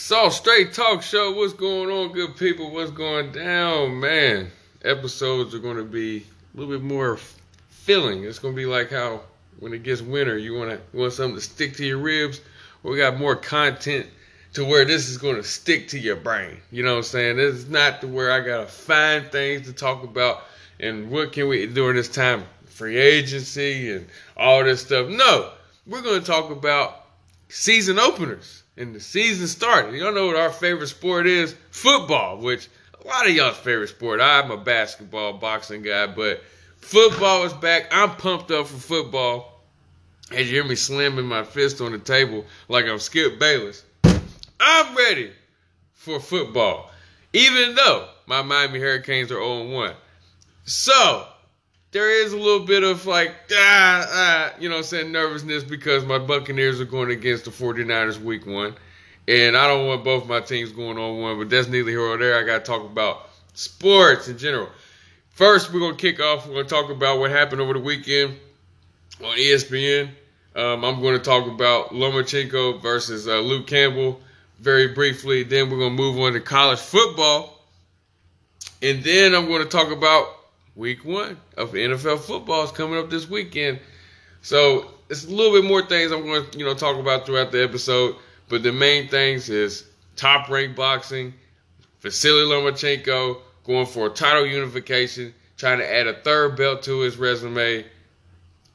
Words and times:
Soss, 0.00 0.38
Straight 0.38 0.72
Talk 0.72 1.02
Show, 1.02 1.32
what's 1.32 1.52
going 1.52 1.90
on, 1.90 2.12
good 2.12 2.34
people? 2.34 2.70
What's 2.72 2.90
going 2.90 3.32
down, 3.32 4.00
man? 4.00 4.50
Episodes 4.82 5.54
are 5.54 5.58
going 5.58 5.76
to 5.76 5.84
be 5.84 6.16
a 6.16 6.58
little 6.58 6.72
bit 6.72 6.82
more 6.82 7.18
filling. 7.68 8.24
It's 8.24 8.38
going 8.38 8.54
to 8.54 8.56
be 8.56 8.64
like 8.64 8.90
how 8.90 9.20
when 9.60 9.74
it 9.74 9.82
gets 9.82 10.00
winter, 10.00 10.38
you 10.38 10.54
want 10.54 10.70
to 10.70 10.80
want 10.96 11.12
something 11.12 11.36
to 11.36 11.40
stick 11.40 11.76
to 11.76 11.84
your 11.84 11.98
ribs. 11.98 12.40
We 12.82 12.96
got 12.96 13.18
more 13.18 13.36
content 13.36 14.06
to 14.54 14.64
where 14.64 14.86
this 14.86 15.10
is 15.10 15.18
going 15.18 15.36
to 15.36 15.44
stick 15.44 15.88
to 15.88 15.98
your 15.98 16.16
brain. 16.16 16.56
You 16.72 16.82
know 16.82 16.92
what 16.92 16.98
I'm 16.98 17.04
saying? 17.04 17.36
This 17.36 17.54
is 17.56 17.68
not 17.68 18.00
to 18.00 18.08
where 18.08 18.32
I 18.32 18.40
got 18.40 18.62
to 18.62 18.66
find 18.66 19.30
things 19.30 19.66
to 19.66 19.72
talk 19.74 20.02
about 20.02 20.44
and 20.80 21.10
what 21.10 21.32
can 21.32 21.46
we 21.46 21.66
during 21.66 21.96
this 21.96 22.08
time, 22.08 22.44
free 22.64 22.96
agency 22.96 23.92
and 23.92 24.06
all 24.36 24.64
this 24.64 24.80
stuff. 24.80 25.08
No, 25.08 25.52
we're 25.86 26.02
going 26.02 26.20
to 26.20 26.26
talk 26.26 26.50
about 26.50 27.04
season 27.50 27.98
openers 27.98 28.62
and 28.80 28.94
the 28.94 29.00
season 29.00 29.46
started. 29.46 29.94
Y'all 29.94 30.12
know 30.12 30.26
what 30.26 30.36
our 30.36 30.50
favorite 30.50 30.88
sport 30.88 31.26
is? 31.26 31.54
Football, 31.70 32.38
which 32.38 32.68
a 33.02 33.06
lot 33.06 33.28
of 33.28 33.34
y'all's 33.34 33.56
favorite 33.58 33.88
sport. 33.88 34.20
I'm 34.20 34.50
a 34.50 34.56
basketball, 34.56 35.34
boxing 35.34 35.82
guy, 35.82 36.06
but 36.06 36.42
football 36.78 37.44
is 37.44 37.52
back. 37.52 37.88
I'm 37.92 38.10
pumped 38.16 38.50
up 38.50 38.66
for 38.66 38.78
football. 38.78 39.62
As 40.32 40.50
you 40.50 40.60
hear 40.60 40.64
me 40.64 40.76
slamming 40.76 41.26
my 41.26 41.42
fist 41.42 41.80
on 41.80 41.92
the 41.92 41.98
table 41.98 42.46
like 42.68 42.86
I'm 42.86 43.00
Skip 43.00 43.38
Bayless. 43.38 43.84
I'm 44.60 44.96
ready 44.96 45.32
for 45.94 46.20
football, 46.20 46.90
even 47.32 47.74
though 47.74 48.08
my 48.26 48.42
Miami 48.42 48.78
Hurricanes 48.78 49.32
are 49.32 49.42
0 49.42 49.70
1. 49.70 49.94
So, 50.64 51.26
there 51.92 52.24
is 52.24 52.32
a 52.32 52.36
little 52.36 52.64
bit 52.66 52.82
of 52.82 53.06
like, 53.06 53.34
ah, 53.52 54.06
ah, 54.08 54.54
you 54.58 54.68
know 54.68 54.78
I'm 54.78 54.82
saying, 54.82 55.10
nervousness 55.10 55.64
because 55.64 56.04
my 56.04 56.18
Buccaneers 56.18 56.80
are 56.80 56.84
going 56.84 57.10
against 57.10 57.44
the 57.44 57.50
49ers 57.50 58.20
week 58.20 58.46
one. 58.46 58.74
And 59.28 59.56
I 59.56 59.66
don't 59.68 59.86
want 59.86 60.04
both 60.04 60.26
my 60.26 60.40
teams 60.40 60.72
going 60.72 60.98
on 60.98 61.20
one, 61.20 61.38
but 61.38 61.50
that's 61.50 61.68
neither 61.68 61.90
here 61.90 62.00
or 62.00 62.16
there. 62.16 62.38
I 62.38 62.42
got 62.44 62.64
to 62.64 62.70
talk 62.70 62.84
about 62.84 63.28
sports 63.54 64.28
in 64.28 64.38
general. 64.38 64.68
First, 65.30 65.72
we're 65.72 65.80
going 65.80 65.96
to 65.96 66.00
kick 66.00 66.20
off. 66.20 66.46
We're 66.46 66.54
going 66.54 66.66
to 66.66 66.70
talk 66.70 66.90
about 66.90 67.18
what 67.18 67.30
happened 67.30 67.60
over 67.60 67.74
the 67.74 67.80
weekend 67.80 68.36
on 69.24 69.36
ESPN. 69.36 70.10
Um, 70.56 70.84
I'm 70.84 71.00
going 71.00 71.16
to 71.16 71.22
talk 71.22 71.46
about 71.46 71.90
Lomachenko 71.90 72.82
versus 72.82 73.28
uh, 73.28 73.38
Luke 73.38 73.66
Campbell 73.66 74.20
very 74.58 74.88
briefly. 74.88 75.44
Then 75.44 75.70
we're 75.70 75.78
going 75.78 75.96
to 75.96 76.02
move 76.02 76.18
on 76.18 76.32
to 76.32 76.40
college 76.40 76.80
football. 76.80 77.64
And 78.82 79.04
then 79.04 79.34
I'm 79.34 79.46
going 79.46 79.62
to 79.62 79.68
talk 79.68 79.92
about 79.92 80.26
week 80.80 81.04
one 81.04 81.36
of 81.58 81.72
NFL 81.72 82.20
football 82.20 82.64
is 82.64 82.72
coming 82.72 82.98
up 82.98 83.10
this 83.10 83.28
weekend. 83.28 83.78
So 84.40 84.94
it's 85.10 85.26
a 85.26 85.28
little 85.28 85.52
bit 85.52 85.68
more 85.68 85.84
things 85.84 86.10
I'm 86.10 86.24
going 86.24 86.50
to 86.50 86.58
you 86.58 86.64
know 86.64 86.74
talk 86.74 86.96
about 86.96 87.26
throughout 87.26 87.52
the 87.52 87.62
episode, 87.62 88.16
but 88.48 88.62
the 88.62 88.72
main 88.72 89.08
things 89.08 89.50
is 89.50 89.86
top 90.16 90.48
ranked 90.48 90.76
boxing, 90.76 91.34
Vasily 92.00 92.44
Lomachenko 92.44 93.42
going 93.64 93.84
for 93.84 94.06
a 94.06 94.10
title 94.10 94.46
unification, 94.46 95.34
trying 95.58 95.78
to 95.78 95.94
add 95.94 96.06
a 96.06 96.14
third 96.14 96.56
belt 96.56 96.82
to 96.84 97.00
his 97.00 97.18
resume 97.18 97.84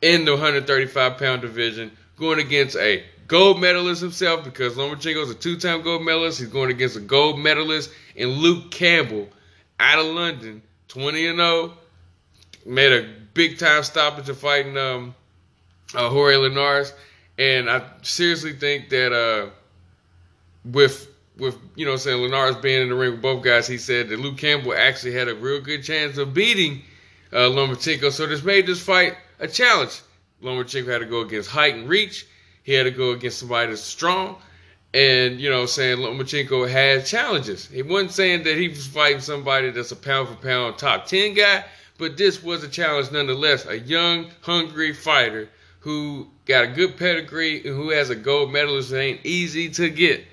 in 0.01 0.25
the 0.25 0.31
135 0.31 1.17
pound 1.17 1.41
division, 1.41 1.91
going 2.17 2.37
against 2.39 2.77
a 2.77 3.03
gold 3.27 3.59
medalist 3.59 4.01
himself 4.01 4.43
because 4.43 4.75
Lomachenko 4.75 5.23
is 5.23 5.31
a 5.31 5.35
two 5.35 5.57
time 5.57 5.81
gold 5.81 6.03
medalist. 6.03 6.37
He's 6.37 6.49
going 6.49 6.69
against 6.69 6.97
a 6.97 7.01
gold 7.01 7.39
medalist 7.39 7.89
in 8.15 8.29
Luke 8.29 8.69
Campbell 8.69 9.27
out 9.79 9.97
of 9.97 10.05
London, 10.05 10.61
20 10.87 11.27
and 11.27 11.39
0 11.39 11.77
made 12.65 12.91
a 12.91 13.07
big 13.33 13.57
time 13.57 13.83
stoppage 13.83 14.29
of 14.29 14.37
fighting 14.37 14.77
um, 14.77 15.15
uh, 15.93 16.09
Jorge 16.09 16.37
Linares, 16.37 16.93
and 17.37 17.69
I 17.69 17.83
seriously 18.01 18.53
think 18.53 18.89
that 18.89 19.13
uh, 19.13 19.49
with 20.71 21.09
with 21.37 21.57
you 21.75 21.85
know 21.85 21.95
saying 21.95 22.21
Linares 22.21 22.55
being 22.57 22.81
in 22.81 22.89
the 22.89 22.95
ring 22.95 23.11
with 23.11 23.21
both 23.21 23.43
guys, 23.43 23.67
he 23.67 23.77
said 23.77 24.09
that 24.09 24.19
Luke 24.19 24.37
Campbell 24.37 24.73
actually 24.73 25.13
had 25.13 25.27
a 25.27 25.35
real 25.35 25.61
good 25.61 25.83
chance 25.83 26.17
of 26.17 26.33
beating 26.33 26.81
uh, 27.31 27.49
Lomachenko. 27.49 28.11
So 28.11 28.25
this 28.25 28.43
made 28.43 28.65
this 28.65 28.81
fight 28.81 29.15
a 29.39 29.47
challenge. 29.47 30.01
Lomachenko 30.41 30.87
had 30.87 30.99
to 30.99 31.05
go 31.05 31.21
against 31.21 31.49
height 31.49 31.75
and 31.75 31.89
reach. 31.89 32.25
He 32.63 32.73
had 32.73 32.83
to 32.83 32.91
go 32.91 33.11
against 33.11 33.39
somebody 33.39 33.69
that's 33.69 33.81
strong. 33.81 34.37
And, 34.93 35.41
you 35.41 35.49
know, 35.49 35.65
saying 35.65 35.97
Lomachenko 35.97 36.69
had 36.69 37.05
challenges. 37.05 37.67
He 37.67 37.81
wasn't 37.81 38.11
saying 38.11 38.43
that 38.43 38.57
he 38.57 38.69
was 38.69 38.87
fighting 38.87 39.19
somebody 39.19 39.69
that's 39.71 39.91
a 39.91 39.95
pound 39.95 40.29
for 40.29 40.35
pound 40.35 40.77
top 40.77 41.05
10 41.05 41.33
guy, 41.33 41.65
but 41.97 42.17
this 42.17 42.43
was 42.43 42.63
a 42.63 42.67
challenge 42.67 43.11
nonetheless. 43.11 43.65
A 43.65 43.79
young, 43.79 44.29
hungry 44.41 44.93
fighter 44.93 45.49
who 45.79 46.27
got 46.45 46.63
a 46.63 46.67
good 46.67 46.97
pedigree 46.97 47.57
and 47.65 47.75
who 47.75 47.89
has 47.91 48.09
a 48.09 48.15
gold 48.15 48.51
medalist 48.51 48.89
that 48.89 48.99
ain't 48.99 49.25
easy 49.25 49.69
to 49.69 49.89
get. 49.89 50.25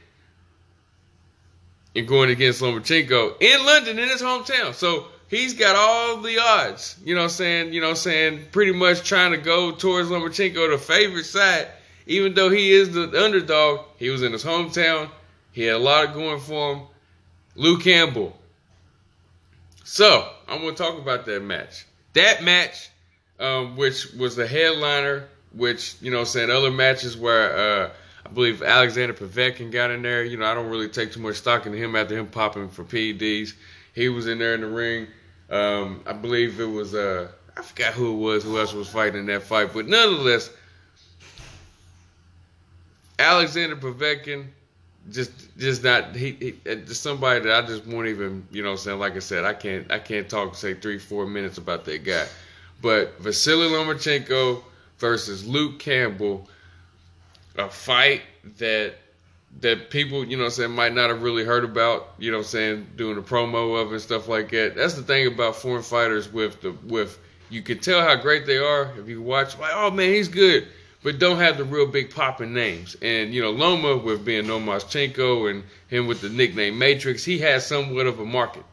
And 1.95 2.09
going 2.09 2.31
against 2.31 2.62
Lomachenko 2.62 3.37
in 3.41 3.67
London 3.67 3.99
in 3.99 4.09
his 4.09 4.22
hometown. 4.22 4.72
So 4.75 5.09
he's 5.28 5.55
got 5.55 5.77
all 5.77 6.22
the 6.22 6.39
odds. 6.39 6.97
You 7.05 7.15
know 7.15 7.21
what 7.21 7.25
I'm 7.25 7.31
saying, 7.31 7.72
you 7.75 7.81
know 7.81 7.89
what 7.89 7.97
I'm 7.97 7.97
saying, 7.97 8.41
pretty 8.51 8.72
much 8.72 9.03
trying 9.03 9.33
to 9.33 9.39
go 9.39 9.72
towards 9.72 10.09
Lomachenko, 10.09 10.71
the 10.71 10.78
favorite 10.78 11.25
side. 11.25 11.69
Even 12.06 12.34
though 12.34 12.49
he 12.49 12.72
is 12.72 12.93
the 12.93 13.22
underdog, 13.22 13.81
he 13.99 14.11
was 14.11 14.22
in 14.22 14.33
his 14.33 14.43
hometown. 14.43 15.09
He 15.53 15.65
had 15.65 15.77
a 15.77 15.78
lot 15.78 16.15
going 16.15 16.41
for 16.41 16.75
him. 16.75 16.83
Luke 17.55 17.83
Campbell, 17.83 18.34
so 19.84 20.31
I'm 20.53 20.61
going 20.61 20.75
to 20.75 20.83
talk 20.83 20.99
about 20.99 21.25
that 21.27 21.43
match. 21.43 21.87
That 22.13 22.45
match, 22.45 22.91
um, 23.41 23.75
which 23.77 24.13
was 24.13 24.37
the 24.37 24.47
headliner, 24.47 25.27
which 25.55 25.97
you 26.03 26.11
know, 26.11 26.25
saying 26.25 26.51
other 26.51 26.71
matches 26.71 27.17
where 27.17 27.57
uh, 27.57 27.91
I 28.27 28.29
believe 28.29 28.63
Alexander 28.63 29.15
Povetkin 29.15 29.73
got 29.73 29.91
in 29.91 30.03
there. 30.03 30.25
You 30.25 30.37
know, 30.37 30.45
I 30.45 30.53
don't 30.53 30.69
really 30.69 30.89
take 30.89 31.13
too 31.13 31.21
much 31.21 31.37
stock 31.37 31.65
in 31.65 31.73
him 31.73 31.97
after 31.97 32.19
him 32.19 32.27
popping 32.27 32.69
for 32.69 32.85
PEDs. 32.85 33.55
He 33.95 34.11
was 34.11 34.27
in 34.27 34.39
there 34.39 34.55
in 34.55 34.61
the 34.61 34.67
ring. 34.67 35.07
Um, 35.49 36.03
I 36.07 36.13
believe 36.13 36.61
it 36.61 36.67
was 36.67 36.95
uh, 36.95 37.29
I 37.57 37.63
forgot 37.63 37.95
who 37.95 38.13
it 38.13 38.19
was, 38.19 38.45
who 38.45 38.59
else 38.59 38.75
was 38.75 38.89
fighting 38.89 39.21
in 39.21 39.27
that 39.27 39.45
fight, 39.45 39.71
but 39.73 39.87
nonetheless, 39.87 40.51
Alexander 43.19 43.77
Povetkin 43.77 44.49
just 45.11 45.41
just 45.59 45.85
not 45.85 46.17
he, 46.17 46.33
he 46.33 46.75
just 46.75 47.03
somebody 47.03 47.41
that 47.41 47.65
I 47.65 47.67
just 47.67 47.87
won't 47.87 48.09
even 48.09 48.47
you 48.51 48.63
know 48.63 48.77
saying? 48.77 48.99
Like 48.99 49.17
I 49.17 49.21
said 49.21 49.45
I 49.45 49.55
can't 49.55 49.91
I 49.91 49.99
can't 49.99 50.29
talk 50.29 50.55
say 50.55 50.75
three 50.75 50.99
four 50.99 51.27
minutes 51.27 51.59
about 51.59 51.85
that 51.87 52.05
guy, 52.05 52.27
but 52.81 53.19
Vasily 53.21 53.69
Lomachenko 53.69 54.63
versus 54.99 55.47
Luke 55.47 55.79
Campbell, 55.79 56.49
a 57.57 57.69
fight 57.69 58.23
that 58.59 58.95
that 59.61 59.91
people 59.91 60.25
you 60.25 60.37
know 60.37 60.49
saying 60.49 60.71
might 60.71 60.95
not 60.95 61.11
have 61.11 61.23
really 61.23 61.45
heard 61.45 61.65
about 61.65 62.15
you 62.19 62.33
know 62.33 62.43
saying 62.43 62.87
doing 62.97 63.19
a 63.19 63.23
promo 63.23 63.81
of 63.81 63.93
and 63.93 64.01
stuff 64.01 64.29
like 64.29 64.51
that. 64.51 64.75
That's 64.75 64.95
the 64.95 65.03
thing 65.03 65.27
about 65.27 65.57
foreign 65.57 65.83
fighters 65.83 66.33
with 66.33 66.61
the 66.63 66.73
with 66.87 67.19
you 67.51 67.61
can 67.61 67.79
tell 67.79 68.01
how 68.01 68.17
great 68.17 68.47
they 68.47 68.57
are 68.57 68.91
if 68.99 69.09
you 69.09 69.21
watch 69.21 69.59
like 69.59 69.73
oh 69.75 69.91
man 69.91 70.09
he's 70.09 70.29
good 70.29 70.67
but 71.03 71.19
don't 71.19 71.39
have 71.39 71.59
the 71.59 71.65
real 71.65 71.87
big 71.87 72.15
popping 72.15 72.55
names. 72.55 72.97
And 73.03 73.35
you 73.35 73.43
know, 73.43 73.51
Loma 73.51 73.97
with 73.97 74.25
being 74.25 74.45
Lomachenko 74.45 75.51
and 75.51 75.65
him 75.89 76.07
with 76.07 76.21
the 76.21 76.29
nickname 76.29 76.79
Matrix, 76.79 77.25
he 77.25 77.39
has 77.39 77.67
somewhat 77.67 78.07
of 78.07 78.21
a 78.21 78.25
market. 78.25 78.65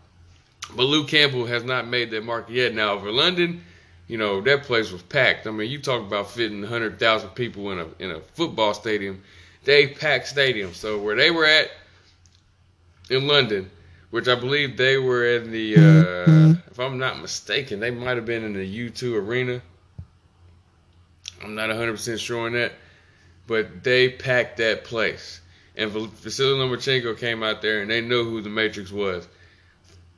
But 0.76 0.84
Luke 0.84 1.08
Campbell 1.08 1.46
has 1.48 1.64
not 1.64 1.88
made 1.88 2.12
that 2.12 2.24
market 2.24 2.54
yet. 2.54 2.74
Now 2.74 2.94
over 2.94 3.12
London, 3.12 3.64
you 4.08 4.18
know, 4.18 4.42
that 4.42 4.64
place 4.64 4.92
was 4.92 5.02
packed. 5.02 5.48
I 5.48 5.52
mean, 5.52 5.70
you 5.70 5.80
talk 5.80 6.02
about 6.02 6.30
fitting 6.30 6.62
100,000 6.62 7.30
people 7.30 7.72
in 7.72 7.80
a 7.80 7.88
in 8.00 8.12
a 8.12 8.20
football 8.20 8.74
stadium. 8.74 9.24
They 9.64 9.88
packed 9.88 10.28
stadium. 10.28 10.74
So 10.74 11.00
where 11.00 11.16
they 11.16 11.32
were 11.32 11.46
at 11.46 11.72
in 13.10 13.28
London, 13.28 13.70
which 14.12 14.28
I 14.28 14.36
believe 14.36 14.78
they 14.78 14.98
were 14.98 15.26
in 15.36 15.52
the, 15.52 15.76
uh, 15.76 16.56
if 16.72 16.80
I'm 16.80 16.98
not 16.98 17.22
mistaken, 17.22 17.80
they 17.80 17.92
might 17.92 18.18
have 18.18 18.26
been 18.26 18.44
in 18.44 18.54
the 18.54 18.90
O2 18.90 19.16
arena 19.16 19.62
I'm 21.42 21.56
not 21.56 21.70
100% 21.70 22.20
sure 22.20 22.46
on 22.46 22.54
that, 22.54 22.74
but 23.48 23.84
they 23.84 24.10
packed 24.10 24.58
that 24.58 24.84
place. 24.84 25.42
And 25.76 25.92
Vasily 25.92 26.60
Lomachenko 26.60 27.18
came 27.18 27.44
out 27.44 27.62
there 27.62 27.82
and 27.82 27.90
they 27.90 28.02
knew 28.02 28.24
who 28.24 28.42
the 28.42 28.50
Matrix 28.50 28.92
was. 28.92 29.28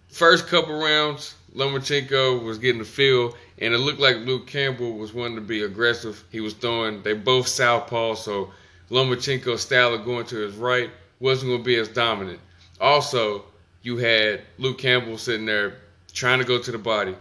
First 0.10 0.48
couple 0.48 0.82
rounds, 0.82 1.36
Lomachenko 1.56 2.44
was 2.44 2.58
getting 2.58 2.80
the 2.80 2.86
feel, 2.86 3.36
and 3.60 3.74
it 3.74 3.78
looked 3.78 4.00
like 4.00 4.18
Luke 4.18 4.48
Campbell 4.48 4.94
was 4.94 5.14
wanting 5.14 5.36
to 5.36 5.42
be 5.42 5.64
aggressive. 5.64 6.24
He 6.32 6.42
was 6.42 6.54
throwing, 6.54 7.02
they 7.04 7.14
both 7.14 7.48
southpaw, 7.48 8.16
so 8.16 8.52
Lomachenko's 8.90 9.62
style 9.62 9.94
of 9.94 10.04
going 10.04 10.26
to 10.28 10.38
his 10.38 10.56
right 10.56 10.90
wasn't 11.20 11.52
going 11.52 11.62
to 11.62 11.66
be 11.66 11.78
as 11.78 11.88
dominant. 11.88 12.40
Also, 12.80 13.46
you 13.84 13.98
had 13.98 14.42
Luke 14.58 14.78
Campbell 14.78 15.18
sitting 15.18 15.46
there 15.46 15.78
trying 16.14 16.40
to 16.40 16.46
go 16.46 16.60
to 16.60 16.72
the 16.72 16.78
body. 16.78 17.16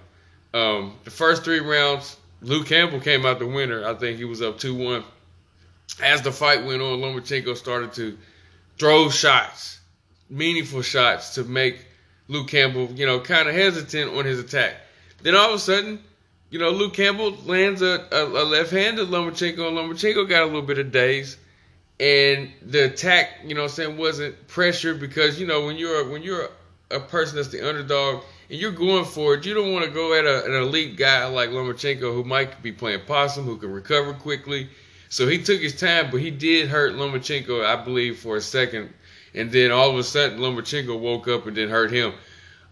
Um, 0.53 0.97
the 1.05 1.11
first 1.11 1.45
three 1.45 1.61
rounds, 1.61 2.17
Luke 2.43 2.67
Campbell 2.67 3.01
came 3.01 3.27
out 3.27 3.39
the 3.39 3.47
winner. 3.47 3.85
I 3.85 3.95
think 3.95 4.19
he 4.19 4.25
was 4.25 4.41
up 4.43 4.59
2 4.59 4.75
1. 4.75 5.05
As 6.03 6.23
the 6.23 6.33
fight 6.33 6.65
went 6.65 6.81
on, 6.81 7.01
Lomachenko 7.01 7.57
started 7.57 7.93
to 7.95 8.17
throw 8.79 9.11
shots, 9.11 9.81
meaningful 10.31 10.83
shots 10.83 11.35
to 11.35 11.45
make 11.45 11.85
Luke 12.29 12.49
Campbell, 12.49 12.87
you 12.95 13.07
know, 13.07 13.21
kind 13.21 13.49
of 13.49 13.55
hesitant 13.55 14.17
on 14.17 14.25
his 14.25 14.39
attack. 14.39 14.75
Then 15.23 15.35
all 15.35 15.51
of 15.51 15.57
a 15.57 15.59
sudden, 15.59 16.03
you 16.49 16.59
know, 16.59 16.71
Luke 16.71 16.95
Campbell 16.95 17.37
lands 17.45 17.83
a, 17.83 18.07
a, 18.11 18.25
a 18.25 18.45
left 18.45 18.71
hand 18.71 18.97
to 18.97 19.05
Lomachenko, 19.05 19.69
and 19.69 19.77
Lomachenko 19.77 20.29
got 20.29 20.43
a 20.43 20.47
little 20.47 20.63
bit 20.63 20.79
of 20.79 20.91
daze. 20.93 21.37
and 22.01 22.51
the 22.63 22.87
attack, 22.87 23.41
you 23.45 23.55
know, 23.55 23.63
what 23.63 23.71
I'm 23.71 23.75
saying 23.75 23.97
wasn't 23.99 24.49
pressured 24.49 24.99
because 25.01 25.39
you 25.39 25.47
know 25.47 25.67
when 25.67 25.77
you're 25.77 26.09
when 26.11 26.23
you're 26.23 26.49
a 26.91 27.01
person 27.01 27.37
that's 27.37 27.49
the 27.49 27.67
underdog 27.67 28.23
and 28.51 28.59
you're 28.59 28.73
going 28.73 29.05
for 29.05 29.35
it, 29.35 29.47
you 29.47 29.55
don't 29.55 29.73
want 29.73 29.85
to 29.85 29.91
go 29.91 30.13
at 30.13 30.25
a, 30.25 30.45
an 30.45 30.55
elite 30.55 30.97
guy 30.97 31.25
like 31.27 31.51
Lomachenko 31.51 32.13
who 32.13 32.25
might 32.25 32.63
be 32.63 32.73
playing 32.73 33.01
possum, 33.07 33.45
who 33.45 33.57
can 33.57 33.73
recover 33.73 34.13
quickly. 34.13 34.69
So 35.09 35.29
he 35.29 35.39
took 35.43 35.61
his 35.61 35.79
time, 35.79 36.11
but 36.11 36.21
he 36.21 36.31
did 36.31 36.69
hurt 36.69 36.95
Lomachenko, 36.95 37.65
I 37.65 37.83
believe, 37.83 38.19
for 38.19 38.37
a 38.37 38.41
second, 38.41 38.93
and 39.35 39.53
then 39.53 39.71
all 39.71 39.91
of 39.91 39.99
a 39.99 40.03
sudden 40.03 40.41
Lomachenko 40.41 40.99
woke 40.99 41.29
up 41.29 41.47
and 41.47 41.57
then 41.57 41.69
hurt 41.69 41.93
him. 41.93 42.13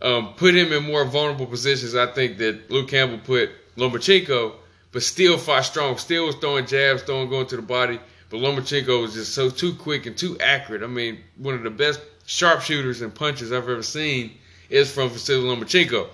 Um, 0.03 0.35
put 0.35 0.55
him 0.55 0.73
in 0.73 0.85
more 0.85 1.05
vulnerable 1.05 1.47
positions. 1.47 1.95
I 1.95 2.07
think 2.07 2.39
that 2.39 2.71
Luke 2.71 2.89
Campbell 2.89 3.19
put 3.19 3.51
Lomachenko, 3.77 4.55
but 4.93 5.03
still 5.03 5.39
fought 5.39 5.65
strong. 5.65 5.97
Still 5.97 6.27
was 6.27 6.37
throwing 6.37 6.67
jabs, 6.67 7.03
throwing 7.03 7.29
going 7.29 7.47
to 7.47 7.57
the 7.57 7.63
body. 7.63 8.01
But 8.31 8.39
Lomachenko 8.39 9.01
was 9.01 9.15
just 9.15 9.33
so 9.33 9.51
too 9.51 9.75
quick 9.75 10.07
and 10.07 10.17
too 10.17 10.39
accurate. 10.41 10.83
I 10.83 10.87
mean, 10.87 11.19
one 11.37 11.55
of 11.55 11.63
the 11.63 11.71
best 11.71 12.01
sharpshooters 12.29 13.01
and 13.01 13.15
punches 13.15 13.53
I've 13.53 13.69
ever 13.69 13.83
seen 13.83 14.33
is 14.69 14.93
from 14.93 15.09
Vasily 15.09 15.43
Lomachenko. 15.45 16.09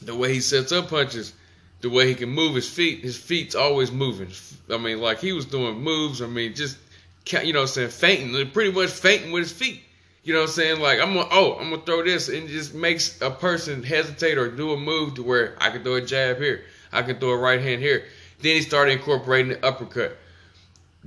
The 0.00 0.14
way 0.14 0.32
he 0.32 0.40
sets 0.40 0.72
up 0.72 0.88
punches, 0.88 1.34
the 1.82 1.90
way 1.90 2.08
he 2.08 2.14
can 2.14 2.30
move 2.30 2.54
his 2.54 2.68
feet, 2.68 3.00
his 3.00 3.18
feet's 3.18 3.54
always 3.54 3.92
moving. 3.92 4.30
I 4.70 4.78
mean, 4.78 4.98
like 4.98 5.20
he 5.20 5.34
was 5.34 5.44
doing 5.44 5.78
moves. 5.78 6.22
I 6.22 6.26
mean, 6.26 6.54
just 6.54 6.78
you 7.30 7.52
know, 7.52 7.60
what 7.60 7.76
I'm 7.76 7.90
saying 7.90 7.90
fainting, 7.90 8.50
pretty 8.50 8.72
much 8.72 8.90
fainting 8.90 9.30
with 9.30 9.42
his 9.42 9.52
feet. 9.52 9.82
You 10.24 10.32
know 10.32 10.40
what 10.40 10.48
I'm 10.48 10.54
saying? 10.54 10.80
Like 10.80 11.00
I'm 11.00 11.12
gonna 11.12 11.28
oh, 11.30 11.58
I'm 11.60 11.68
gonna 11.68 11.82
throw 11.82 12.02
this 12.02 12.30
and 12.30 12.48
just 12.48 12.72
makes 12.74 13.20
a 13.20 13.30
person 13.30 13.82
hesitate 13.82 14.38
or 14.38 14.50
do 14.50 14.72
a 14.72 14.76
move 14.78 15.14
to 15.16 15.22
where 15.22 15.54
I 15.60 15.68
can 15.68 15.82
throw 15.82 15.96
a 15.96 16.00
jab 16.00 16.38
here, 16.38 16.64
I 16.92 17.02
can 17.02 17.18
throw 17.18 17.30
a 17.30 17.36
right 17.36 17.60
hand 17.60 17.82
here. 17.82 18.04
Then 18.40 18.56
he 18.56 18.62
started 18.62 18.92
incorporating 18.92 19.52
the 19.52 19.66
uppercut. 19.66 20.16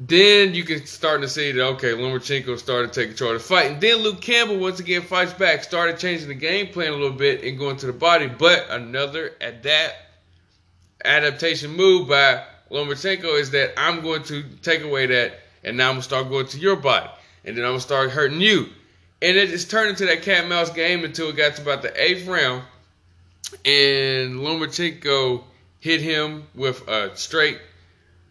Then 0.01 0.53
you 0.53 0.63
can 0.63 0.85
start 0.85 1.19
to 1.23 1.27
see 1.27 1.51
that 1.51 1.61
okay, 1.61 1.89
Lomachenko 1.89 2.57
started 2.57 2.93
taking 2.93 3.09
control 3.09 3.35
of 3.35 3.41
the 3.41 3.43
fight, 3.45 3.69
and 3.69 3.81
then 3.81 3.97
Luke 3.97 4.21
Campbell 4.21 4.57
once 4.57 4.79
again 4.79 5.01
fights 5.01 5.33
back, 5.33 5.61
started 5.61 5.99
changing 5.99 6.29
the 6.29 6.35
game 6.35 6.67
plan 6.67 6.93
a 6.93 6.95
little 6.95 7.11
bit 7.11 7.43
and 7.43 7.57
going 7.57 7.75
to 7.77 7.85
the 7.85 7.91
body. 7.91 8.27
But 8.27 8.67
another 8.69 9.33
adapt 9.41 9.95
adaptation 11.03 11.71
move 11.71 12.07
by 12.07 12.45
Lomachenko 12.71 13.37
is 13.37 13.51
that 13.51 13.73
I'm 13.77 13.99
going 13.99 14.23
to 14.23 14.43
take 14.61 14.83
away 14.83 15.07
that, 15.07 15.33
and 15.65 15.75
now 15.75 15.89
I'm 15.89 15.95
gonna 15.95 16.03
start 16.03 16.29
going 16.29 16.47
to 16.47 16.57
your 16.59 16.77
body, 16.77 17.09
and 17.43 17.57
then 17.57 17.65
I'm 17.65 17.71
gonna 17.71 17.81
start 17.81 18.11
hurting 18.11 18.39
you, 18.39 18.69
and 19.21 19.35
it 19.35 19.49
just 19.49 19.69
turned 19.69 19.89
into 19.89 20.05
that 20.05 20.21
cat 20.21 20.47
mouse 20.47 20.69
game 20.69 21.03
until 21.03 21.27
it 21.27 21.35
got 21.35 21.57
to 21.57 21.61
about 21.61 21.81
the 21.81 22.01
eighth 22.01 22.25
round, 22.25 22.63
and 23.65 24.39
Lomachenko 24.39 25.43
hit 25.81 25.99
him 25.99 26.47
with 26.55 26.87
a 26.87 27.17
straight 27.17 27.59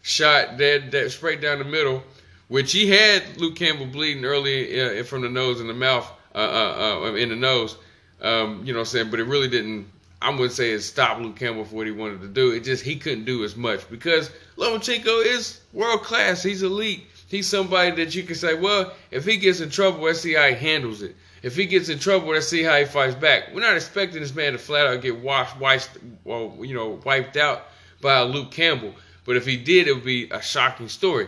shot 0.01 0.57
dead, 0.57 0.91
dead 0.91 1.11
straight 1.11 1.41
down 1.41 1.59
the 1.59 1.65
middle, 1.65 2.03
which 2.47 2.71
he 2.71 2.89
had 2.89 3.37
Luke 3.37 3.55
Campbell 3.55 3.85
bleeding 3.85 4.25
early 4.25 4.99
uh, 4.99 5.03
from 5.03 5.21
the 5.21 5.29
nose 5.29 5.59
and 5.59 5.69
the 5.69 5.73
mouth, 5.73 6.09
uh, 6.33 6.37
uh, 6.37 6.99
uh 7.03 7.13
in 7.13 7.29
the 7.29 7.35
nose. 7.35 7.77
Um, 8.21 8.65
you 8.65 8.73
know 8.73 8.79
what 8.79 8.87
I'm 8.87 8.91
saying? 8.91 9.11
But 9.11 9.19
it 9.19 9.25
really 9.25 9.47
didn't. 9.47 9.87
I 10.21 10.31
wouldn't 10.31 10.51
say 10.51 10.71
it 10.71 10.81
stopped 10.81 11.21
Luke 11.21 11.37
Campbell 11.37 11.63
for 11.63 11.75
what 11.75 11.85
he 11.85 11.93
wanted 11.93 12.21
to 12.21 12.27
do. 12.27 12.51
It 12.51 12.65
just 12.65 12.83
he 12.83 12.97
couldn't 12.97 13.23
do 13.23 13.45
as 13.45 13.55
much 13.55 13.89
because 13.89 14.29
Lomachenko 14.57 15.25
is 15.25 15.61
world 15.71 16.03
class. 16.03 16.43
He's 16.43 16.61
elite. 16.61 17.07
He's 17.29 17.47
somebody 17.47 17.91
that 18.03 18.15
you 18.15 18.23
can 18.23 18.35
say, 18.35 18.55
well, 18.55 18.91
if 19.11 19.23
he 19.23 19.37
gets 19.37 19.61
in 19.61 19.69
trouble, 19.69 20.01
let's 20.01 20.19
see 20.19 20.33
how 20.33 20.47
he 20.47 20.55
handles 20.55 21.03
it. 21.03 21.15
If 21.41 21.55
he 21.55 21.67
gets 21.67 21.87
in 21.87 21.99
trouble, 21.99 22.29
let's 22.29 22.47
see 22.47 22.63
how 22.63 22.75
he 22.75 22.85
fights 22.85 23.15
back. 23.15 23.53
We're 23.53 23.61
not 23.61 23.75
expecting 23.75 24.19
this 24.19 24.35
man 24.35 24.53
to 24.53 24.57
flat 24.57 24.87
out 24.87 25.01
get 25.01 25.19
washed, 25.19 25.57
wiped, 25.57 25.97
well, 26.25 26.57
you 26.59 26.73
know, 26.73 26.99
wiped 27.05 27.37
out 27.37 27.67
by 28.01 28.21
Luke 28.21 28.51
Campbell. 28.51 28.93
But 29.29 29.37
if 29.37 29.45
he 29.45 29.57
did, 29.57 29.87
it 29.87 29.93
would 29.93 30.03
be 30.03 30.27
a 30.31 30.41
shocking 30.41 30.87
story. 30.87 31.27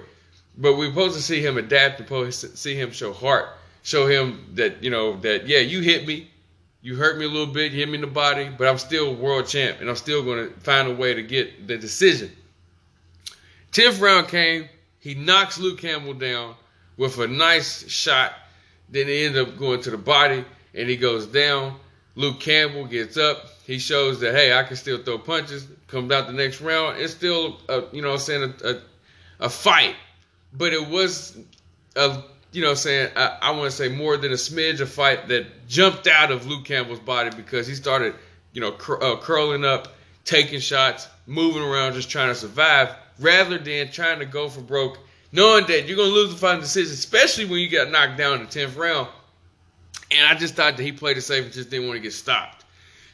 But 0.58 0.76
we're 0.76 0.90
supposed 0.90 1.16
to 1.18 1.22
see 1.22 1.40
him 1.40 1.60
adapt, 1.60 2.00
and 2.00 2.34
see 2.34 2.74
him 2.74 2.92
show 2.92 3.14
heart, 3.14 3.50
show 3.84 4.08
him 4.08 4.44
that 4.56 4.82
you 4.82 4.90
know 4.90 5.18
that 5.18 5.46
yeah, 5.46 5.60
you 5.60 5.82
hit 5.82 6.08
me, 6.08 6.28
you 6.82 6.96
hurt 6.96 7.20
me 7.20 7.26
a 7.26 7.28
little 7.28 7.54
bit, 7.54 7.74
hit 7.74 7.88
me 7.88 7.94
in 7.94 8.02
the 8.02 8.08
body, 8.08 8.50
but 8.58 8.68
I'm 8.68 8.80
still 8.80 9.14
world 9.14 9.46
champ, 9.46 9.82
and 9.82 9.88
I'm 9.88 9.96
still 9.96 10.24
going 10.24 10.50
to 10.50 10.60
find 10.62 10.88
a 10.88 10.96
way 10.96 11.14
to 11.14 11.22
get 11.22 11.68
the 11.68 11.78
decision. 11.78 12.32
Tenth 13.72 14.00
round 14.00 14.30
came, 14.30 14.68
he 14.98 15.14
knocks 15.14 15.60
Luke 15.60 15.78
Campbell 15.78 16.16
down 16.16 16.56
with 16.98 17.20
a 17.20 17.28
nice 17.28 17.88
shot. 17.88 18.34
Then 18.90 19.06
he 19.06 19.26
ends 19.26 19.38
up 19.38 19.60
going 19.60 19.80
to 19.84 19.92
the 19.92 19.98
body, 20.00 20.44
and 20.74 20.90
he 20.90 20.98
goes 20.98 21.28
down. 21.28 21.76
Luke 22.16 22.40
Campbell 22.40 22.86
gets 22.86 23.18
up. 23.18 23.46
He 23.72 23.80
shows 23.80 24.20
that 24.20 24.34
hey, 24.34 24.52
I 24.52 24.64
can 24.64 24.76
still 24.76 25.02
throw 25.02 25.18
punches. 25.18 25.66
Comes 25.88 26.12
out 26.12 26.28
the 26.28 26.34
next 26.34 26.60
round. 26.60 27.00
It's 27.00 27.14
still 27.14 27.58
a, 27.70 27.84
you 27.94 28.02
know, 28.02 28.18
saying 28.18 28.54
a, 28.66 28.70
a, 28.70 28.82
a 29.46 29.50
fight, 29.50 29.96
but 30.52 30.74
it 30.74 30.90
was 30.90 31.38
a 31.96 32.22
you 32.52 32.62
know, 32.62 32.74
saying 32.74 33.12
I, 33.16 33.38
I 33.42 33.52
want 33.52 33.72
to 33.72 33.78
say 33.78 33.88
more 33.88 34.18
than 34.18 34.34
a 34.34 34.36
smidge 34.36 34.82
a 34.82 34.86
fight 34.86 35.30
that 35.30 35.70
jumped 35.70 36.08
out 36.08 36.32
of 36.32 36.46
Luke 36.48 36.66
Campbell's 36.66 37.00
body 37.00 37.30
because 37.34 37.66
he 37.66 37.74
started, 37.74 38.14
you 38.52 38.60
know, 38.60 38.74
cur- 38.74 39.02
uh, 39.02 39.16
curling 39.22 39.64
up, 39.64 39.88
taking 40.26 40.60
shots, 40.60 41.08
moving 41.26 41.64
around, 41.64 41.94
just 41.94 42.10
trying 42.10 42.28
to 42.28 42.36
survive, 42.36 42.94
rather 43.20 43.58
than 43.58 43.90
trying 43.90 44.20
to 44.20 44.26
go 44.26 44.50
for 44.50 44.60
broke, 44.60 45.00
knowing 45.32 45.66
that 45.68 45.88
you're 45.88 45.96
gonna 45.96 46.10
lose 46.10 46.34
the 46.34 46.38
final 46.38 46.60
decision, 46.60 46.92
especially 46.92 47.46
when 47.46 47.62
you 47.62 47.70
got 47.70 47.90
knocked 47.90 48.18
down 48.18 48.34
in 48.34 48.42
the 48.42 48.52
tenth 48.52 48.76
round. 48.76 49.08
And 50.12 50.28
I 50.28 50.38
just 50.38 50.56
thought 50.56 50.76
that 50.76 50.84
he 50.84 50.92
played 50.92 51.16
it 51.16 51.22
safe 51.22 51.46
and 51.46 51.54
just 51.54 51.70
didn't 51.70 51.88
want 51.88 51.96
to 51.96 52.02
get 52.02 52.12
stopped. 52.12 52.61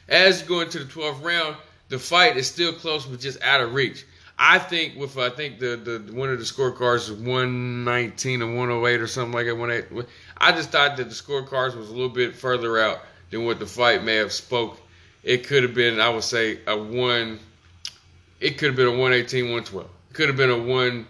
As 0.08 0.42
you 0.42 0.48
go 0.48 0.60
into 0.60 0.78
the 0.78 0.84
12th 0.84 1.22
round, 1.22 1.56
the 1.88 1.98
fight 1.98 2.36
is 2.36 2.46
still 2.46 2.72
close, 2.72 3.06
but 3.06 3.20
just 3.20 3.42
out 3.42 3.60
of 3.60 3.74
reach. 3.74 4.04
I 4.38 4.58
think 4.58 4.96
with 4.96 5.18
I 5.18 5.30
think 5.30 5.58
the 5.58 5.76
the 5.76 6.12
one 6.12 6.30
of 6.30 6.38
the 6.38 6.44
scorecards 6.44 7.10
is 7.10 7.12
119 7.12 8.40
and 8.40 8.56
108 8.56 9.00
or 9.00 9.06
something 9.08 9.32
like 9.32 9.46
that. 9.46 10.06
I 10.36 10.52
just 10.52 10.70
thought 10.70 10.96
that 10.96 11.08
the 11.08 11.14
scorecards 11.14 11.76
was 11.76 11.88
a 11.88 11.92
little 11.92 12.08
bit 12.08 12.36
further 12.36 12.78
out 12.78 13.00
than 13.30 13.44
what 13.44 13.58
the 13.58 13.66
fight 13.66 14.04
may 14.04 14.14
have 14.14 14.32
spoke. 14.32 14.80
It 15.24 15.46
could 15.46 15.64
have 15.64 15.74
been 15.74 16.00
I 16.00 16.08
would 16.08 16.22
say 16.22 16.60
a 16.66 16.76
one. 16.76 17.40
It 18.40 18.58
could 18.58 18.68
have 18.68 18.76
been 18.76 18.86
a 18.86 18.90
118 18.90 19.44
112. 19.46 19.86
It 19.86 20.14
could 20.14 20.28
have 20.28 20.36
been 20.36 20.50
a 20.50 20.58
one 20.58 21.06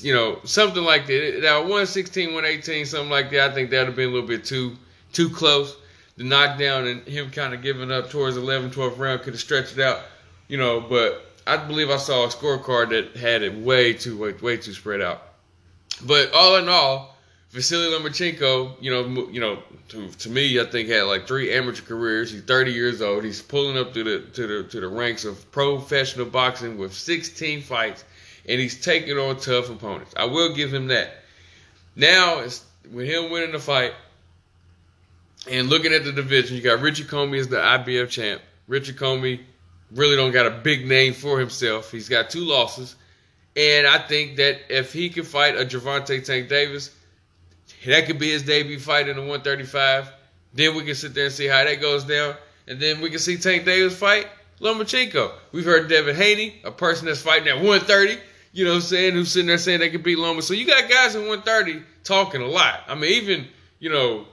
you 0.00 0.12
know, 0.12 0.38
something 0.44 0.82
like 0.82 1.06
that. 1.06 1.40
Now, 1.42 1.60
116, 1.60 2.34
118, 2.34 2.84
something 2.84 3.10
like 3.10 3.30
that. 3.30 3.50
I 3.50 3.54
think 3.54 3.70
that 3.70 3.78
would 3.78 3.86
have 3.88 3.96
been 3.96 4.10
a 4.10 4.12
little 4.12 4.28
bit 4.28 4.44
too 4.44 4.76
too 5.12 5.30
close. 5.30 5.76
The 6.22 6.28
knockdown 6.28 6.86
and 6.86 7.02
him 7.02 7.32
kind 7.32 7.52
of 7.52 7.62
giving 7.62 7.90
up 7.90 8.08
towards 8.08 8.36
11, 8.36 8.70
12 8.70 9.00
round 9.00 9.22
could 9.22 9.32
have 9.32 9.40
stretched 9.40 9.76
it 9.76 9.82
out, 9.82 10.02
you 10.46 10.56
know. 10.56 10.80
But 10.80 11.26
I 11.48 11.56
believe 11.56 11.90
I 11.90 11.96
saw 11.96 12.26
a 12.26 12.28
scorecard 12.28 12.90
that 12.90 13.20
had 13.20 13.42
it 13.42 13.52
way 13.52 13.92
too 13.92 14.16
way, 14.16 14.32
way 14.34 14.56
too 14.56 14.72
spread 14.72 15.00
out. 15.00 15.20
But 16.06 16.32
all 16.32 16.58
in 16.58 16.68
all, 16.68 17.16
Vasily 17.50 17.86
Lomachenko, 17.86 18.76
you 18.80 18.92
know, 18.92 19.30
you 19.32 19.40
know, 19.40 19.64
to, 19.88 20.10
to 20.10 20.30
me, 20.30 20.60
I 20.60 20.64
think 20.64 20.88
had 20.88 21.02
like 21.02 21.26
three 21.26 21.52
amateur 21.52 21.82
careers. 21.82 22.30
He's 22.30 22.42
30 22.42 22.70
years 22.70 23.02
old. 23.02 23.24
He's 23.24 23.42
pulling 23.42 23.76
up 23.76 23.92
to 23.94 24.04
the 24.04 24.20
to 24.20 24.46
the 24.46 24.62
to 24.68 24.80
the 24.80 24.86
ranks 24.86 25.24
of 25.24 25.50
professional 25.50 26.26
boxing 26.26 26.78
with 26.78 26.94
16 26.94 27.62
fights, 27.62 28.04
and 28.48 28.60
he's 28.60 28.80
taking 28.80 29.18
on 29.18 29.40
tough 29.40 29.70
opponents. 29.70 30.14
I 30.16 30.26
will 30.26 30.54
give 30.54 30.72
him 30.72 30.86
that. 30.86 31.24
Now, 31.96 32.38
it's, 32.38 32.64
with 32.92 33.08
him 33.08 33.32
winning 33.32 33.50
the 33.50 33.58
fight, 33.58 33.94
and 35.50 35.68
looking 35.68 35.92
at 35.92 36.04
the 36.04 36.12
division, 36.12 36.56
you 36.56 36.62
got 36.62 36.80
Richie 36.80 37.04
Commey 37.04 37.38
as 37.38 37.48
the 37.48 37.56
IBF 37.56 38.08
champ. 38.08 38.42
Richie 38.68 38.92
Commey 38.92 39.40
really 39.90 40.16
don't 40.16 40.32
got 40.32 40.46
a 40.46 40.50
big 40.50 40.86
name 40.86 41.12
for 41.14 41.38
himself. 41.38 41.90
He's 41.90 42.08
got 42.08 42.30
two 42.30 42.44
losses. 42.44 42.94
And 43.56 43.86
I 43.86 43.98
think 43.98 44.36
that 44.36 44.58
if 44.70 44.92
he 44.92 45.10
can 45.10 45.24
fight 45.24 45.56
a 45.56 45.64
Gervonta 45.64 46.24
Tank 46.24 46.48
Davis, 46.48 46.90
that 47.86 48.06
could 48.06 48.18
be 48.18 48.30
his 48.30 48.42
debut 48.44 48.78
fight 48.78 49.08
in 49.08 49.16
the 49.16 49.22
135. 49.22 50.10
Then 50.54 50.74
we 50.74 50.84
can 50.84 50.94
sit 50.94 51.14
there 51.14 51.26
and 51.26 51.34
see 51.34 51.46
how 51.46 51.64
that 51.64 51.80
goes 51.80 52.04
down. 52.04 52.34
And 52.66 52.80
then 52.80 53.00
we 53.00 53.10
can 53.10 53.18
see 53.18 53.36
Tank 53.36 53.64
Davis 53.64 53.98
fight 53.98 54.28
Lomachenko. 54.60 55.32
We've 55.50 55.64
heard 55.64 55.88
Devin 55.88 56.14
Haney, 56.14 56.60
a 56.64 56.70
person 56.70 57.06
that's 57.06 57.20
fighting 57.20 57.48
at 57.48 57.56
130, 57.56 58.18
you 58.52 58.64
know 58.64 58.70
what 58.70 58.76
I'm 58.76 58.82
saying, 58.82 59.12
who's 59.14 59.32
sitting 59.32 59.48
there 59.48 59.58
saying 59.58 59.80
they 59.80 59.90
could 59.90 60.04
beat 60.04 60.18
Loma. 60.18 60.40
So 60.40 60.54
you 60.54 60.66
got 60.66 60.88
guys 60.88 61.16
at 61.16 61.26
130 61.26 61.82
talking 62.04 62.40
a 62.40 62.46
lot. 62.46 62.84
I 62.86 62.94
mean, 62.94 63.12
even, 63.22 63.48
you 63.80 63.90
know, 63.90 64.26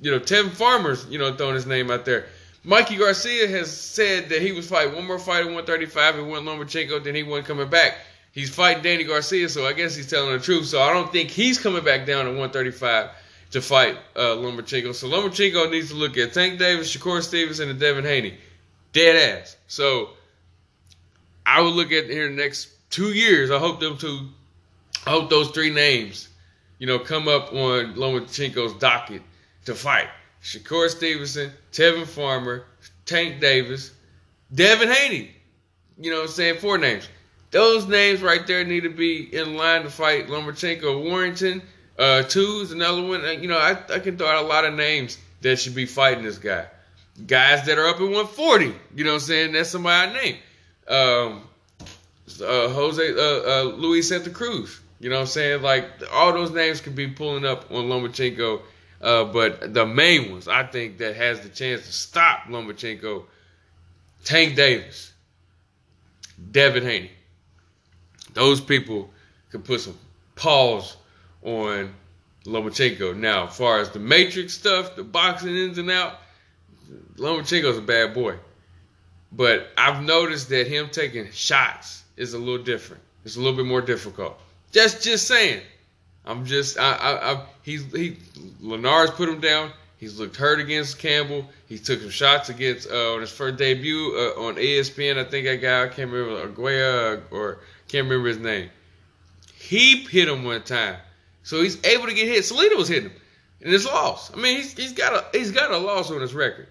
you 0.00 0.10
know, 0.10 0.18
Tevin 0.18 0.50
Farmer's, 0.50 1.06
you 1.06 1.18
know, 1.18 1.34
throwing 1.34 1.54
his 1.54 1.66
name 1.66 1.90
out 1.90 2.04
there. 2.04 2.26
Mikey 2.62 2.96
Garcia 2.96 3.48
has 3.48 3.74
said 3.74 4.28
that 4.28 4.42
he 4.42 4.52
was 4.52 4.68
fighting 4.68 4.94
one 4.94 5.06
more 5.06 5.18
fight 5.18 5.40
at 5.40 5.46
135 5.46 6.16
and 6.18 6.28
won 6.28 6.44
Lomachenko, 6.44 7.02
then 7.02 7.14
he 7.14 7.22
wasn't 7.22 7.46
coming 7.46 7.68
back. 7.68 7.96
He's 8.32 8.50
fighting 8.54 8.82
Danny 8.82 9.04
Garcia, 9.04 9.48
so 9.48 9.66
I 9.66 9.72
guess 9.72 9.96
he's 9.96 10.08
telling 10.08 10.32
the 10.32 10.38
truth. 10.38 10.66
So 10.66 10.80
I 10.80 10.92
don't 10.92 11.10
think 11.10 11.30
he's 11.30 11.58
coming 11.58 11.82
back 11.82 12.06
down 12.06 12.26
to 12.26 12.30
135 12.30 13.10
to 13.52 13.60
fight 13.60 13.96
uh, 14.14 14.36
Lomachenko. 14.36 14.94
So 14.94 15.08
Lomachenko 15.08 15.70
needs 15.70 15.88
to 15.88 15.96
look 15.96 16.16
at 16.16 16.32
Tank 16.32 16.58
Davis, 16.58 16.94
Shakur 16.94 17.22
Stevenson, 17.22 17.70
and 17.70 17.80
Devin 17.80 18.04
Haney. 18.04 18.34
Dead 18.92 19.40
ass. 19.40 19.56
So 19.66 20.10
I 21.44 21.60
would 21.60 21.74
look 21.74 21.92
at 21.92 22.04
here 22.04 22.28
the 22.28 22.34
next 22.34 22.68
two 22.90 23.12
years. 23.12 23.50
I 23.50 23.58
hope 23.58 23.80
them 23.80 23.98
two, 23.98 24.28
I 25.06 25.10
hope 25.10 25.30
those 25.30 25.50
three 25.50 25.70
names, 25.70 26.28
you 26.78 26.86
know, 26.86 26.98
come 26.98 27.26
up 27.26 27.52
on 27.52 27.94
Lomachenko's 27.94 28.74
docket 28.74 29.22
to 29.66 29.74
fight. 29.74 30.08
Shakur 30.42 30.88
Stevenson, 30.88 31.52
Tevin 31.72 32.06
Farmer, 32.06 32.64
Tank 33.04 33.40
Davis, 33.40 33.92
Devin 34.54 34.88
Haney. 34.88 35.30
You 35.98 36.10
know 36.10 36.18
what 36.18 36.28
I'm 36.28 36.30
saying? 36.30 36.58
Four 36.58 36.78
names. 36.78 37.08
Those 37.50 37.86
names 37.86 38.22
right 38.22 38.46
there 38.46 38.64
need 38.64 38.84
to 38.84 38.90
be 38.90 39.34
in 39.34 39.56
line 39.56 39.82
to 39.82 39.90
fight 39.90 40.28
Lomachenko. 40.28 41.04
Warrington, 41.04 41.62
uh, 41.98 42.22
two 42.22 42.60
is 42.62 42.72
another 42.72 43.02
one. 43.02 43.22
You 43.42 43.48
know, 43.48 43.58
I, 43.58 43.72
I 43.92 43.98
can 43.98 44.16
throw 44.16 44.28
out 44.28 44.44
a 44.44 44.46
lot 44.46 44.64
of 44.64 44.74
names 44.74 45.18
that 45.42 45.58
should 45.58 45.74
be 45.74 45.86
fighting 45.86 46.24
this 46.24 46.38
guy. 46.38 46.66
Guys 47.26 47.66
that 47.66 47.76
are 47.76 47.88
up 47.88 47.96
at 47.96 48.02
140. 48.02 48.72
You 48.94 49.04
know 49.04 49.10
what 49.10 49.14
I'm 49.14 49.20
saying? 49.20 49.52
That's 49.52 49.70
somebody 49.70 50.10
I 50.10 50.22
name. 50.22 50.36
Um, 50.88 51.42
uh, 52.40 52.68
Jose, 52.68 53.12
uh, 53.12 53.18
uh, 53.18 53.62
Luis 53.76 54.08
Santa 54.08 54.30
Cruz. 54.30 54.80
You 55.00 55.10
know 55.10 55.16
what 55.16 55.22
I'm 55.22 55.26
saying? 55.28 55.62
Like 55.62 55.86
all 56.12 56.32
those 56.32 56.50
names 56.50 56.80
could 56.80 56.94
be 56.94 57.08
pulling 57.08 57.44
up 57.44 57.70
on 57.70 57.86
Lomachenko. 57.86 58.60
Uh, 59.00 59.24
but 59.24 59.72
the 59.72 59.86
main 59.86 60.30
ones, 60.30 60.46
I 60.46 60.64
think, 60.64 60.98
that 60.98 61.16
has 61.16 61.40
the 61.40 61.48
chance 61.48 61.86
to 61.86 61.92
stop 61.92 62.44
Lomachenko, 62.44 63.24
Tank 64.24 64.56
Davis, 64.56 65.12
Devin 66.50 66.82
Haney. 66.82 67.10
Those 68.34 68.60
people 68.60 69.10
could 69.50 69.64
put 69.64 69.80
some 69.80 69.98
pause 70.36 70.96
on 71.42 71.94
Lomachenko. 72.44 73.16
Now, 73.16 73.48
as 73.48 73.56
far 73.56 73.80
as 73.80 73.90
the 73.90 73.98
Matrix 73.98 74.52
stuff, 74.52 74.96
the 74.96 75.04
boxing 75.04 75.56
ins 75.56 75.78
and 75.78 75.90
out, 75.90 76.18
Lomachenko's 77.16 77.78
a 77.78 77.82
bad 77.82 78.14
boy. 78.14 78.36
But 79.32 79.70
I've 79.78 80.02
noticed 80.02 80.48
that 80.50 80.66
him 80.66 80.88
taking 80.90 81.30
shots 81.30 82.02
is 82.16 82.34
a 82.34 82.38
little 82.38 82.62
different. 82.62 83.02
It's 83.24 83.36
a 83.36 83.40
little 83.40 83.56
bit 83.56 83.66
more 83.66 83.80
difficult. 83.80 84.38
Just 84.72 85.02
just 85.02 85.26
saying. 85.26 85.62
I'm 86.30 86.46
just 86.46 86.78
I 86.78 86.92
I, 86.92 87.32
I 87.32 87.42
he's 87.62 87.84
he 87.92 88.16
Linares 88.60 89.10
put 89.10 89.28
him 89.28 89.40
down. 89.40 89.70
He's 89.98 90.18
looked 90.18 90.36
hurt 90.36 90.60
against 90.60 90.98
Campbell. 90.98 91.44
He 91.68 91.78
took 91.78 92.00
some 92.00 92.10
shots 92.10 92.48
against 92.48 92.90
uh, 92.90 93.14
on 93.14 93.20
his 93.20 93.30
first 93.30 93.56
debut 93.56 94.14
uh, 94.16 94.40
on 94.40 94.54
ESPN. 94.54 95.18
I 95.18 95.24
think 95.24 95.46
that 95.46 95.56
guy 95.56 95.84
I 95.84 95.88
can't 95.88 96.10
remember 96.10 96.40
Arguello 96.40 97.22
or 97.30 97.58
can't 97.88 98.04
remember 98.04 98.28
his 98.28 98.38
name. 98.38 98.70
He 99.54 100.04
hit 100.04 100.28
him 100.28 100.44
one 100.44 100.62
time, 100.62 100.96
so 101.42 101.60
he's 101.60 101.84
able 101.84 102.06
to 102.06 102.14
get 102.14 102.26
hit. 102.28 102.44
Salido 102.44 102.76
was 102.76 102.88
hitting 102.88 103.10
him, 103.10 103.20
and 103.60 103.74
it's 103.74 103.84
lost. 103.84 104.32
I 104.34 104.40
mean, 104.40 104.56
he's 104.56 104.72
he's 104.72 104.92
got 104.92 105.12
a 105.12 105.36
he's 105.36 105.50
got 105.50 105.70
a 105.70 105.78
loss 105.78 106.10
on 106.10 106.20
his 106.20 106.32
record, 106.32 106.68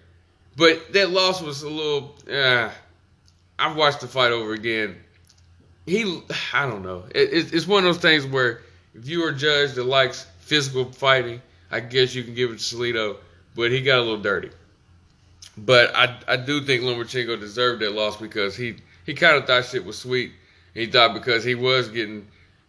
but 0.56 0.92
that 0.94 1.10
loss 1.10 1.40
was 1.40 1.62
a 1.62 1.70
little. 1.70 2.16
Uh, 2.28 2.70
I've 3.58 3.76
watched 3.76 4.00
the 4.00 4.08
fight 4.08 4.32
over 4.32 4.54
again 4.54 4.96
he, 5.90 6.22
I 6.52 6.66
don't 6.66 6.82
know. 6.82 7.04
It, 7.14 7.52
it's 7.52 7.66
one 7.66 7.84
of 7.84 7.94
those 7.94 8.02
things 8.02 8.26
where 8.26 8.60
if 8.94 9.08
you 9.08 9.24
are 9.24 9.30
a 9.30 9.36
judge 9.36 9.72
that 9.74 9.84
likes 9.84 10.26
physical 10.40 10.90
fighting, 10.92 11.40
I 11.70 11.80
guess 11.80 12.14
you 12.14 12.24
can 12.24 12.34
give 12.34 12.50
it 12.50 12.58
to 12.58 12.76
Salido, 12.76 13.16
but 13.54 13.70
he 13.70 13.80
got 13.80 13.98
a 13.98 14.02
little 14.02 14.20
dirty. 14.20 14.50
But 15.56 15.94
I, 15.94 16.18
I 16.26 16.36
do 16.36 16.60
think 16.60 16.82
Lomachenko 16.82 17.38
deserved 17.38 17.82
that 17.82 17.92
loss 17.92 18.16
because 18.16 18.56
he, 18.56 18.76
he 19.06 19.14
kind 19.14 19.36
of 19.36 19.46
thought 19.46 19.64
shit 19.64 19.84
was 19.84 19.98
sweet. 19.98 20.32
He 20.74 20.86
thought 20.86 21.14
because 21.14 21.44
he 21.44 21.54
was 21.54 21.88
getting 21.88 22.26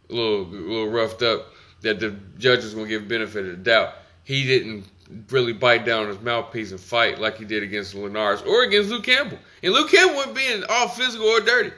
a 0.09 0.13
little, 0.13 0.41
a 0.41 0.45
little 0.45 0.89
roughed 0.89 1.21
up 1.21 1.47
that 1.81 1.99
the 1.99 2.15
judge 2.37 2.63
was 2.63 2.73
going 2.73 2.87
to 2.87 2.89
give 2.89 3.07
benefit 3.07 3.45
of 3.45 3.51
the 3.51 3.57
doubt. 3.57 3.93
He 4.23 4.45
didn't 4.45 4.85
really 5.29 5.53
bite 5.53 5.85
down 5.85 6.03
on 6.03 6.07
his 6.09 6.21
mouthpiece 6.21 6.71
and 6.71 6.79
fight 6.79 7.19
like 7.19 7.37
he 7.37 7.45
did 7.45 7.63
against 7.63 7.95
Linares 7.95 8.41
or 8.43 8.63
against 8.63 8.89
Luke 8.89 9.03
Campbell. 9.03 9.39
And 9.63 9.73
Luke 9.73 9.89
Campbell 9.89 10.15
wasn't 10.15 10.35
being 10.35 10.63
all 10.69 10.87
physical 10.87 11.27
or 11.27 11.41
dirty. 11.41 11.71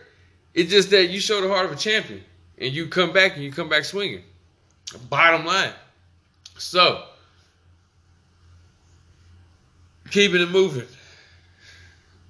It's 0.53 0.69
just 0.69 0.89
that 0.91 1.09
you 1.09 1.19
show 1.19 1.41
the 1.41 1.47
heart 1.47 1.65
of 1.65 1.71
a 1.71 1.75
champion 1.75 2.23
and 2.57 2.71
you 2.73 2.87
come 2.87 3.11
back 3.11 3.35
and 3.35 3.43
you 3.43 3.51
come 3.51 3.69
back 3.69 3.85
swinging. 3.85 4.23
Bottom 4.93 5.45
line. 5.45 5.73
So, 6.57 7.03
keeping 10.09 10.41
it 10.41 10.49
moving. 10.49 10.87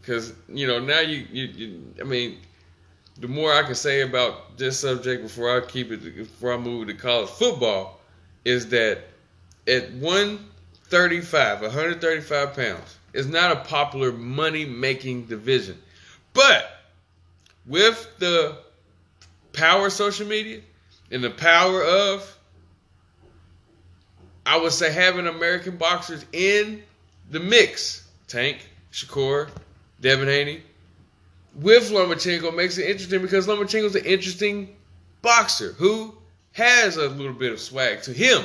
Because, 0.01 0.34
you 0.50 0.67
know, 0.67 0.79
now 0.79 1.00
you, 1.00 1.25
you, 1.32 1.46
you, 1.46 1.93
I 2.01 2.03
mean, 2.03 2.38
the 3.20 3.27
more 3.27 3.53
I 3.53 3.63
can 3.63 3.75
say 3.75 4.01
about 4.01 4.58
this 4.58 4.79
subject 4.79 5.24
before 5.24 5.55
I 5.55 5.65
keep 5.65 5.91
it, 5.91 6.15
before 6.15 6.53
I 6.53 6.58
move 6.58 6.88
to 6.88 6.93
college 6.93 7.29
football, 7.29 8.01
is 8.43 8.67
that 8.70 9.00
at 9.67 9.91
135, 9.93 11.62
135 11.62 12.55
pounds, 12.55 12.98
it's 13.13 13.27
not 13.27 13.51
a 13.51 13.55
popular 13.62 14.12
money 14.12 14.65
making 14.65 15.25
division. 15.25 15.77
But 16.34 16.65
with 17.65 18.10
the 18.20 18.58
power 19.53 19.88
of 19.88 19.93
social 19.93 20.27
media 20.27 20.62
and 21.12 21.24
the 21.24 21.29
power 21.29 21.84
of, 21.84 22.38
I 24.45 24.57
would 24.57 24.73
say, 24.73 24.91
having 24.91 25.27
American 25.27 25.77
boxers 25.77 26.25
in 26.33 26.83
the 27.29 27.39
mix, 27.39 28.07
Tank, 28.27 28.69
Shakur, 28.91 29.50
Devin 30.01 30.27
Haney, 30.27 30.62
with 31.55 31.89
Lomachenko 31.89 32.55
makes 32.55 32.77
it 32.77 32.89
interesting 32.89 33.21
because 33.21 33.47
Lomachenko's 33.47 33.95
an 33.95 34.05
interesting 34.05 34.75
boxer 35.21 35.73
who 35.73 36.15
has 36.53 36.97
a 36.97 37.09
little 37.09 37.33
bit 37.33 37.51
of 37.51 37.59
swag 37.59 38.01
to 38.03 38.13
him 38.13 38.43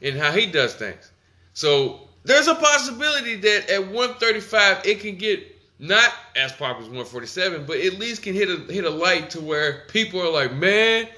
in 0.00 0.16
how 0.16 0.32
he 0.32 0.46
does 0.46 0.74
things. 0.74 1.10
So 1.52 2.08
there's 2.24 2.48
a 2.48 2.54
possibility 2.54 3.36
that 3.36 3.70
at 3.70 3.80
135 3.80 4.86
it 4.86 5.00
can 5.00 5.16
get 5.16 5.50
not 5.78 6.12
as 6.36 6.52
popular 6.52 6.82
as 6.82 6.88
147, 6.88 7.66
but 7.66 7.78
at 7.78 7.98
least 7.98 8.22
can 8.22 8.34
hit 8.34 8.48
a 8.48 8.72
hit 8.72 8.84
a 8.84 8.90
light 8.90 9.30
to 9.30 9.40
where 9.40 9.84
people 9.88 10.20
are 10.20 10.30
like, 10.30 10.52
man, 10.54 11.08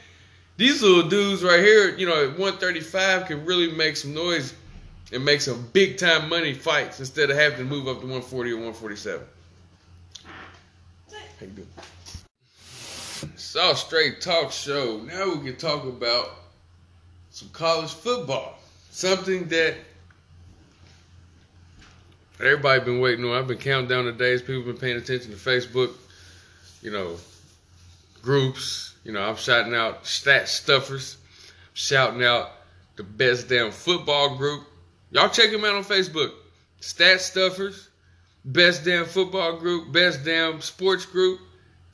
these 0.57 0.83
little 0.83 1.09
dudes 1.09 1.43
right 1.43 1.61
here, 1.61 1.97
you 1.97 2.07
know, 2.07 2.25
at 2.25 2.31
135 2.31 3.27
can 3.27 3.45
really 3.45 3.71
make 3.73 3.97
some 3.97 4.15
noise 4.15 4.55
and 5.13 5.25
make 5.25 5.41
some 5.41 5.69
big 5.73 5.99
time 5.99 6.29
money 6.29 6.55
fights 6.55 6.99
instead 7.01 7.31
of 7.31 7.37
having 7.37 7.59
to 7.59 7.65
move 7.65 7.89
up 7.89 8.01
to 8.01 8.07
140 8.07 8.53
or 8.53 8.57
147. 8.57 9.27
How 11.13 11.17
you 11.41 11.47
doing? 11.49 11.69
Soss 13.37 13.85
Straight 13.87 14.21
Talk 14.21 14.51
Show. 14.51 14.99
Now 14.99 15.35
we 15.35 15.45
can 15.45 15.57
talk 15.57 15.85
about 15.85 16.31
some 17.31 17.49
college 17.51 17.93
football. 17.93 18.59
Something 18.91 19.47
that 19.49 19.75
everybody 22.41 22.85
been 22.85 23.01
waiting 23.01 23.25
on. 23.27 23.37
I've 23.37 23.47
been 23.47 23.59
counting 23.59 23.89
down 23.89 24.07
the 24.07 24.13
days. 24.13 24.41
People 24.41 24.63
been 24.63 24.79
paying 24.79 24.97
attention 24.97 25.31
to 25.31 25.37
Facebook, 25.37 25.93
you 26.83 26.91
know, 26.91 27.17
groups. 28.23 28.95
You 29.07 29.13
know, 29.13 29.23
I'm 29.23 29.37
shouting 29.37 29.73
out 29.73 30.05
stat 30.05 30.49
stuffers, 30.49 31.17
shouting 31.75 32.25
out 32.25 32.51
the 32.97 33.05
best 33.05 33.49
damn 33.49 33.71
football 33.71 34.37
group. 34.37 34.65
Y'all 35.13 35.29
check 35.29 35.53
them 35.53 35.65
out 35.65 35.77
on 35.77 35.85
Facebook. 35.85 36.33
Stat 36.81 37.21
stuffers, 37.21 37.89
best 38.45 38.85
damn 38.85 39.05
football 39.05 39.59
group, 39.59 39.93
best 39.93 40.25
damn 40.25 40.61
sports 40.61 41.07
group. 41.07 41.39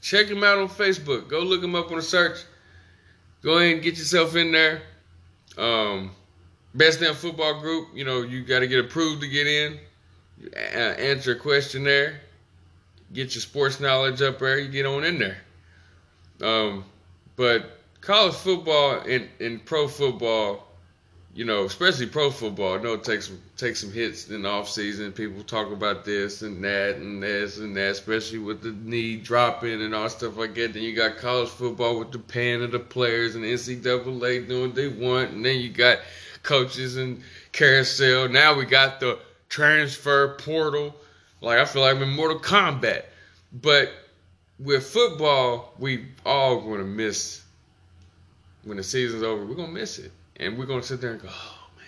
Check 0.00 0.28
them 0.28 0.42
out 0.42 0.56
on 0.56 0.68
Facebook. 0.68 1.28
Go 1.28 1.40
look 1.40 1.60
them 1.60 1.74
up 1.74 1.90
on 1.90 1.96
the 1.96 2.02
search. 2.02 2.38
Go 3.42 3.58
ahead 3.58 3.74
and 3.74 3.82
get 3.82 3.98
yourself 3.98 4.34
in 4.34 4.50
there. 4.50 4.80
Um, 5.58 6.12
best 6.74 7.00
damn 7.00 7.14
football 7.14 7.60
group. 7.60 7.88
You 7.94 8.06
know, 8.06 8.22
you 8.22 8.42
got 8.42 8.60
to 8.60 8.66
get 8.66 8.80
approved 8.80 9.20
to 9.20 9.28
get 9.28 9.46
in 9.46 9.78
uh, 10.56 10.56
answer 10.56 11.32
a 11.32 11.36
questionnaire. 11.36 12.20
get 13.12 13.34
your 13.34 13.42
sports 13.42 13.80
knowledge 13.80 14.22
up 14.22 14.38
there, 14.38 14.58
you 14.58 14.68
get 14.68 14.86
on 14.86 15.04
in 15.04 15.18
there. 15.18 15.36
Um, 16.40 16.84
but 17.42 17.80
college 18.00 18.36
football 18.36 19.00
and, 19.00 19.28
and 19.40 19.64
pro 19.66 19.88
football, 19.88 20.64
you 21.34 21.44
know, 21.44 21.64
especially 21.64 22.06
pro 22.06 22.30
football, 22.30 22.78
I 22.78 22.80
know 22.80 22.92
it 22.92 23.02
takes 23.02 23.26
some 23.26 23.40
takes 23.56 23.80
some 23.80 23.90
hits 23.90 24.30
in 24.30 24.42
the 24.42 24.48
off 24.48 24.68
season. 24.68 25.10
People 25.10 25.42
talk 25.42 25.72
about 25.72 26.04
this 26.04 26.42
and 26.42 26.62
that 26.62 26.98
and 26.98 27.20
this 27.20 27.58
and 27.58 27.76
that, 27.76 27.90
especially 27.90 28.38
with 28.38 28.62
the 28.62 28.70
knee 28.70 29.16
dropping 29.16 29.82
and 29.82 29.92
all 29.92 30.08
stuff 30.08 30.36
like 30.36 30.54
that. 30.54 30.72
Then 30.72 30.84
you 30.84 30.94
got 30.94 31.16
college 31.16 31.48
football 31.48 31.98
with 31.98 32.12
the 32.12 32.20
paying 32.20 32.62
of 32.62 32.70
the 32.70 32.78
players 32.78 33.34
and 33.34 33.44
NCAA 33.44 34.46
doing 34.46 34.68
what 34.68 34.76
they 34.76 34.86
want, 34.86 35.32
and 35.32 35.44
then 35.44 35.58
you 35.58 35.70
got 35.70 35.98
coaches 36.44 36.96
and 36.96 37.20
carousel. 37.50 38.28
Now 38.28 38.54
we 38.54 38.66
got 38.66 39.00
the 39.00 39.18
transfer 39.48 40.36
portal. 40.36 40.94
Like 41.40 41.58
I 41.58 41.64
feel 41.64 41.82
like 41.82 41.96
I'm 41.96 42.04
in 42.04 42.10
Mortal 42.10 42.38
Kombat. 42.38 43.02
But 43.52 43.90
with 44.62 44.86
football, 44.86 45.74
we 45.78 46.06
all 46.24 46.60
going 46.60 46.78
to 46.78 46.86
miss 46.86 47.42
when 48.64 48.76
the 48.76 48.82
season's 48.82 49.22
over. 49.22 49.44
We're 49.44 49.54
gonna 49.54 49.72
miss 49.72 49.98
it, 49.98 50.12
and 50.36 50.56
we're 50.56 50.66
gonna 50.66 50.82
sit 50.82 51.00
there 51.00 51.12
and 51.12 51.20
go, 51.20 51.28
"Oh 51.30 51.66
man, 51.76 51.86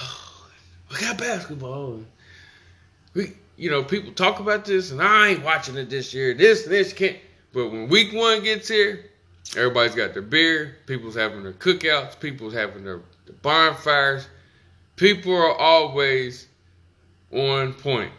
oh, 0.00 0.46
we 0.90 0.98
got 0.98 1.18
basketball." 1.18 2.00
We, 3.12 3.32
you 3.56 3.70
know, 3.70 3.82
people 3.82 4.12
talk 4.12 4.40
about 4.40 4.64
this, 4.64 4.92
and 4.92 5.02
I 5.02 5.28
ain't 5.28 5.44
watching 5.44 5.76
it 5.76 5.90
this 5.90 6.14
year. 6.14 6.32
This, 6.32 6.64
this 6.64 6.92
can't. 6.92 7.18
But 7.52 7.68
when 7.68 7.88
week 7.88 8.12
one 8.12 8.42
gets 8.42 8.68
here, 8.68 9.04
everybody's 9.56 9.94
got 9.94 10.14
their 10.14 10.22
beer. 10.22 10.76
People's 10.86 11.16
having 11.16 11.42
their 11.42 11.52
cookouts. 11.52 12.18
People's 12.18 12.54
having 12.54 12.84
their, 12.84 13.00
their 13.26 13.34
bonfires 13.42 14.26
people 15.00 15.34
are 15.34 15.56
always 15.56 16.46
on 17.32 17.72
point 17.72 18.12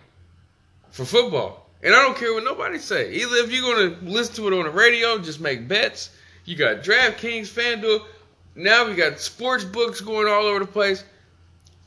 for 0.89 1.05
football. 1.05 1.60
And 1.83 1.95
I 1.95 2.01
don't 2.03 2.17
care 2.17 2.33
what 2.33 2.43
nobody 2.43 2.77
say. 2.77 3.11
Either 3.13 3.35
if 3.37 3.51
you're 3.51 3.73
gonna 3.73 3.97
listen 4.03 4.35
to 4.35 4.47
it 4.47 4.53
on 4.57 4.65
the 4.65 4.71
radio, 4.71 5.17
just 5.17 5.39
make 5.39 5.67
bets. 5.67 6.11
You 6.45 6.55
got 6.55 6.83
DraftKings, 6.83 7.47
FanDuel. 7.49 8.03
Now 8.55 8.87
we 8.87 8.95
got 8.95 9.19
sports 9.19 9.63
books 9.63 10.01
going 10.01 10.27
all 10.27 10.43
over 10.45 10.59
the 10.59 10.67
place. 10.67 11.03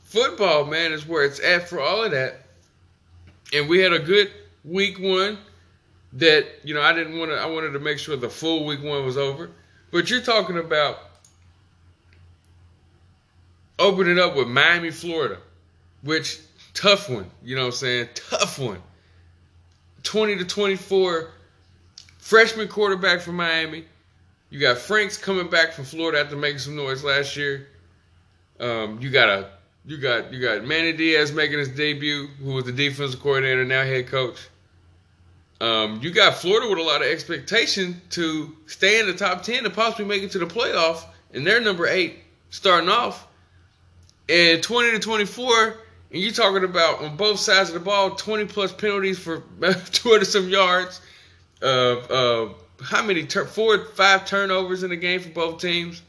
Football, 0.03 0.65
man, 0.65 0.91
is 0.91 1.07
where 1.07 1.23
it's 1.23 1.39
at 1.39 1.69
for 1.69 1.79
all 1.79 2.03
of 2.03 2.11
that. 2.11 2.41
And 3.53 3.69
we 3.69 3.79
had 3.79 3.93
a 3.93 3.99
good 3.99 4.31
week 4.63 4.99
one. 4.99 5.37
that 6.13 6.45
you 6.63 6.73
know 6.73 6.81
I 6.81 6.93
didn't 6.93 7.17
want 7.17 7.31
to. 7.31 7.37
I 7.37 7.45
wanted 7.45 7.71
to 7.71 7.79
make 7.79 7.99
sure 7.99 8.15
the 8.15 8.29
full 8.29 8.65
week 8.65 8.81
one 8.83 9.05
was 9.05 9.17
over. 9.17 9.51
But 9.91 10.09
you're 10.09 10.21
talking 10.21 10.57
about 10.57 10.99
opening 13.77 14.19
up 14.19 14.35
with 14.35 14.47
Miami, 14.47 14.91
Florida, 14.91 15.37
which 16.01 16.39
tough 16.73 17.09
one. 17.09 17.29
You 17.43 17.55
know 17.55 17.63
what 17.63 17.67
I'm 17.67 17.73
saying? 17.73 18.09
Tough 18.15 18.59
one. 18.59 18.81
20 20.05 20.37
to 20.37 20.45
24 20.45 21.31
freshman 22.17 22.67
quarterback 22.67 23.19
from 23.21 23.35
Miami. 23.35 23.85
You 24.49 24.59
got 24.59 24.77
Franks 24.77 25.17
coming 25.17 25.49
back 25.49 25.73
from 25.73 25.85
Florida 25.85 26.19
after 26.19 26.35
making 26.35 26.59
some 26.59 26.75
noise 26.75 27.03
last 27.03 27.35
year. 27.35 27.67
Um, 28.59 28.99
you 29.01 29.09
got 29.09 29.29
a 29.29 29.49
you 29.85 29.97
got 29.97 30.33
you 30.33 30.39
got 30.39 30.63
Manny 30.63 30.93
Diaz 30.93 31.31
making 31.31 31.59
his 31.59 31.69
debut, 31.69 32.27
who 32.41 32.53
was 32.53 32.65
the 32.65 32.71
defensive 32.71 33.21
coordinator, 33.21 33.65
now 33.65 33.83
head 33.83 34.07
coach. 34.07 34.37
Um, 35.61 35.99
you 36.01 36.11
got 36.11 36.35
Florida 36.35 36.69
with 36.69 36.79
a 36.79 36.83
lot 36.83 37.01
of 37.01 37.07
expectation 37.07 38.01
to 38.11 38.55
stay 38.65 38.99
in 38.99 39.07
the 39.07 39.13
top 39.13 39.43
ten 39.43 39.65
and 39.65 39.73
possibly 39.73 40.05
make 40.05 40.23
it 40.23 40.31
to 40.31 40.39
the 40.39 40.45
playoff, 40.45 41.03
and 41.33 41.45
they're 41.45 41.61
number 41.61 41.87
eight 41.87 42.15
starting 42.49 42.89
off. 42.89 43.27
And 44.27 44.63
twenty 44.63 44.91
to 44.91 44.99
twenty 44.99 45.25
four, 45.25 45.77
and 46.11 46.21
you're 46.21 46.31
talking 46.31 46.63
about 46.63 47.01
on 47.01 47.15
both 47.17 47.39
sides 47.39 47.69
of 47.69 47.73
the 47.75 47.79
ball, 47.81 48.11
twenty 48.11 48.45
plus 48.45 48.71
penalties 48.71 49.19
for 49.19 49.43
two 49.91 50.09
hundred 50.09 50.25
some 50.25 50.49
yards. 50.49 51.01
Uh, 51.61 51.65
uh, 51.97 52.53
how 52.83 53.03
many 53.03 53.25
tur- 53.25 53.45
four, 53.45 53.85
five 53.85 54.25
turnovers 54.25 54.83
in 54.83 54.89
the 54.89 54.95
game 54.95 55.19
for 55.19 55.29
both 55.29 55.61
teams. 55.61 56.01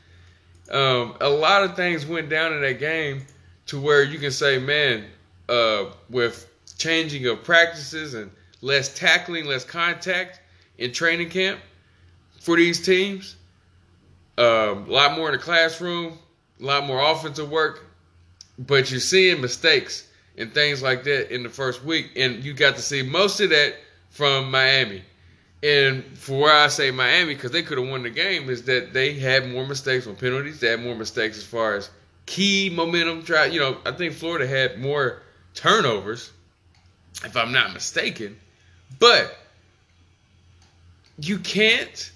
Um, 0.71 1.15
a 1.21 1.29
lot 1.29 1.63
of 1.63 1.77
things 1.77 2.05
went 2.05 2.29
down 2.29 2.53
in 2.53 2.61
that 2.63 2.81
game 2.81 3.25
to 3.67 3.81
where 3.81 4.03
you 4.03 4.19
can 4.19 4.33
say, 4.33 4.59
man, 4.59 5.05
uh, 5.49 5.87
with 6.11 6.51
changing 6.77 7.27
of 7.27 7.45
practices 7.45 8.15
and 8.15 8.31
less 8.61 8.93
tackling, 8.95 9.47
less 9.47 9.65
contact 9.65 10.41
in 10.79 10.93
training 10.93 11.31
camp 11.31 11.61
for 12.41 12.57
these 12.57 12.85
teams, 12.85 13.37
um, 14.39 14.45
a 14.45 14.91
lot 14.91 15.17
more 15.17 15.29
in 15.29 15.33
the 15.33 15.43
classroom, 15.43 16.19
a 16.61 16.65
lot 16.65 16.85
more 16.85 17.01
offensive 17.01 17.51
work, 17.51 17.86
but 18.59 18.91
you're 18.91 19.01
seeing 19.01 19.41
mistakes 19.41 20.09
and 20.39 20.53
things 20.53 20.83
like 20.83 21.05
that 21.05 21.35
in 21.35 21.43
the 21.43 21.49
first 21.49 21.85
week, 21.85 22.11
and 22.17 22.45
you 22.45 22.53
got 22.53 22.77
to 22.77 22.83
see 22.83 23.03
most 23.03 23.41
of 23.41 23.51
that 23.51 23.75
from 24.11 24.51
Miami. 24.51 25.03
And 25.63 26.05
for 26.17 26.43
where 26.43 26.55
I 26.55 26.69
say 26.69 26.91
Miami, 26.91 27.35
because 27.35 27.51
they 27.51 27.63
could 27.63 27.79
have 27.79 27.89
won 27.89 28.03
the 28.03 28.11
game, 28.11 28.51
is 28.51 28.63
that 28.65 28.93
they 28.93 29.15
had 29.15 29.51
more 29.51 29.67
mistakes 29.67 30.07
on 30.07 30.15
penalties. 30.17 30.61
They 30.61 30.69
had 30.69 30.83
more 30.83 30.95
mistakes 30.95 31.39
as 31.39 31.45
far 31.45 31.75
as 31.75 31.91
key 32.27 32.71
momentum 32.71 33.25
try. 33.25 33.47
You 33.47 33.61
know, 33.61 33.79
I 33.85 33.93
think 33.93 34.13
Florida 34.15 34.47
had 34.47 34.79
more 34.79 35.23
turnovers, 35.55 36.31
if 37.25 37.37
I'm 37.37 37.53
not 37.53 37.73
mistaken. 37.73 38.37
But 38.99 39.37
you 41.19 41.39
can't, 41.39 42.13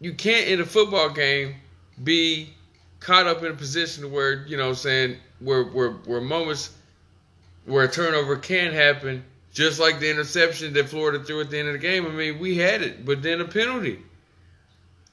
you 0.00 0.12
can't 0.12 0.48
in 0.48 0.60
a 0.60 0.66
football 0.66 1.10
game 1.10 1.54
be 2.02 2.52
caught 2.98 3.26
up 3.26 3.42
in 3.42 3.52
a 3.52 3.54
position 3.54 4.10
where 4.10 4.44
you 4.46 4.56
know, 4.56 4.72
saying 4.72 5.16
where 5.40 5.64
where 5.64 5.90
where 5.90 6.20
moments 6.20 6.70
where 7.66 7.84
a 7.84 7.90
turnover 7.90 8.36
can 8.36 8.72
happen 8.72 9.24
just 9.52 9.78
like 9.78 10.00
the 10.00 10.10
interception 10.10 10.72
that 10.74 10.88
Florida 10.88 11.22
threw 11.22 11.40
at 11.40 11.48
the 11.48 11.58
end 11.58 11.68
of 11.68 11.74
the 11.74 11.78
game. 11.78 12.04
I 12.04 12.10
mean, 12.10 12.40
we 12.40 12.56
had 12.56 12.82
it, 12.82 13.06
but 13.06 13.22
then 13.22 13.40
a 13.40 13.44
penalty. 13.44 14.00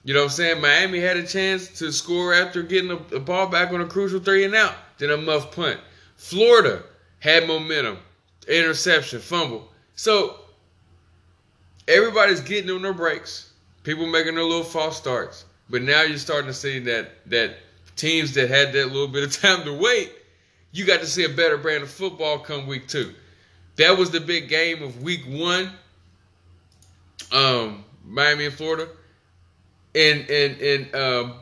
You 0.03 0.15
know 0.15 0.21
what 0.21 0.25
I'm 0.25 0.31
saying? 0.31 0.61
Miami 0.61 0.99
had 0.99 1.17
a 1.17 1.25
chance 1.25 1.67
to 1.79 1.91
score 1.91 2.33
after 2.33 2.63
getting 2.63 2.97
the 3.09 3.19
ball 3.19 3.47
back 3.47 3.71
on 3.71 3.81
a 3.81 3.85
crucial 3.85 4.19
three 4.19 4.43
and 4.43 4.55
out. 4.55 4.73
Then 4.97 5.11
a 5.11 5.17
muff 5.17 5.55
punt. 5.55 5.79
Florida 6.15 6.81
had 7.19 7.47
momentum. 7.47 7.99
Interception, 8.47 9.19
fumble. 9.19 9.69
So 9.95 10.39
everybody's 11.87 12.41
getting 12.41 12.71
on 12.71 12.81
their 12.81 12.93
breaks. 12.93 13.51
People 13.83 14.07
making 14.07 14.35
their 14.35 14.43
little 14.43 14.63
false 14.63 14.97
starts. 14.97 15.45
But 15.69 15.83
now 15.83 16.01
you're 16.01 16.17
starting 16.17 16.47
to 16.47 16.53
see 16.53 16.79
that 16.79 17.11
that 17.27 17.57
teams 17.95 18.33
that 18.33 18.49
had 18.49 18.73
that 18.73 18.87
little 18.87 19.07
bit 19.07 19.23
of 19.23 19.31
time 19.33 19.63
to 19.65 19.73
wait, 19.73 20.11
you 20.71 20.85
got 20.85 21.01
to 21.01 21.07
see 21.07 21.23
a 21.23 21.29
better 21.29 21.57
brand 21.57 21.83
of 21.83 21.89
football 21.89 22.39
come 22.39 22.67
week 22.67 22.87
two. 22.87 23.13
That 23.77 23.97
was 23.97 24.11
the 24.11 24.19
big 24.19 24.49
game 24.49 24.83
of 24.83 25.01
week 25.01 25.23
one. 25.27 25.71
Um, 27.31 27.83
Miami 28.05 28.45
and 28.45 28.53
Florida. 28.53 28.87
And 29.93 30.29
and 30.29 30.61
and 30.61 30.95
um, 30.95 31.33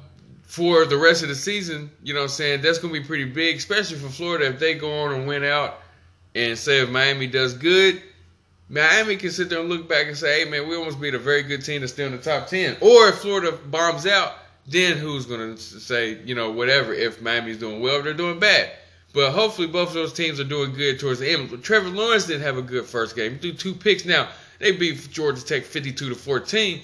for 0.43 0.85
the 0.85 0.97
rest 0.97 1.21
of 1.21 1.29
the 1.29 1.35
season, 1.35 1.91
you 2.03 2.13
know 2.13 2.21
what 2.21 2.25
I'm 2.25 2.29
saying, 2.29 2.61
that's 2.61 2.79
gonna 2.79 2.93
be 2.93 3.03
pretty 3.03 3.25
big, 3.25 3.57
especially 3.57 3.97
for 3.97 4.09
Florida 4.09 4.47
if 4.47 4.59
they 4.59 4.73
go 4.73 5.03
on 5.03 5.13
and 5.13 5.27
win 5.27 5.43
out 5.43 5.79
and 6.33 6.57
say 6.57 6.81
if 6.81 6.89
Miami 6.89 7.27
does 7.27 7.53
good, 7.53 8.01
Miami 8.67 9.15
can 9.17 9.29
sit 9.29 9.49
there 9.49 9.59
and 9.59 9.69
look 9.69 9.87
back 9.87 10.07
and 10.07 10.17
say, 10.17 10.43
hey 10.43 10.49
man, 10.49 10.67
we 10.67 10.75
almost 10.75 10.99
beat 10.99 11.13
a 11.13 11.19
very 11.19 11.43
good 11.43 11.63
team 11.63 11.81
that's 11.81 11.93
still 11.93 12.07
in 12.07 12.13
the 12.13 12.17
top 12.17 12.47
ten. 12.47 12.75
Or 12.81 13.09
if 13.09 13.19
Florida 13.19 13.51
bombs 13.51 14.07
out, 14.07 14.33
then 14.67 14.97
who's 14.97 15.25
gonna 15.25 15.57
say, 15.57 16.19
you 16.23 16.35
know, 16.35 16.51
whatever, 16.51 16.93
if 16.93 17.21
Miami's 17.21 17.57
doing 17.57 17.81
well 17.81 17.97
or 17.97 18.01
they're 18.01 18.13
doing 18.13 18.39
bad. 18.39 18.71
But 19.13 19.31
hopefully 19.31 19.67
both 19.67 19.89
of 19.89 19.95
those 19.95 20.13
teams 20.13 20.39
are 20.39 20.43
doing 20.43 20.73
good 20.73 20.99
towards 20.99 21.19
the 21.19 21.31
end. 21.31 21.49
But 21.49 21.63
Trevor 21.63 21.89
Lawrence 21.89 22.27
didn't 22.27 22.43
have 22.43 22.57
a 22.57 22.61
good 22.61 22.85
first 22.85 23.15
game. 23.15 23.33
He 23.33 23.37
threw 23.39 23.53
two 23.53 23.73
picks. 23.73 24.05
Now 24.05 24.29
they 24.59 24.71
beat 24.71 25.09
Georgia 25.11 25.43
Tech 25.43 25.63
52 25.63 26.09
to 26.09 26.15
14, 26.15 26.81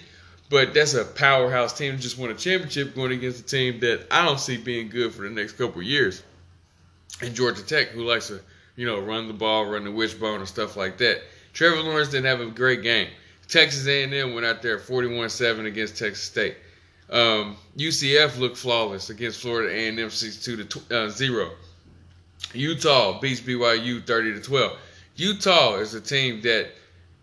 but 0.50 0.74
that's 0.74 0.96
a 0.96 1.06
powerhouse 1.06 1.78
team. 1.78 1.94
that 1.94 2.02
Just 2.02 2.18
won 2.18 2.32
a 2.32 2.34
championship 2.34 2.96
going 2.96 3.12
against 3.12 3.42
a 3.42 3.44
team 3.44 3.80
that 3.82 4.08
I 4.10 4.26
don't 4.26 4.40
see 4.40 4.58
being 4.58 4.90
good 4.90 5.14
for 5.14 5.22
the 5.22 5.30
next 5.30 5.54
couple 5.54 5.82
of 5.82 5.88
years. 5.88 6.24
And 7.22 7.36
Georgia 7.36 7.64
Tech, 7.64 7.90
who 7.90 8.04
likes 8.04 8.28
to, 8.28 8.42
you 8.76 8.86
know, 8.86 9.00
run 9.00 9.28
the 9.28 9.34
ball, 9.34 9.66
run 9.66 9.84
the 9.84 9.92
wishbone 9.92 10.40
and 10.40 10.48
stuff 10.48 10.76
like 10.76 10.98
that. 10.98 11.22
Trevor 11.54 11.82
Lawrence 11.82 12.10
didn't 12.10 12.26
have 12.26 12.42
a 12.42 12.48
great 12.48 12.82
game. 12.82 13.08
Texas 13.48 13.88
A&M 13.88 14.34
went 14.34 14.46
out 14.46 14.62
there 14.62 14.80
41-7 14.80 15.66
against 15.66 15.98
Texas 15.98 16.24
State. 16.24 16.58
Um, 17.10 17.58
UCF 17.78 18.40
looked 18.40 18.58
flawless 18.58 19.10
against 19.10 19.42
Florida 19.42 19.74
A&M 19.74 20.10
62 20.10 20.64
to 20.64 21.06
uh, 21.06 21.10
0. 21.10 21.52
Utah 22.54 23.20
beats 23.20 23.42
BYU 23.42 24.06
30 24.06 24.34
to 24.34 24.42
12. 24.42 24.78
Utah 25.16 25.76
is 25.76 25.94
a 25.94 26.02
team 26.02 26.42
that, 26.42 26.70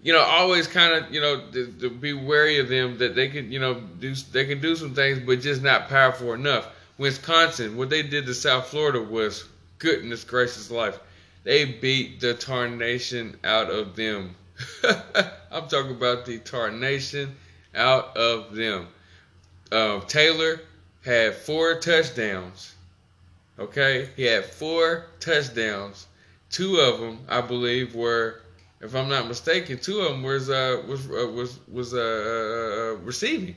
you 0.03 0.13
know, 0.13 0.21
always 0.21 0.67
kind 0.67 0.93
of, 0.93 1.13
you 1.13 1.21
know, 1.21 1.41
to, 1.53 1.67
to 1.81 1.91
be 1.91 2.13
wary 2.13 2.59
of 2.59 2.69
them 2.69 2.99
that 2.99 3.15
they 3.15 3.29
can, 3.29 3.51
you 3.51 3.59
know, 3.59 3.75
do 3.75 4.15
they 4.15 4.45
can 4.45 4.61
do 4.61 4.77
some 4.77 4.95
things, 4.95 5.21
but 5.21 5.41
just 5.41 5.63
not 5.63 5.89
powerful 5.89 6.33
enough. 6.33 6.69
Wisconsin, 6.99 7.77
what 7.77 7.91
they 7.91 8.03
did 8.03 8.27
to 8.27 8.35
South 8.35 8.69
Florida 8.69 9.01
was 9.01 9.45
goodness 9.79 10.25
gracious 10.25 10.71
life. 10.71 10.99
They 11.45 11.65
beat 11.65 12.21
the 12.21 12.35
tarnation 12.35 13.37
out 13.43 13.69
of 13.71 13.97
them. 13.97 14.37
I'm 15.51 15.69
talking 15.69 15.91
about 15.91 16.25
the 16.25 16.39
tarnation 16.39 17.35
out 17.75 18.17
of 18.17 18.55
them. 18.55 18.87
Um, 19.73 20.03
Taylor 20.03 20.61
had 21.05 21.35
four 21.35 21.81
touchdowns 21.81 22.75
Okay, 23.59 24.09
he 24.17 24.25
had 24.25 24.45
four 24.45 25.07
touchdowns. 25.21 26.07
Two 26.51 26.81
of 26.81 27.01
them, 27.01 27.19
I 27.29 27.43
believe, 27.43 27.95
were, 27.95 28.41
if 28.81 28.95
I'm 28.95 29.09
not 29.09 29.29
mistaken, 29.29 29.79
two 29.79 30.01
of 30.01 30.13
them 30.13 30.23
was 30.23 30.49
uh, 30.49 30.83
was 30.87 31.07
uh, 31.09 31.31
was 31.33 31.59
was 31.71 31.95
uh, 31.95 31.99
uh, 32.99 33.05
receiving. 33.05 33.57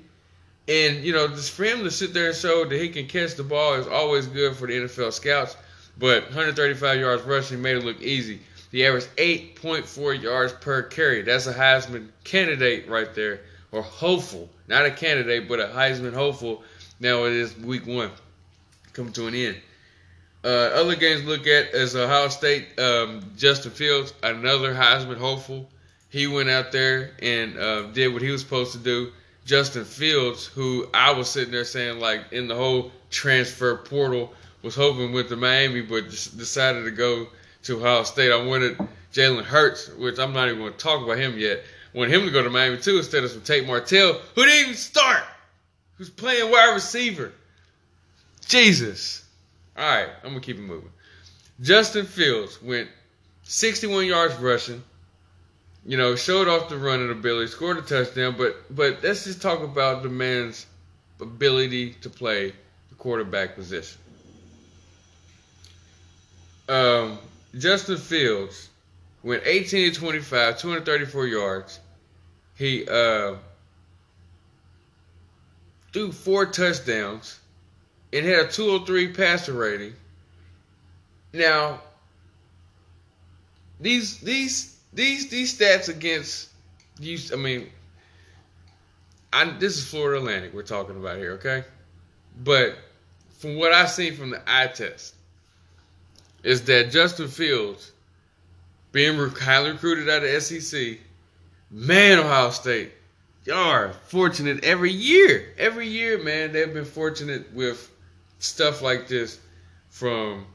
And 0.68 1.04
you 1.04 1.14
know, 1.14 1.28
just 1.30 1.52
for 1.52 1.64
him 1.64 1.84
to 1.84 1.92
sit 1.92 2.14
there 2.14 2.28
and 2.28 2.36
show 2.36 2.66
that 2.66 2.80
he 2.80 2.90
can 2.90 3.08
catch 3.08 3.36
the 3.36 3.44
ball 3.44 3.76
is 3.76 3.88
always 3.88 4.28
good 4.28 4.56
for 4.56 4.68
the 4.68 4.74
NFL 4.74 5.14
scouts. 5.14 5.56
But 5.98 6.24
135 6.26 7.00
yards 7.00 7.24
rushing 7.24 7.62
made 7.62 7.78
it 7.78 7.86
look 7.86 8.02
easy. 8.02 8.42
He 8.72 8.86
averaged 8.86 9.08
8.4 9.16 10.22
yards 10.22 10.52
per 10.54 10.84
carry. 10.84 11.22
That's 11.22 11.48
a 11.48 11.54
Heisman 11.54 12.10
candidate 12.26 12.90
right 12.90 13.14
there, 13.16 13.40
or 13.76 13.84
hopeful, 13.84 14.50
not 14.68 14.86
a 14.86 14.92
candidate, 14.92 15.50
but 15.50 15.60
a 15.60 15.66
Heisman 15.66 16.14
hopeful. 16.14 16.64
Now 17.00 17.26
it 17.26 17.34
is 17.34 17.58
week 17.58 17.86
one, 17.86 18.10
coming 18.94 19.12
to 19.14 19.28
an 19.28 19.36
end. 19.36 19.58
Uh, 20.44 20.70
other 20.76 20.96
games 20.96 21.22
to 21.22 21.28
look 21.28 21.42
at 21.42 21.74
is 21.74 21.96
Ohio 21.96 22.30
State. 22.30 22.80
Um, 22.80 23.32
Justin 23.36 23.72
Fields, 23.72 24.14
another 24.24 24.74
Heisman 24.74 25.18
hopeful. 25.18 25.68
He 26.10 26.28
went 26.28 26.50
out 26.50 26.72
there 26.72 27.12
and 27.22 27.58
uh, 27.58 27.82
did 27.88 28.14
what 28.14 28.22
he 28.22 28.32
was 28.32 28.42
supposed 28.42 28.72
to 28.72 28.78
do. 28.78 29.12
Justin 29.44 29.84
Fields, 29.84 30.46
who 30.46 30.88
I 30.94 31.12
was 31.12 31.30
sitting 31.30 31.52
there 31.52 31.66
saying 31.66 32.00
like 32.00 32.32
in 32.32 32.48
the 32.48 32.56
whole 32.56 32.92
transfer 33.10 33.76
portal, 33.76 34.34
was 34.62 34.76
hoping 34.76 35.12
with 35.12 35.30
the 35.30 35.36
Miami, 35.36 35.82
but 35.82 36.10
decided 36.10 36.86
to 36.86 36.92
go 36.92 37.28
to 37.64 37.78
Ohio 37.78 38.04
State. 38.04 38.32
I 38.32 38.44
wanted 38.44 38.78
Jalen 39.14 39.44
Hurts, 39.44 39.90
which 39.96 40.18
I'm 40.18 40.32
not 40.32 40.48
even 40.48 40.60
going 40.60 40.72
to 40.72 40.78
talk 40.78 41.04
about 41.04 41.18
him 41.18 41.38
yet. 41.38 41.64
I 41.96 41.98
wanted 41.98 42.14
him 42.14 42.26
to 42.26 42.32
go 42.32 42.44
to 42.44 42.50
Miami 42.50 42.78
too 42.78 42.98
instead 42.98 43.24
of 43.24 43.32
some 43.32 43.42
Tate 43.42 43.66
Martell, 43.66 44.20
who 44.36 44.44
didn't 44.44 44.60
even 44.62 44.76
start, 44.76 45.24
who's 45.98 46.10
playing 46.10 46.52
wide 46.52 46.74
receiver. 46.74 47.32
Jesus. 48.46 49.24
All 49.78 49.86
right, 49.86 50.10
I'm 50.22 50.32
gonna 50.32 50.42
keep 50.42 50.58
it 50.58 50.62
moving. 50.62 50.90
Justin 51.62 52.06
Fields 52.06 52.62
went 52.62 52.90
61 53.44 54.08
yards 54.08 54.36
rushing. 54.36 54.84
You 55.86 55.96
know, 55.98 56.18
showed 56.18 56.50
off 56.50 56.68
the 56.68 56.78
running 56.78 57.12
ability, 57.12 57.48
scored 57.48 57.78
a 57.78 57.82
touchdown. 57.82 58.36
But 58.38 58.58
but 58.76 59.02
let's 59.02 59.24
just 59.24 59.42
talk 59.42 59.62
about 59.62 60.04
the 60.04 60.10
man's 60.10 60.66
ability 61.22 61.94
to 62.02 62.10
play 62.10 62.52
the 62.90 62.96
quarterback 62.98 63.56
position. 63.56 64.02
Um, 66.68 67.20
Justin 67.58 67.98
Fields 67.98 68.70
went 69.24 69.44
18 69.46 69.94
to 69.94 70.00
25, 70.00 70.60
234 70.60 71.28
yards. 71.28 71.80
He 72.56 72.88
uh, 72.88 73.36
threw 75.92 76.12
four 76.12 76.46
touchdowns 76.46 77.40
and 78.14 78.26
had 78.26 78.46
a 78.46 78.48
203 78.48 79.14
passer 79.14 79.54
rating. 79.54 79.94
Now, 81.34 81.82
these 83.80 84.20
these 84.20 84.78
these 84.94 85.30
these 85.30 85.58
stats 85.58 85.90
against 85.90 86.50
you, 87.00 87.18
I 87.34 87.36
mean, 87.36 87.70
I, 89.34 89.50
this 89.60 89.78
is 89.78 89.86
Florida 89.86 90.20
Atlantic 90.20 90.54
we're 90.54 90.64
talking 90.64 90.96
about 90.96 91.18
here, 91.18 91.34
okay? 91.34 91.66
But 92.44 92.78
from 93.38 93.58
what 93.58 93.74
I've 93.74 93.92
seen 93.92 94.16
from 94.16 94.30
the 94.30 94.42
eye 94.48 94.68
test, 94.68 95.16
is 96.44 96.62
that 96.64 96.92
Justin 96.92 97.28
Fields 97.28 97.92
being 98.94 99.18
highly 99.32 99.72
recruited 99.72 100.10
out 100.10 100.24
of 100.24 100.42
SEC, 100.42 101.00
man, 101.72 102.20
Ohio 102.20 102.50
State, 102.50 102.92
y'all 103.44 103.58
are 103.58 103.94
fortunate 104.08 104.64
every 104.64 104.92
year. 104.92 105.54
Every 105.58 105.88
year, 105.88 106.22
man, 106.24 106.52
they've 106.52 106.74
been 106.74 106.86
fortunate 106.86 107.52
with 107.54 107.92
stuff 108.40 108.82
like 108.82 109.08
this 109.08 109.40
from 109.90 110.46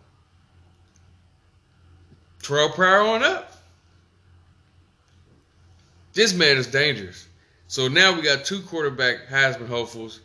Terrelle 2.43 2.75
Pryor 2.75 3.03
on 3.03 3.23
up. 3.23 3.53
This 6.13 6.35
man 6.35 6.57
is 6.57 6.67
dangerous. 6.67 7.29
So 7.69 7.87
now 7.87 8.15
we 8.15 8.23
got 8.23 8.45
two 8.45 8.61
quarterback 8.63 9.29
Heisman 9.29 9.69
hopefuls. 9.69 10.21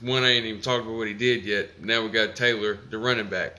One 0.00 0.24
I 0.24 0.30
ain't 0.30 0.46
even 0.46 0.60
talked 0.60 0.84
about 0.84 0.96
what 0.96 1.08
he 1.08 1.14
did 1.14 1.44
yet. 1.44 1.82
Now 1.82 2.02
we 2.02 2.10
got 2.10 2.36
Taylor, 2.36 2.78
the 2.90 2.98
running 2.98 3.28
back. 3.28 3.56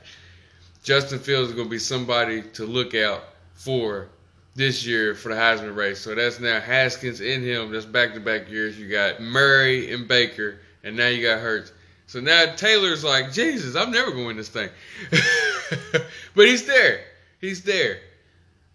Justin 0.83 1.19
Fields 1.19 1.49
is 1.49 1.55
going 1.55 1.67
to 1.67 1.71
be 1.71 1.79
somebody 1.79 2.41
to 2.53 2.65
look 2.65 2.95
out 2.95 3.23
for 3.53 4.09
this 4.55 4.85
year 4.85 5.15
for 5.15 5.29
the 5.29 5.35
Heisman 5.35 5.75
race. 5.75 5.99
So 5.99 6.15
that's 6.15 6.39
now 6.39 6.59
Haskins 6.59 7.21
in 7.21 7.43
him. 7.43 7.71
That's 7.71 7.85
back 7.85 8.13
to 8.13 8.19
back 8.19 8.49
years. 8.49 8.77
You 8.77 8.89
got 8.89 9.21
Murray 9.21 9.93
and 9.93 10.07
Baker, 10.07 10.59
and 10.83 10.95
now 10.95 11.07
you 11.07 11.21
got 11.23 11.39
Hurts. 11.39 11.71
So 12.07 12.19
now 12.19 12.53
Taylor's 12.55 13.03
like, 13.03 13.31
Jesus, 13.31 13.75
I'm 13.75 13.91
never 13.91 14.11
going 14.11 14.23
to 14.23 14.27
win 14.27 14.37
this 14.37 14.49
thing. 14.49 14.69
but 16.35 16.45
he's 16.45 16.65
there. 16.65 16.99
He's 17.39 17.63
there. 17.63 17.99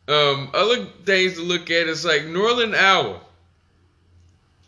Um, 0.09 0.51
other 0.55 0.87
things 1.05 1.35
to 1.35 1.43
look 1.43 1.71
at 1.71 1.87
is 1.89 2.05
like 2.05 2.25
Northern 2.25 2.75
Iowa 2.75 3.21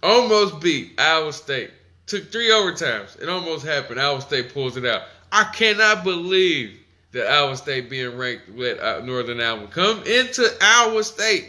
almost 0.02 0.60
beat 0.60 0.92
Iowa 0.98 1.32
State. 1.32 1.70
Took 2.06 2.30
three 2.30 2.50
overtimes. 2.50 3.20
It 3.20 3.28
almost 3.28 3.64
happened. 3.64 4.00
Iowa 4.00 4.20
State 4.20 4.52
pulls 4.52 4.76
it 4.76 4.84
out. 4.84 5.02
I 5.30 5.44
cannot 5.44 6.04
believe 6.04 6.78
that 7.12 7.26
Iowa 7.26 7.56
State 7.56 7.88
being 7.88 8.16
ranked 8.16 8.48
with 8.50 8.78
uh, 8.80 9.00
Northern 9.04 9.40
Iowa 9.40 9.66
come 9.68 10.02
into 10.04 10.46
Iowa 10.60 11.02
State 11.04 11.46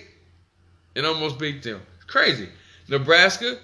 and 0.95 1.05
almost 1.05 1.37
beat 1.37 1.63
them. 1.63 1.81
Crazy. 2.07 2.49
Nebraska 2.87 3.57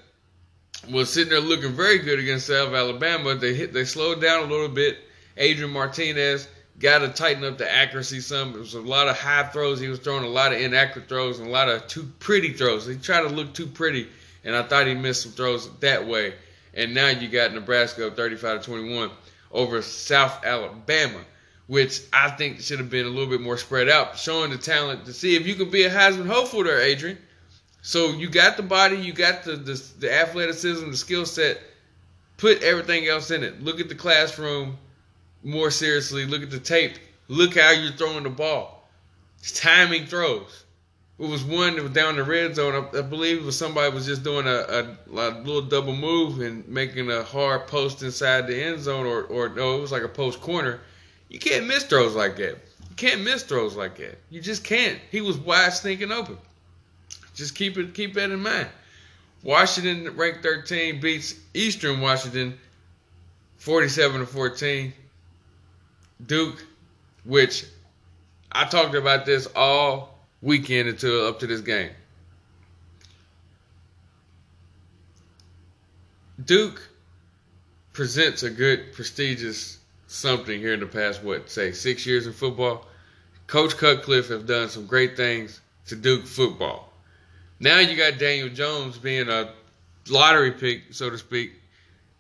was 0.90 1.12
sitting 1.12 1.30
there 1.30 1.40
looking 1.40 1.74
very 1.74 2.00
good 2.00 2.20
against 2.20 2.48
South 2.48 2.74
Alabama. 2.74 3.36
They 3.36 3.54
hit, 3.54 3.74
they 3.74 3.86
slowed 3.86 4.22
down 4.22 4.44
a 4.44 4.52
little 4.52 4.70
bit. 4.70 4.98
Adrian 5.38 5.72
Martinez 5.72 6.48
got 6.80 7.00
to 7.00 7.10
tighten 7.10 7.44
up 7.44 7.58
the 7.58 7.72
accuracy 7.72 8.20
some. 8.20 8.54
It 8.54 8.60
was 8.60 8.74
a 8.74 8.82
lot 8.82 9.08
of 9.08 9.18
high 9.18 9.44
throws. 9.44 9.80
He 9.80 9.88
was 9.88 10.00
throwing 10.00 10.26
a 10.26 10.30
lot 10.30 10.54
of 10.54 10.60
inaccurate 10.60 11.08
throws 11.08 11.40
and 11.40 11.48
a 11.48 11.52
lot 11.52 11.70
of 11.70 11.88
too 11.88 12.08
pretty 12.20 12.54
throws. 12.54 12.86
He 12.86 12.98
tried 12.98 13.22
to 13.22 13.30
look 13.30 13.54
too 13.54 13.68
pretty, 13.68 14.08
and 14.44 14.56
I 14.56 14.64
thought 14.64 14.88
he 14.88 14.94
missed 14.94 15.24
some 15.24 15.32
throws 15.32 15.70
that 15.80 16.08
way. 16.08 16.34
And 16.74 16.94
now 16.94 17.08
you 17.08 17.30
got 17.30 17.54
Nebraska 17.54 18.12
35 18.12 18.62
to 18.62 18.66
21 18.66 19.10
over 19.52 19.82
South 19.82 20.44
Alabama 20.44 21.20
which 21.68 22.02
I 22.14 22.30
think 22.30 22.62
should 22.62 22.80
have 22.80 22.90
been 22.90 23.06
a 23.06 23.10
little 23.10 23.30
bit 23.30 23.42
more 23.42 23.58
spread 23.58 23.90
out, 23.90 24.18
showing 24.18 24.52
the 24.52 24.58
talent 24.58 25.06
to 25.06 25.14
see 25.14 25.36
if 25.36 25.48
you 25.48 25.56
could 25.56 25.72
be 25.72 25.84
a 25.84 25.90
Heisman 25.90 26.28
hopeful 26.28 26.64
there, 26.64 26.80
Adrian. 26.80 27.18
So 27.82 28.12
you 28.12 28.30
got 28.30 28.58
the 28.58 28.64
body, 28.64 28.98
you 28.98 29.14
got 29.14 29.44
the 29.44 29.56
the, 29.56 29.82
the 30.00 30.14
athleticism, 30.14 30.90
the 30.90 30.98
skill 30.98 31.26
set. 31.26 31.60
Put 32.38 32.62
everything 32.64 33.08
else 33.08 33.32
in 33.32 33.44
it. 33.44 33.62
Look 33.64 33.80
at 33.80 33.90
the 33.90 33.96
classroom 33.96 34.78
more 35.44 35.72
seriously. 35.72 36.26
Look 36.26 36.44
at 36.44 36.52
the 36.52 36.60
tape. 36.60 36.98
Look 37.28 37.58
how 37.58 37.72
you're 37.72 37.94
throwing 37.94 38.24
the 38.24 38.30
ball. 38.30 38.90
It's 39.40 39.58
timing 39.60 40.06
throws. 40.06 40.66
It 41.18 41.30
was 41.30 41.46
one 41.46 41.76
that 41.76 41.84
was 41.84 41.94
down 41.94 42.18
the 42.18 42.26
red 42.26 42.56
zone. 42.56 42.90
I, 42.94 43.00
I 43.00 43.02
believe 43.02 43.38
it 43.38 43.46
was 43.46 43.58
somebody 43.58 43.94
was 43.94 44.06
just 44.06 44.24
doing 44.24 44.48
a, 44.48 44.50
a, 44.50 44.82
a, 45.14 45.30
little 45.40 45.62
double 45.62 45.96
move 45.96 46.42
and 46.42 46.68
making 46.68 47.10
a 47.10 47.24
hard 47.24 47.68
post 47.68 48.04
inside 48.04 48.48
the 48.48 48.62
end 48.62 48.82
zone, 48.82 49.06
or 49.06 49.24
or 49.24 49.48
no, 49.48 49.78
it 49.78 49.82
was 49.82 49.94
like 49.94 50.04
a 50.04 50.10
post 50.10 50.42
corner 50.42 50.82
you 51.36 51.40
can't 51.42 51.68
miss 51.68 51.84
throws 51.84 52.16
like 52.16 52.38
that. 52.38 52.58
You 52.90 52.96
can't 52.96 53.22
miss 53.22 53.44
throws 53.44 53.76
like 53.76 53.98
that. 53.98 54.18
You 54.30 54.40
just 54.40 54.64
can't. 54.64 54.98
He 55.12 55.20
was 55.20 55.38
wide 55.38 55.74
stinking 55.74 56.14
open. 56.14 56.38
Just 57.34 57.56
keep 57.56 57.78
it 57.78 57.94
keep 57.94 58.14
that 58.14 58.32
in 58.32 58.42
mind. 58.42 58.70
Washington 59.44 60.16
ranked 60.16 60.44
13 60.44 61.02
beats 61.02 61.36
Eastern 61.54 62.00
Washington 62.00 62.58
47 63.58 64.22
to 64.22 64.26
14. 64.26 64.94
Duke, 66.26 66.66
which 67.26 67.66
I 68.50 68.64
talked 68.64 68.96
about 68.96 69.26
this 69.26 69.46
all 69.58 70.18
weekend 70.42 70.88
until 70.88 71.28
up 71.28 71.40
to 71.40 71.48
this 71.48 71.60
game. 71.60 71.92
Duke 76.46 76.82
presents 77.92 78.44
a 78.44 78.50
good, 78.50 78.94
prestigious 78.94 79.80
something 80.16 80.60
here 80.60 80.74
in 80.74 80.80
the 80.80 80.86
past, 80.86 81.24
what, 81.24 81.50
say, 81.50 81.72
six 81.72 82.06
years 82.06 82.26
in 82.28 82.34
football. 82.34 82.86
Coach 83.48 83.78
Cutcliffe 83.78 84.30
have 84.30 84.48
done 84.48 84.70
some 84.70 84.86
great 84.86 85.16
things 85.16 85.62
to 85.88 85.96
Duke 85.96 86.26
football. 86.26 86.92
Now 87.60 87.80
you 87.80 87.96
got 87.96 88.18
Daniel 88.18 88.50
Jones 88.50 88.98
being 88.98 89.30
a 89.30 89.50
lottery 90.10 90.52
pick, 90.52 90.82
so 90.92 91.10
to 91.10 91.18
speak, 91.18 91.54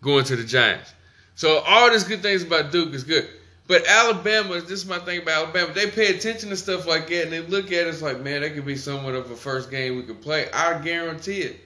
going 0.02 0.26
to 0.26 0.36
the 0.36 0.44
Giants. 0.44 0.94
So 1.36 1.60
all 1.60 1.92
these 1.92 2.04
good 2.04 2.22
things 2.22 2.44
about 2.44 2.72
Duke 2.72 2.94
is 2.94 3.04
good. 3.04 3.28
But 3.68 3.88
Alabama, 3.88 4.62
this 4.62 4.72
is 4.72 4.86
my 4.86 5.00
thing 5.00 5.24
about 5.24 5.46
Alabama. 5.46 5.74
They 5.74 5.90
pay 5.90 6.16
attention 6.16 6.50
to 6.50 6.58
stuff 6.58 6.86
like 6.86 7.08
that, 7.08 7.24
and 7.24 7.34
they 7.34 7.42
look 7.42 7.68
at 7.68 7.74
it 7.74 7.88
it's 7.88 8.02
like, 8.02 8.22
man, 8.22 8.42
that 8.42 8.54
could 8.54 8.66
be 8.66 8.76
somewhat 8.76 9.16
of 9.16 9.32
a 9.32 9.36
first 9.36 9.72
game 9.72 9.96
we 9.96 10.04
could 10.04 10.22
play. 10.22 10.50
I 10.52 10.80
guarantee 10.82 11.40
it. 11.40 11.60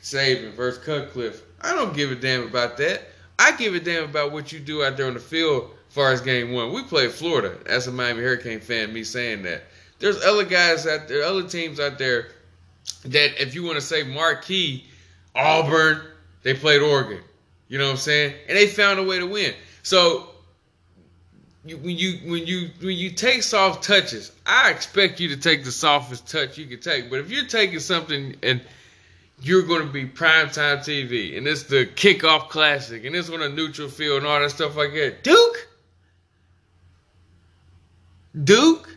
Saban 0.00 0.52
versus 0.52 0.82
Cutcliffe. 0.84 1.42
I 1.60 1.74
don't 1.74 1.94
give 1.94 2.10
a 2.10 2.14
damn 2.14 2.44
about 2.44 2.76
that. 2.78 3.02
I 3.38 3.56
give 3.56 3.74
a 3.74 3.80
damn 3.80 4.04
about 4.04 4.32
what 4.32 4.52
you 4.52 4.60
do 4.60 4.84
out 4.84 4.96
there 4.96 5.06
on 5.06 5.14
the 5.14 5.20
field 5.20 5.70
far 5.94 6.10
as 6.10 6.20
game 6.20 6.52
one. 6.52 6.72
We 6.72 6.82
played 6.82 7.12
Florida. 7.12 7.56
As 7.66 7.86
a 7.86 7.92
Miami 7.92 8.22
Hurricane 8.22 8.60
fan, 8.60 8.92
me 8.92 9.04
saying 9.04 9.42
that. 9.44 9.62
There's 10.00 10.22
other 10.24 10.44
guys 10.44 10.86
out 10.86 11.06
there, 11.06 11.22
other 11.22 11.46
teams 11.46 11.78
out 11.78 11.98
there 11.98 12.28
that 13.04 13.40
if 13.40 13.54
you 13.54 13.62
want 13.62 13.76
to 13.76 13.80
say 13.80 14.02
marquee, 14.02 14.84
Auburn, 15.34 16.00
they 16.42 16.54
played 16.54 16.82
Oregon. 16.82 17.20
You 17.68 17.78
know 17.78 17.86
what 17.86 17.92
I'm 17.92 17.96
saying? 17.98 18.34
And 18.48 18.58
they 18.58 18.66
found 18.66 18.98
a 18.98 19.04
way 19.04 19.18
to 19.18 19.26
win. 19.26 19.54
So 19.82 20.28
you, 21.64 21.78
when 21.78 21.96
you 21.96 22.18
when 22.30 22.46
you 22.46 22.70
when 22.80 22.96
you 22.96 23.10
take 23.10 23.42
soft 23.42 23.84
touches, 23.84 24.32
I 24.44 24.70
expect 24.70 25.20
you 25.20 25.28
to 25.28 25.36
take 25.36 25.64
the 25.64 25.72
softest 25.72 26.28
touch 26.28 26.58
you 26.58 26.66
can 26.66 26.80
take. 26.80 27.08
But 27.08 27.20
if 27.20 27.30
you're 27.30 27.46
taking 27.46 27.78
something 27.78 28.34
and 28.42 28.60
you're 29.44 29.62
going 29.62 29.86
to 29.86 29.92
be 29.92 30.06
primetime 30.06 30.78
TV, 30.78 31.36
and 31.36 31.46
it's 31.46 31.64
the 31.64 31.84
kickoff 31.84 32.48
classic, 32.48 33.04
and 33.04 33.14
it's 33.14 33.28
on 33.28 33.42
a 33.42 33.48
neutral 33.48 33.88
field, 33.88 34.18
and 34.18 34.26
all 34.26 34.40
that 34.40 34.50
stuff 34.50 34.76
like 34.76 34.92
that. 34.94 35.22
Duke, 35.22 35.68
Duke. 38.42 38.90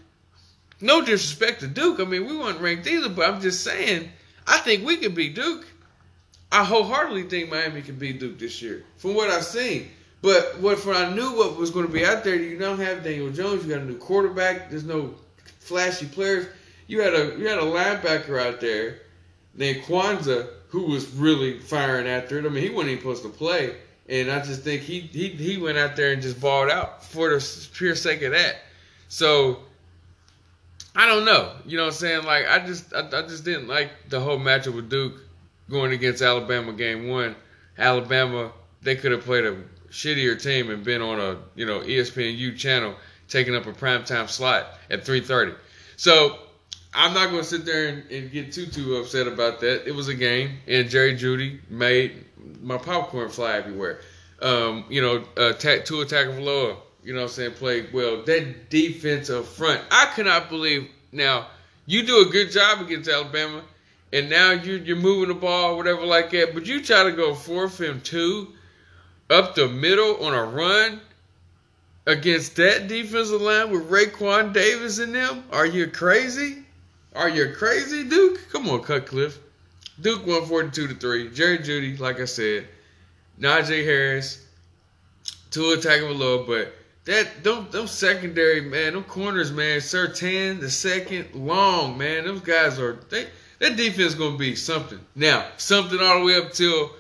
No 0.80 1.02
disrespect 1.02 1.62
to 1.62 1.68
Duke. 1.68 2.00
I 2.00 2.04
mean, 2.04 2.28
we 2.28 2.38
weren't 2.38 2.62
ranked 2.62 2.88
either, 2.88 3.10
but 3.10 3.28
I'm 3.28 3.42
just 3.42 3.64
saying, 3.64 4.10
I 4.46 4.60
think 4.60 4.86
we 4.86 4.98
could 4.98 5.16
beat 5.16 5.36
Duke. 5.36 5.66
I 6.52 6.64
wholeheartedly 6.64 7.24
think 7.24 7.50
Miami 7.50 7.82
can 7.82 7.96
beat 7.96 8.20
Duke 8.20 8.40
this 8.40 8.62
year, 8.62 8.86
from 8.98 9.16
what 9.16 9.30
I've 9.30 9.44
seen. 9.44 9.90
But 10.22 10.60
what 10.60 10.80
for 10.80 10.94
I 10.94 11.14
knew 11.14 11.36
what 11.36 11.58
was 11.58 11.72
going 11.72 11.88
to 11.88 11.92
be 11.92 12.06
out 12.06 12.24
there, 12.24 12.36
you 12.36 12.58
don't 12.58 12.80
have 12.80 13.04
Daniel 13.04 13.32
Jones. 13.32 13.66
You 13.66 13.74
got 13.74 13.82
a 13.82 13.86
new 13.86 13.98
quarterback. 13.98 14.70
There's 14.70 14.84
no 14.84 15.16
flashy 15.60 16.06
players. 16.06 16.48
You 16.88 17.02
had 17.02 17.14
a 17.14 17.38
you 17.38 17.48
had 17.48 17.58
a 17.58 17.64
linebacker 17.64 18.42
out 18.42 18.62
there 18.62 19.02
named 19.58 19.84
Kwanzaa 19.84 20.48
who 20.70 20.84
was 20.84 21.10
really 21.14 21.60
firing 21.60 22.08
after 22.08 22.38
it. 22.40 22.46
I 22.46 22.50
mean, 22.50 22.64
he 22.64 22.70
wasn't 22.70 22.92
even 22.92 23.02
supposed 23.02 23.24
to 23.24 23.30
play, 23.30 23.76
and 24.10 24.30
I 24.30 24.40
just 24.40 24.64
think 24.64 24.82
he 24.82 25.02
he 25.02 25.30
he 25.30 25.58
went 25.58 25.78
out 25.78 25.96
there 25.96 26.12
and 26.12 26.22
just 26.22 26.40
balled 26.40 26.70
out 26.70 27.04
for 27.04 27.30
the 27.30 27.68
pure 27.74 27.96
sake 27.96 28.22
of 28.22 28.32
that. 28.32 28.58
So 29.10 29.60
I 30.96 31.08
don't 31.08 31.26
know. 31.26 31.54
You 31.66 31.78
know 31.78 31.84
what 31.84 31.94
I'm 31.94 32.00
saying? 32.00 32.24
Like 32.24 32.48
I 32.48 32.66
just 32.66 32.94
I, 32.94 33.08
I 33.08 33.22
just 33.24 33.46
didn't 33.46 33.68
like 33.68 33.92
the 34.10 34.20
whole 34.20 34.40
matchup 34.40 34.76
with 34.76 34.90
Duke 34.90 35.22
going 35.70 35.94
against 35.94 36.22
Alabama 36.22 36.74
game 36.74 37.08
one. 37.08 37.36
Alabama 37.78 38.52
they 38.82 38.96
could 38.96 39.12
have 39.12 39.24
played 39.24 39.46
a 39.46 39.58
shittier 39.90 40.42
team 40.42 40.70
and 40.70 40.84
been 40.84 41.02
on 41.02 41.20
a 41.20 41.38
you 41.56 41.66
know 41.66 41.80
ESPNU 41.80 42.58
channel 42.58 42.96
taking 43.30 43.56
up 43.56 43.66
a 43.66 43.74
primetime 43.74 44.30
slot 44.30 44.68
at 44.90 45.06
3:30. 45.06 45.56
So 45.96 46.40
I'm 46.98 47.14
not 47.14 47.30
going 47.30 47.44
to 47.44 47.48
sit 47.48 47.64
there 47.64 47.90
and, 47.90 48.12
and, 48.12 48.32
get 48.32 48.52
too 48.52 48.66
too 48.66 48.96
upset 48.96 49.28
about 49.28 49.60
that. 49.62 49.88
It 49.88 49.94
was 49.94 50.08
a 50.08 50.16
game, 50.16 50.58
and 50.68 50.90
Jerry 50.90 51.16
Jeudy 51.16 51.60
made 51.70 52.26
my 52.62 52.78
popcorn 52.78 53.30
fly 53.30 53.54
everywhere. 53.58 54.00
Um, 54.42 54.84
you 54.90 55.02
know, 55.02 55.24
uh, 55.38 55.52
attack, 55.52 55.86
Tua 55.86 56.06
Tagovailoa, 56.06 56.76
you 57.04 57.14
know 57.14 57.22
what 57.22 57.28
I'm 57.28 57.34
saying, 57.34 57.54
played 57.54 57.94
well. 57.94 58.24
That 58.24 58.72
defensive 58.72 59.48
front, 59.48 59.82
I 59.92 60.12
cannot 60.16 60.50
believe. 60.50 60.90
Now, 61.12 61.48
you 61.86 62.04
do 62.04 62.28
a 62.28 62.32
good 62.32 62.52
job 62.52 62.82
against 62.82 63.10
Alabama, 63.10 63.62
and 64.12 64.28
now 64.28 64.52
you 64.52 64.78
you're 64.78 64.98
moving 64.98 65.30
the 65.30 65.36
ball, 65.36 65.78
whatever 65.78 66.04
like 66.04 66.32
that. 66.32 66.56
But 66.56 66.66
you 66.66 66.84
try 66.84 67.04
to 67.04 67.12
go 67.12 67.36
fourth 67.36 67.80
and 67.80 68.04
two, 68.04 68.54
up 69.30 69.54
the 69.54 69.68
middle 69.68 70.26
on 70.26 70.34
a 70.34 70.44
run 70.44 71.00
against 72.08 72.56
that 72.56 72.88
defensive 72.88 73.42
line 73.42 73.70
with 73.70 73.88
Raekwon 73.88 74.52
Davis 74.52 74.98
in 74.98 75.12
them? 75.12 75.44
Are 75.52 75.66
you 75.66 75.88
crazy? 75.88 76.64
Are 77.18 77.30
you 77.30 77.52
crazy, 77.52 78.04
Duke? 78.04 78.48
Come 78.52 78.70
on, 78.70 78.84
Cutcliffe. 78.84 79.40
Duke 80.00 80.20
142 80.28 80.88
to 80.88 80.94
3. 80.94 81.32
Jerry 81.32 81.58
Jeudy, 81.58 82.00
like 82.00 82.20
I 82.20 82.26
said. 82.26 82.68
Najee 83.40 83.84
Harris. 83.84 84.46
Tua 85.50 85.78
Tagovailoa, 85.78 86.46
but 86.46 86.74
that 87.06 87.44
them 87.44 87.68
them 87.72 87.88
secondary 87.88 88.62
man, 88.62 88.94
them 88.94 89.04
corners 89.04 89.52
man, 89.52 89.80
Surtain 89.80 90.60
the 90.60 90.70
second, 90.70 91.34
long 91.34 91.98
man, 91.98 92.26
those 92.26 92.42
guys 92.42 92.78
are 92.78 93.00
they 93.10 93.26
that 93.60 93.76
defense 93.76 94.14
gonna 94.14 94.38
be 94.38 94.56
something. 94.56 95.00
Now 95.16 95.48
something 95.58 96.00
all 96.00 96.20
the 96.20 96.26
way 96.26 96.36
up 96.38 96.52
till 96.52 96.92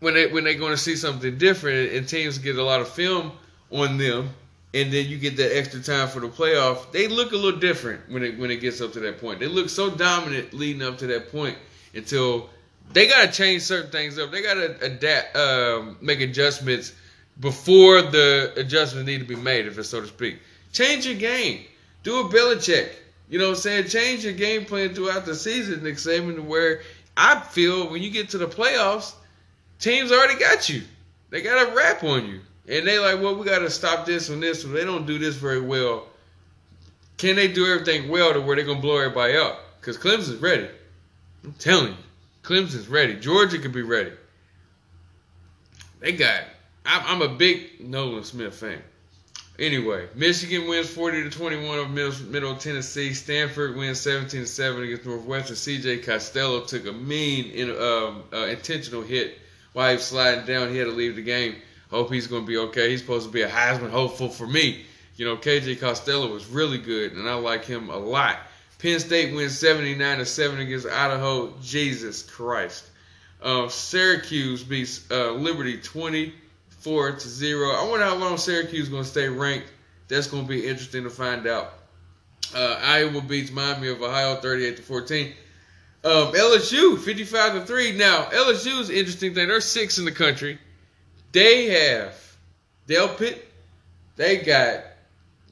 when 0.00 0.14
they 0.14 0.26
when 0.26 0.44
they're 0.44 0.58
gonna 0.58 0.76
see 0.76 0.96
something 0.96 1.38
different 1.38 1.92
and 1.92 2.06
teams 2.06 2.36
get 2.38 2.56
a 2.56 2.62
lot 2.62 2.80
of 2.80 2.88
film 2.90 3.32
on 3.70 3.96
them, 3.96 4.30
and 4.78 4.92
then 4.92 5.06
you 5.06 5.18
get 5.18 5.36
that 5.36 5.56
extra 5.56 5.80
time 5.80 6.08
for 6.08 6.20
the 6.20 6.28
playoff. 6.28 6.92
They 6.92 7.08
look 7.08 7.32
a 7.32 7.36
little 7.36 7.58
different 7.58 8.08
when 8.08 8.22
it 8.22 8.38
when 8.38 8.50
it 8.50 8.60
gets 8.60 8.80
up 8.80 8.92
to 8.92 9.00
that 9.00 9.20
point. 9.20 9.40
They 9.40 9.46
look 9.46 9.68
so 9.68 9.90
dominant 9.90 10.54
leading 10.54 10.82
up 10.82 10.98
to 10.98 11.06
that 11.08 11.32
point 11.32 11.56
until 11.94 12.48
they 12.92 13.08
gotta 13.08 13.32
change 13.32 13.62
certain 13.62 13.90
things 13.90 14.18
up. 14.18 14.30
They 14.30 14.42
gotta 14.42 14.76
adapt, 14.84 15.36
um, 15.36 15.96
make 16.00 16.20
adjustments 16.20 16.92
before 17.40 18.02
the 18.02 18.52
adjustments 18.56 19.06
need 19.06 19.18
to 19.18 19.26
be 19.26 19.36
made, 19.36 19.66
if 19.66 19.78
it's 19.78 19.88
so 19.88 20.00
to 20.00 20.06
speak. 20.06 20.38
Change 20.72 21.06
your 21.06 21.16
game. 21.16 21.64
Do 22.02 22.20
a 22.20 22.24
Belichick. 22.24 22.90
You 23.28 23.38
know 23.38 23.46
what 23.46 23.56
I'm 23.56 23.62
saying? 23.62 23.88
Change 23.88 24.24
your 24.24 24.32
game 24.32 24.64
plan 24.64 24.94
throughout 24.94 25.26
the 25.26 25.34
season, 25.34 25.82
Nick 25.82 25.96
Saban, 25.96 26.44
where 26.44 26.80
I 27.16 27.40
feel 27.40 27.90
when 27.90 28.02
you 28.02 28.10
get 28.10 28.30
to 28.30 28.38
the 28.38 28.46
playoffs, 28.46 29.12
teams 29.80 30.10
already 30.10 30.38
got 30.38 30.68
you. 30.68 30.82
They 31.30 31.42
got 31.42 31.68
a 31.68 31.74
wrap 31.74 32.04
on 32.04 32.26
you. 32.26 32.40
And 32.68 32.86
they 32.86 32.98
like, 32.98 33.20
well, 33.20 33.34
we 33.36 33.46
got 33.46 33.60
to 33.60 33.70
stop 33.70 34.04
this 34.04 34.28
and 34.28 34.42
this. 34.42 34.62
they 34.62 34.84
don't 34.84 35.06
do 35.06 35.18
this 35.18 35.36
very 35.36 35.60
well. 35.60 36.06
Can 37.16 37.36
they 37.36 37.48
do 37.48 37.66
everything 37.66 38.08
well 38.08 38.32
to 38.32 38.40
where 38.40 38.56
they're 38.56 38.64
going 38.64 38.78
to 38.78 38.82
blow 38.82 38.98
everybody 38.98 39.36
up? 39.36 39.58
Because 39.80 39.96
Clemson's 39.96 40.36
ready. 40.36 40.68
I'm 41.44 41.52
telling 41.54 41.88
you. 41.88 41.96
Clemson's 42.42 42.88
ready. 42.88 43.14
Georgia 43.14 43.58
could 43.58 43.72
be 43.72 43.82
ready. 43.82 44.12
They 46.00 46.12
got 46.12 46.44
I'm, 46.88 47.22
a 47.22 47.28
big 47.28 47.80
Nolan 47.80 48.24
Smith 48.24 48.54
fan. 48.54 48.80
Anyway, 49.58 50.06
Michigan 50.14 50.68
wins 50.68 50.88
40 50.88 51.24
to 51.24 51.30
21 51.30 51.78
of 51.78 51.90
Middle, 51.90 52.26
Middle 52.26 52.56
Tennessee. 52.56 53.12
Stanford 53.12 53.76
wins 53.76 54.00
17 54.00 54.40
to 54.40 54.46
7 54.46 54.82
against 54.82 55.04
Northwestern. 55.04 55.56
KJ 55.56 56.06
Costello 56.06 56.60
took 56.60 56.86
a 56.86 56.92
mean 56.92 57.70
um, 57.72 58.22
uh, 58.32 58.46
intentional 58.46 59.02
hit 59.02 59.38
while 59.72 59.90
he 59.90 59.96
was 59.96 60.04
sliding 60.04 60.46
down. 60.46 60.70
He 60.70 60.78
had 60.78 60.84
to 60.84 60.92
leave 60.92 61.16
the 61.16 61.22
game. 61.22 61.56
Hope 61.90 62.12
he's 62.12 62.26
going 62.26 62.42
to 62.42 62.46
be 62.46 62.58
okay. 62.58 62.90
He's 62.90 63.00
supposed 63.00 63.26
to 63.26 63.32
be 63.32 63.42
a 63.42 63.48
Heisman 63.48 63.90
hopeful 63.90 64.28
for 64.28 64.46
me. 64.46 64.84
You 65.16 65.24
know, 65.24 65.36
KJ 65.36 65.80
Costello 65.80 66.32
was 66.32 66.46
really 66.46 66.78
good, 66.78 67.12
and 67.12 67.28
I 67.28 67.34
like 67.34 67.64
him 67.64 67.90
a 67.90 67.96
lot. 67.96 68.38
Penn 68.78 69.00
State 69.00 69.34
wins 69.34 69.58
79 69.58 70.18
to 70.18 70.26
7 70.26 70.60
against 70.60 70.86
Idaho. 70.86 71.52
Jesus 71.60 72.22
Christ. 72.22 72.84
Uh, 73.42 73.68
Syracuse 73.68 74.62
beats 74.62 75.10
uh, 75.10 75.32
Liberty 75.32 75.78
24 75.78 77.12
to 77.12 77.28
zero. 77.28 77.70
I 77.70 77.88
wonder 77.88 78.04
how 78.04 78.14
long 78.14 78.36
Syracuse 78.36 78.84
is 78.84 78.88
going 78.88 79.04
to 79.04 79.08
stay 79.08 79.28
ranked. 79.28 79.68
That's 80.08 80.26
going 80.26 80.44
to 80.44 80.48
be 80.48 80.66
interesting 80.66 81.04
to 81.04 81.10
find 81.10 81.46
out. 81.46 81.74
Uh, 82.54 82.78
Iowa 82.80 83.20
beats 83.20 83.50
Miami 83.50 83.88
of 83.88 84.00
Ohio 84.02 84.36
38 84.36 84.76
to 84.76 84.82
14. 84.82 85.32
Um, 86.04 86.32
LSU 86.32 86.98
55 86.98 87.54
to 87.54 87.66
three. 87.66 87.92
Now 87.92 88.24
LSU 88.26 88.80
is 88.80 88.88
interesting 88.88 89.34
thing. 89.34 89.48
They're 89.48 89.60
six 89.60 89.98
in 89.98 90.04
the 90.04 90.12
country. 90.12 90.58
They 91.32 91.66
have 91.66 92.36
Delpit. 92.86 93.38
They 94.16 94.38
got 94.38 94.84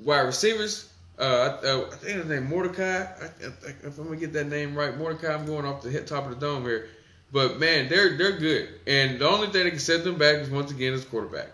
wide 0.03 0.21
receivers. 0.21 0.93
Uh, 1.19 1.59
I, 1.63 1.67
uh, 1.67 1.87
I 1.93 1.97
think 1.97 2.19
his 2.19 2.27
name 2.27 2.49
Mordecai. 2.49 3.03
I, 3.03 3.05
I, 3.05 3.69
if 3.85 3.99
I'm 3.99 4.05
gonna 4.05 4.17
get 4.17 4.33
that 4.35 4.49
name 4.49 4.75
right, 4.75 4.97
Mordecai. 4.97 5.33
I'm 5.33 5.47
going 5.47 5.65
off 5.65 5.83
the 5.83 6.01
top 6.03 6.25
of 6.25 6.31
the 6.31 6.47
dome 6.47 6.65
here. 6.65 6.89
But 7.33 7.59
man, 7.59 7.89
they're 7.89 8.17
they're 8.17 8.39
good. 8.39 8.69
And 8.87 9.19
the 9.19 9.29
only 9.29 9.49
thing 9.49 9.65
that 9.65 9.71
can 9.71 9.79
set 9.79 10.05
them 10.05 10.17
back 10.17 10.37
is 10.37 10.51
once 10.51 10.71
again 10.71 10.93
is 10.93 11.05
quarterback. 11.05 11.49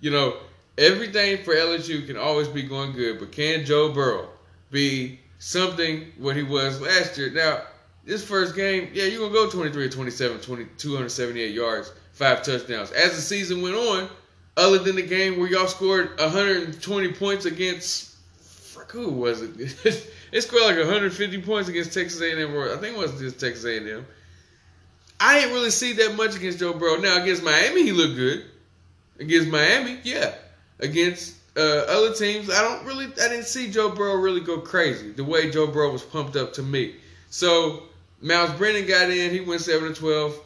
You 0.00 0.10
know, 0.10 0.36
everything 0.76 1.42
for 1.42 1.54
LSU 1.54 2.06
can 2.06 2.16
always 2.16 2.48
be 2.48 2.62
going 2.62 2.92
good, 2.92 3.18
but 3.18 3.32
can 3.32 3.64
Joe 3.64 3.92
Burrow 3.92 4.28
be 4.70 5.20
something 5.38 6.12
what 6.18 6.36
he 6.36 6.42
was 6.42 6.80
last 6.80 7.18
year? 7.18 7.30
Now, 7.30 7.62
this 8.04 8.24
first 8.24 8.54
game, 8.54 8.90
yeah, 8.92 9.04
you're 9.04 9.20
gonna 9.20 9.32
go 9.32 9.50
23 9.50 9.86
or 9.86 9.88
27, 9.90 10.40
20, 10.40 10.64
278 10.76 11.54
yards, 11.54 11.92
five 12.18 12.42
touchdowns. 12.42 12.90
As 12.90 13.14
the 13.14 13.22
season 13.22 13.62
went 13.62 13.76
on, 13.76 14.08
other 14.56 14.78
than 14.78 14.96
the 14.96 15.02
game 15.02 15.38
where 15.38 15.48
y'all 15.48 15.68
scored 15.68 16.18
120 16.18 17.12
points 17.12 17.44
against 17.44 18.16
frick, 18.40 18.90
who 18.90 19.10
was 19.10 19.40
it? 19.40 19.52
it 20.32 20.40
scored 20.42 20.64
like 20.64 20.76
150 20.76 21.42
points 21.42 21.68
against 21.68 21.94
Texas 21.94 22.20
A&M. 22.20 22.54
Or 22.54 22.74
I 22.74 22.76
think 22.78 22.96
it 22.96 22.98
was 22.98 23.18
just 23.20 23.38
Texas 23.38 23.64
A&M. 23.64 24.04
I 25.20 25.40
didn't 25.40 25.54
really 25.54 25.70
see 25.70 25.92
that 25.94 26.16
much 26.16 26.36
against 26.36 26.58
Joe 26.58 26.72
Burrow. 26.72 26.96
Now 26.96 27.22
against 27.22 27.42
Miami, 27.44 27.84
he 27.84 27.92
looked 27.92 28.16
good. 28.16 28.44
Against 29.20 29.48
Miami, 29.48 29.98
yeah. 30.02 30.34
Against 30.80 31.36
uh, 31.56 31.60
other 31.60 32.12
teams, 32.14 32.50
I 32.50 32.62
don't 32.62 32.84
really, 32.84 33.06
I 33.06 33.28
didn't 33.28 33.46
see 33.46 33.70
Joe 33.70 33.90
Burrow 33.90 34.16
really 34.16 34.40
go 34.40 34.60
crazy 34.60 35.12
the 35.12 35.24
way 35.24 35.50
Joe 35.50 35.68
Burrow 35.68 35.92
was 35.92 36.02
pumped 36.02 36.36
up 36.36 36.52
to 36.54 36.62
me. 36.62 36.96
So 37.30 37.84
Myles 38.20 38.52
Brennan 38.52 38.86
got 38.86 39.10
in. 39.10 39.30
He 39.30 39.40
went 39.40 39.60
seven 39.60 39.92
to 39.92 40.00
twelve. 40.00 40.40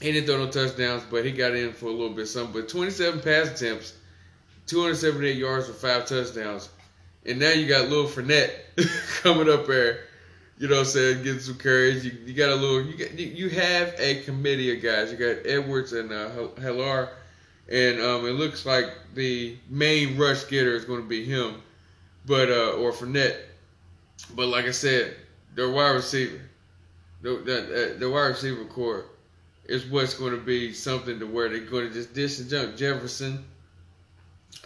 He 0.00 0.12
didn't 0.12 0.26
throw 0.26 0.38
no 0.38 0.50
touchdowns, 0.50 1.02
but 1.10 1.24
he 1.24 1.32
got 1.32 1.54
in 1.54 1.72
for 1.72 1.86
a 1.86 1.90
little 1.90 2.14
bit 2.14 2.26
something. 2.26 2.60
But 2.60 2.68
27 2.68 3.20
pass 3.20 3.48
attempts, 3.48 3.94
278 4.66 5.36
yards 5.36 5.66
for 5.66 5.72
five 5.72 6.06
touchdowns, 6.06 6.68
and 7.26 7.38
now 7.38 7.50
you 7.50 7.66
got 7.66 7.88
Lil 7.88 8.06
Fournette 8.06 8.52
coming 9.22 9.50
up 9.50 9.66
there 9.66 10.00
you 10.58 10.66
know 10.66 10.74
what 10.74 10.80
I'm 10.80 10.86
saying, 10.86 11.22
get 11.22 11.40
some 11.40 11.56
courage. 11.56 12.04
You, 12.04 12.12
you 12.26 12.34
got 12.34 12.50
a 12.50 12.54
little, 12.54 12.82
you 12.82 12.96
got, 12.96 13.16
you 13.16 13.48
have 13.50 13.94
a 13.98 14.22
committee 14.22 14.76
of 14.76 14.82
guys. 14.82 15.12
You 15.12 15.16
got 15.16 15.46
Edwards 15.46 15.92
and 15.92 16.12
uh, 16.12 17.06
and 17.70 18.00
um, 18.00 18.26
it 18.26 18.32
looks 18.32 18.66
like 18.66 18.86
the 19.14 19.56
main 19.68 20.18
rush 20.18 20.44
getter 20.46 20.74
is 20.74 20.84
going 20.84 21.02
to 21.02 21.08
be 21.08 21.24
him, 21.24 21.62
but 22.26 22.48
uh, 22.50 22.72
or 22.72 22.92
Fournette. 22.92 23.36
But 24.34 24.48
like 24.48 24.64
I 24.64 24.72
said, 24.72 25.14
their 25.54 25.70
wide 25.70 25.90
receiver, 25.90 26.40
the 27.22 27.36
the, 27.36 27.96
the 27.98 28.10
wide 28.10 28.28
receiver 28.28 28.64
core, 28.64 29.04
is 29.68 29.86
what's 29.86 30.14
going 30.14 30.32
to 30.32 30.40
be 30.40 30.72
something 30.72 31.18
to 31.20 31.26
where 31.26 31.48
they're 31.48 31.60
going 31.60 31.92
to 31.92 32.14
just 32.14 32.50
jump. 32.50 32.76
Jefferson, 32.76 33.44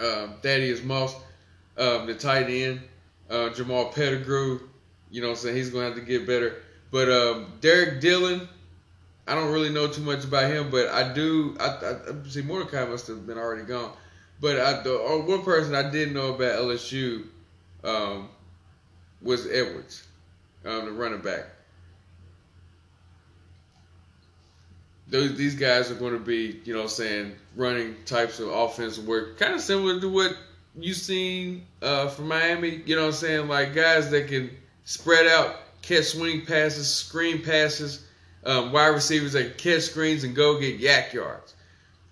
um, 0.00 0.34
Thaddeus 0.42 0.82
Moss, 0.82 1.14
um, 1.76 2.06
the 2.06 2.14
tight 2.14 2.48
end, 2.48 2.80
uh, 3.28 3.50
Jamal 3.50 3.86
Pettigrew 3.92 4.60
you 5.12 5.20
know 5.20 5.30
I'm 5.30 5.36
saying? 5.36 5.56
He's 5.56 5.70
going 5.70 5.82
to 5.84 5.94
have 5.94 5.98
to 5.98 6.04
get 6.04 6.26
better. 6.26 6.62
But 6.90 7.10
um, 7.10 7.52
Derrick 7.60 8.00
Dillon, 8.00 8.48
I 9.28 9.34
don't 9.34 9.52
really 9.52 9.68
know 9.68 9.86
too 9.86 10.00
much 10.00 10.24
about 10.24 10.50
him, 10.50 10.70
but 10.70 10.88
I 10.88 11.12
do. 11.12 11.54
I, 11.60 11.66
I, 11.66 12.28
see 12.28 12.42
Mordecai 12.42 12.84
must 12.86 13.06
have 13.06 13.26
been 13.26 13.38
already 13.38 13.62
gone. 13.62 13.92
But 14.40 14.58
I, 14.58 14.82
the 14.82 14.90
oh, 14.90 15.22
one 15.24 15.44
person 15.44 15.74
I 15.74 15.88
did 15.88 16.12
know 16.12 16.34
about 16.34 16.58
LSU 16.58 17.26
um, 17.84 18.30
was 19.20 19.46
Edwards, 19.46 20.04
um, 20.64 20.86
the 20.86 20.92
running 20.92 21.20
back. 21.20 21.44
Those, 25.12 25.36
these 25.36 25.54
guys 25.54 25.90
are 25.90 25.94
going 25.94 26.14
to 26.14 26.18
be, 26.18 26.62
you 26.64 26.74
know, 26.74 26.86
saying 26.86 27.36
running 27.54 27.96
types 28.06 28.40
of 28.40 28.48
offensive 28.48 29.06
work, 29.06 29.38
kind 29.38 29.52
of 29.52 29.60
similar 29.60 30.00
to 30.00 30.08
what 30.08 30.34
you've 30.74 30.96
seen 30.96 31.66
uh, 31.82 32.08
from 32.08 32.28
Miami. 32.28 32.82
You 32.86 32.96
know, 32.96 33.06
I'm 33.06 33.12
saying 33.12 33.46
like 33.46 33.74
guys 33.74 34.10
that 34.10 34.28
can 34.28 34.50
spread 34.86 35.26
out, 35.26 35.56
catch 35.82 36.06
swing 36.06 36.46
passes, 36.46 36.92
screen 36.92 37.42
passes, 37.42 38.06
um, 38.44 38.72
wide 38.72 38.88
receivers 38.88 39.34
that 39.34 39.58
catch 39.58 39.82
screens 39.82 40.24
and 40.24 40.34
go 40.34 40.58
get 40.58 40.80
YAC 40.80 41.12
yards. 41.12 41.54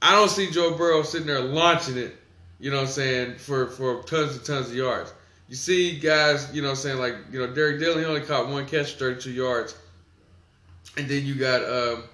I 0.02 0.12
don't 0.12 0.28
see 0.28 0.50
Joe 0.50 0.76
Burrow 0.76 1.02
sitting 1.02 1.26
there 1.26 1.40
launching 1.40 1.96
it, 1.96 2.14
you 2.58 2.70
know 2.70 2.76
what 2.76 2.82
I'm 2.82 2.88
saying, 2.88 3.36
for, 3.36 3.68
for 3.68 4.02
tons 4.02 4.36
and 4.36 4.44
tons 4.44 4.68
of 4.68 4.74
yards. 4.74 5.10
You 5.48 5.56
see 5.56 5.98
guys, 5.98 6.54
you 6.54 6.60
know 6.60 6.68
what 6.68 6.72
I'm 6.72 6.82
saying, 6.82 6.98
like, 6.98 7.16
you 7.32 7.38
know, 7.40 7.52
Derrick 7.52 7.80
Dillon, 7.80 8.00
he 8.00 8.04
only 8.04 8.20
caught 8.20 8.48
one 8.48 8.66
catch, 8.66 8.96
32 8.96 9.32
yards. 9.32 9.74
And 10.98 11.08
then 11.08 11.24
you 11.24 11.34
got 11.34 11.62
um, 11.64 12.04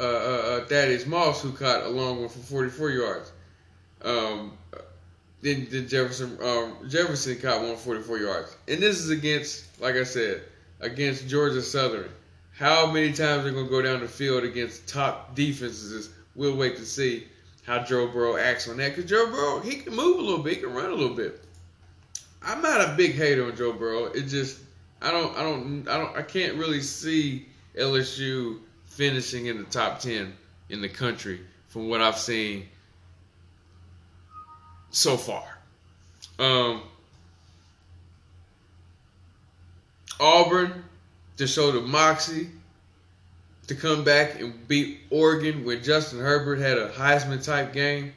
uh, 0.00 0.02
uh, 0.02 0.06
uh, 0.06 0.64
Thaddeus 0.64 1.06
Moss, 1.06 1.42
who 1.42 1.52
caught 1.52 1.82
a 1.82 1.88
long 1.88 2.20
one 2.20 2.28
for 2.30 2.38
44 2.38 2.90
yards. 2.90 3.32
Um, 4.02 4.56
then, 5.42 5.68
then 5.70 5.88
Jefferson 5.88 6.38
um, 6.42 6.88
Jefferson 6.88 7.36
caught 7.36 7.60
144 7.60 8.18
yards, 8.18 8.56
and 8.66 8.80
this 8.82 8.98
is 8.98 9.10
against, 9.10 9.80
like 9.80 9.94
I 9.96 10.04
said, 10.04 10.42
against 10.80 11.28
Georgia 11.28 11.62
Southern. 11.62 12.08
How 12.52 12.90
many 12.90 13.12
times 13.12 13.44
they're 13.44 13.52
gonna 13.52 13.68
go 13.68 13.82
down 13.82 14.00
the 14.00 14.08
field 14.08 14.44
against 14.44 14.88
top 14.88 15.34
defenses? 15.34 16.10
We'll 16.34 16.56
wait 16.56 16.76
to 16.76 16.86
see 16.86 17.26
how 17.66 17.82
Joe 17.82 18.08
Burrow 18.08 18.36
acts 18.36 18.68
on 18.68 18.78
that. 18.78 18.94
Cause 18.94 19.04
Joe 19.04 19.26
Burrow, 19.30 19.60
he 19.60 19.76
can 19.76 19.94
move 19.94 20.18
a 20.18 20.22
little 20.22 20.42
bit, 20.42 20.56
he 20.56 20.60
can 20.60 20.72
run 20.72 20.90
a 20.90 20.94
little 20.94 21.16
bit. 21.16 21.44
I'm 22.42 22.62
not 22.62 22.80
a 22.80 22.94
big 22.96 23.12
hater 23.12 23.44
on 23.44 23.56
Joe 23.56 23.72
Burrow. 23.72 24.06
It 24.06 24.22
just 24.28 24.60
I 25.02 25.10
don't 25.10 25.36
I 25.36 25.42
don't 25.42 25.88
I 25.88 25.98
don't 25.98 26.16
I 26.16 26.22
can't 26.22 26.56
really 26.56 26.80
see 26.80 27.46
LSU 27.78 28.58
finishing 28.90 29.46
in 29.46 29.56
the 29.56 29.64
top 29.64 30.00
10 30.00 30.32
in 30.68 30.82
the 30.82 30.88
country 30.88 31.40
from 31.68 31.88
what 31.88 32.00
I've 32.00 32.18
seen 32.18 32.68
so 34.90 35.16
far. 35.16 35.44
Um, 36.38 36.82
Auburn 40.18 40.84
to 41.38 41.46
show 41.46 41.72
the 41.72 41.80
moxie 41.80 42.50
to 43.68 43.74
come 43.74 44.04
back 44.04 44.40
and 44.40 44.68
beat 44.68 44.98
Oregon 45.10 45.64
when 45.64 45.82
Justin 45.82 46.18
Herbert 46.18 46.58
had 46.58 46.76
a 46.76 46.90
Heisman 46.90 47.42
type 47.42 47.72
game. 47.72 48.12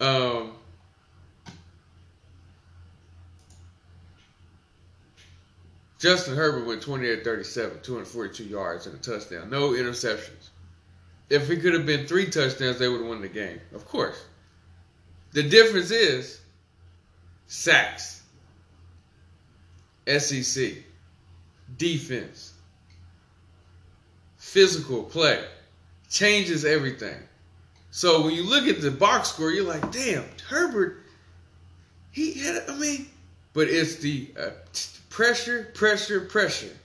Um, 0.00 0.52
Justin 5.98 6.36
Herbert 6.36 6.66
went 6.66 6.82
28 6.82 7.24
37, 7.24 7.80
242 7.82 8.44
yards 8.44 8.86
and 8.86 8.94
a 8.94 8.98
touchdown. 8.98 9.48
No 9.48 9.70
interceptions. 9.70 10.50
If 11.30 11.50
it 11.50 11.60
could 11.60 11.74
have 11.74 11.86
been 11.86 12.06
three 12.06 12.26
touchdowns, 12.26 12.78
they 12.78 12.88
would 12.88 13.00
have 13.00 13.08
won 13.08 13.20
the 13.20 13.28
game. 13.28 13.60
Of 13.74 13.86
course. 13.86 14.22
The 15.32 15.42
difference 15.42 15.90
is 15.90 16.40
sacks, 17.46 18.22
SEC, 20.06 20.74
defense, 21.76 22.52
physical 24.36 25.02
play 25.02 25.44
changes 26.08 26.64
everything. 26.64 27.18
So 27.90 28.22
when 28.22 28.34
you 28.34 28.44
look 28.44 28.66
at 28.66 28.80
the 28.80 28.90
box 28.90 29.30
score, 29.30 29.50
you're 29.50 29.64
like, 29.64 29.90
damn, 29.90 30.24
Herbert, 30.48 31.02
he 32.12 32.34
had, 32.34 32.62
I 32.68 32.76
mean, 32.76 33.06
but 33.52 33.68
it's 33.68 33.96
the 33.96 34.28
uh, 34.38 34.50
pressure, 35.16 35.66
pressure, 35.72 36.20
pressure 36.20 36.76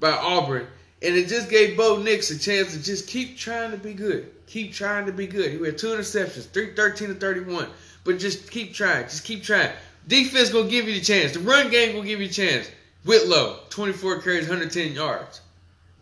by 0.00 0.10
Auburn. 0.10 0.66
And 1.02 1.14
it 1.14 1.28
just 1.28 1.50
gave 1.50 1.76
Bo 1.76 1.98
Nix 1.98 2.30
a 2.30 2.38
chance 2.38 2.72
to 2.72 2.82
just 2.82 3.06
keep 3.06 3.36
trying 3.36 3.70
to 3.70 3.76
be 3.76 3.92
good. 3.92 4.30
Keep 4.46 4.72
trying 4.72 5.04
to 5.04 5.12
be 5.12 5.26
good. 5.26 5.50
He 5.52 5.62
had 5.62 5.76
two 5.76 5.88
interceptions, 5.88 6.48
three, 6.48 6.72
13 6.74 7.08
to 7.08 7.14
31. 7.14 7.68
But 8.02 8.18
just 8.18 8.50
keep 8.50 8.72
trying. 8.72 9.04
Just 9.04 9.24
keep 9.24 9.42
trying. 9.42 9.70
Defense 10.08 10.48
gonna 10.48 10.70
give 10.70 10.88
you 10.88 10.94
the 10.94 11.02
chance. 11.02 11.32
The 11.32 11.40
run 11.40 11.70
game 11.70 11.94
will 11.94 12.02
give 12.02 12.18
you 12.18 12.28
a 12.28 12.32
chance. 12.32 12.70
Whitlow, 13.04 13.60
24 13.68 14.22
carries, 14.22 14.48
110 14.48 14.94
yards. 14.94 15.42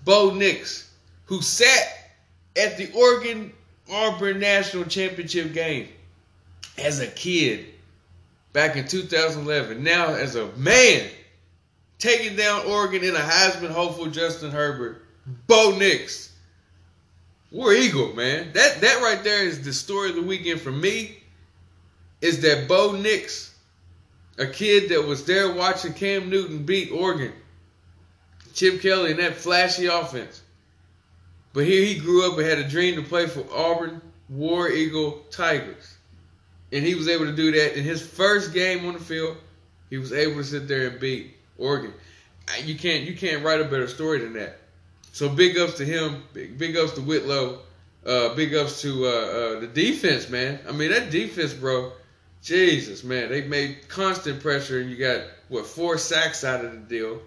Bo 0.05 0.33
Nix, 0.33 0.89
who 1.25 1.43
sat 1.43 2.13
at 2.57 2.77
the 2.77 2.89
Oregon 2.93 3.53
Auburn 3.91 4.39
National 4.39 4.85
Championship 4.85 5.53
game 5.53 5.89
as 6.77 7.01
a 7.01 7.09
kid 7.09 7.67
back 8.53 8.77
in 8.77 8.87
2011. 8.87 9.83
Now 9.83 10.15
as 10.15 10.37
a 10.37 10.47
man, 10.57 11.11
taking 11.99 12.37
down 12.37 12.67
Oregon 12.67 13.05
in 13.05 13.15
a 13.15 13.21
Heisman 13.21 13.71
hopeful 13.71 14.07
Justin 14.07 14.51
Herbert. 14.51 15.03
Bo 15.47 15.77
Nix. 15.77 16.33
War 17.51 17.73
Eagle, 17.73 18.15
man. 18.15 18.53
That 18.53 18.81
that 18.81 19.03
right 19.03 19.23
there 19.25 19.45
is 19.45 19.63
the 19.63 19.73
story 19.73 20.11
of 20.11 20.17
the 20.17 20.23
weekend 20.23 20.61
for 20.61 20.71
me. 20.71 21.17
Is 22.21 22.41
that 22.43 22.69
Bo 22.69 22.93
Nix, 22.93 23.55
a 24.39 24.47
kid 24.47 24.91
that 24.91 25.07
was 25.07 25.25
there 25.25 25.53
watching 25.53 25.95
Cam 25.95 26.29
Newton 26.31 26.65
beat 26.65 26.91
Oregon, 26.91 27.33
Chip 28.55 28.81
Kelly 28.81 29.13
and 29.13 29.21
that 29.21 29.37
flashy 29.37 29.87
offense. 29.87 30.43
But 31.53 31.65
here 31.65 31.85
he 31.85 31.99
grew 31.99 32.31
up 32.31 32.37
and 32.39 32.47
had 32.47 32.59
a 32.59 32.69
dream 32.69 32.97
to 32.97 33.03
play 33.03 33.27
for 33.27 33.45
Auburn 33.55 34.03
War 34.29 34.69
Eagle 34.69 35.25
Tigers. 35.31 35.97
And 36.71 36.85
he 36.85 36.95
was 36.95 37.09
able 37.09 37.25
to 37.25 37.35
do 37.35 37.53
that 37.53 37.79
in 37.79 37.85
his 37.85 38.07
first 38.07 38.53
game 38.53 38.85
on 38.85 38.93
the 38.93 39.01
field. 39.01 39.39
He 39.89 39.97
was 39.97 40.13
able 40.13 40.35
to 40.35 40.45
sit 40.45 40.69
there 40.69 40.89
and 40.89 41.01
beat 41.01 41.38
Oregon. 41.59 41.93
You 42.65 42.77
can't 42.77 43.05
you 43.05 43.15
can't 43.15 43.45
write 43.45 43.61
a 43.61 43.65
better 43.65 43.89
story 43.89 44.21
than 44.21 44.33
that. 44.35 44.59
So 45.13 45.29
big 45.29 45.59
ups 45.59 45.75
to 45.75 45.85
him. 45.85 46.23
Big, 46.33 46.57
big 46.57 46.77
ups 46.77 46.93
to 46.93 47.01
Whitlow. 47.01 47.61
Uh, 48.07 48.35
big 48.35 48.55
ups 48.55 48.81
to 48.83 49.05
uh, 49.05 49.09
uh, 49.09 49.61
the 49.61 49.67
defense, 49.67 50.31
man. 50.31 50.61
I 50.67 50.73
mean 50.73 50.91
that 50.91 51.11
defense, 51.11 51.53
bro. 51.53 51.93
Jesus, 52.43 53.03
man, 53.03 53.29
they 53.29 53.43
made 53.43 53.89
constant 53.89 54.41
pressure, 54.41 54.81
and 54.81 54.89
you 54.89 54.97
got 54.97 55.23
what 55.49 55.67
four 55.67 55.99
sacks 55.99 56.45
out 56.45 56.65
of 56.65 56.73
the 56.73 56.79
deal. 56.79 57.21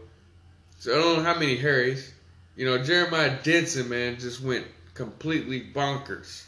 So 0.80 0.94
I 0.94 1.02
don't 1.02 1.18
know 1.18 1.24
how 1.24 1.38
many 1.38 1.58
hurries. 1.58 2.12
You 2.56 2.66
know, 2.66 2.82
Jeremiah 2.82 3.38
Dinson, 3.44 3.90
man, 3.90 4.18
just 4.20 4.42
went 4.42 4.66
completely 4.94 5.62
bonkers. 5.62 6.46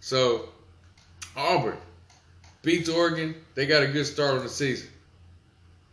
So 0.00 0.48
Auburn 1.36 1.78
beats 2.62 2.88
Oregon. 2.88 3.34
They 3.54 3.66
got 3.66 3.82
a 3.82 3.88
good 3.88 4.06
start 4.06 4.36
on 4.36 4.44
the 4.44 4.48
season. 4.48 4.88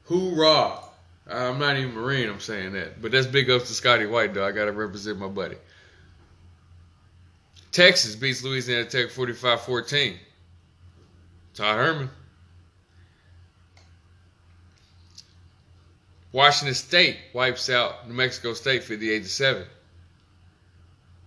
Hoorah! 0.05 0.79
I'm 1.29 1.59
not 1.59 1.77
even 1.77 1.93
Marine, 1.93 2.29
I'm 2.29 2.39
saying 2.39 2.73
that. 2.73 3.01
But 3.01 3.11
that's 3.11 3.27
big 3.27 3.49
ups 3.49 3.67
to 3.67 3.73
Scotty 3.73 4.05
White, 4.05 4.33
though. 4.33 4.45
I 4.45 4.51
got 4.51 4.65
to 4.65 4.71
represent 4.71 5.19
my 5.19 5.27
buddy. 5.27 5.55
Texas 7.71 8.15
beats 8.15 8.43
Louisiana 8.43 8.85
Tech 8.85 9.09
45 9.09 9.61
14. 9.61 10.19
Todd 11.55 11.75
Herman. 11.75 12.09
Washington 16.31 16.73
State 16.73 17.17
wipes 17.31 17.69
out 17.69 18.07
New 18.07 18.15
Mexico 18.15 18.53
State 18.53 18.83
58 18.83 19.25
7. 19.25 19.63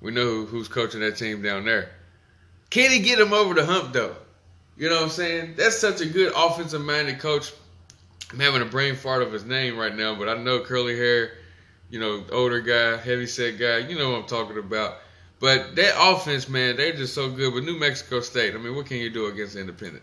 We 0.00 0.10
know 0.10 0.44
who's 0.44 0.68
coaching 0.68 1.00
that 1.00 1.16
team 1.16 1.42
down 1.42 1.64
there. 1.64 1.90
Can 2.70 2.90
he 2.90 2.98
get 2.98 3.18
him 3.18 3.32
over 3.32 3.54
the 3.54 3.64
hump, 3.64 3.92
though? 3.92 4.16
You 4.76 4.88
know 4.88 4.96
what 4.96 5.04
I'm 5.04 5.10
saying? 5.10 5.54
That's 5.56 5.78
such 5.78 6.00
a 6.00 6.06
good 6.06 6.32
offensive 6.36 6.82
minded 6.82 7.18
coach. 7.18 7.52
I'm 8.32 8.40
having 8.40 8.62
a 8.62 8.66
brain 8.66 8.96
fart 8.96 9.22
of 9.22 9.32
his 9.32 9.44
name 9.44 9.78
right 9.78 9.94
now, 9.94 10.14
but 10.14 10.28
I 10.28 10.36
know 10.42 10.60
curly 10.60 10.96
hair, 10.96 11.32
you 11.90 12.00
know, 12.00 12.24
older 12.32 12.60
guy, 12.60 12.96
heavy 12.96 13.26
set 13.26 13.58
guy. 13.58 13.78
You 13.78 13.96
know 13.96 14.10
what 14.10 14.20
I'm 14.20 14.26
talking 14.26 14.58
about. 14.58 14.96
But 15.38 15.76
that 15.76 15.94
offense, 15.98 16.48
man, 16.48 16.76
they're 16.76 16.94
just 16.94 17.14
so 17.14 17.30
good. 17.30 17.52
But 17.54 17.64
New 17.64 17.78
Mexico 17.78 18.20
State, 18.20 18.54
I 18.54 18.58
mean, 18.58 18.74
what 18.74 18.86
can 18.86 18.96
you 18.96 19.10
do 19.10 19.26
against 19.26 19.54
Independent? 19.54 20.02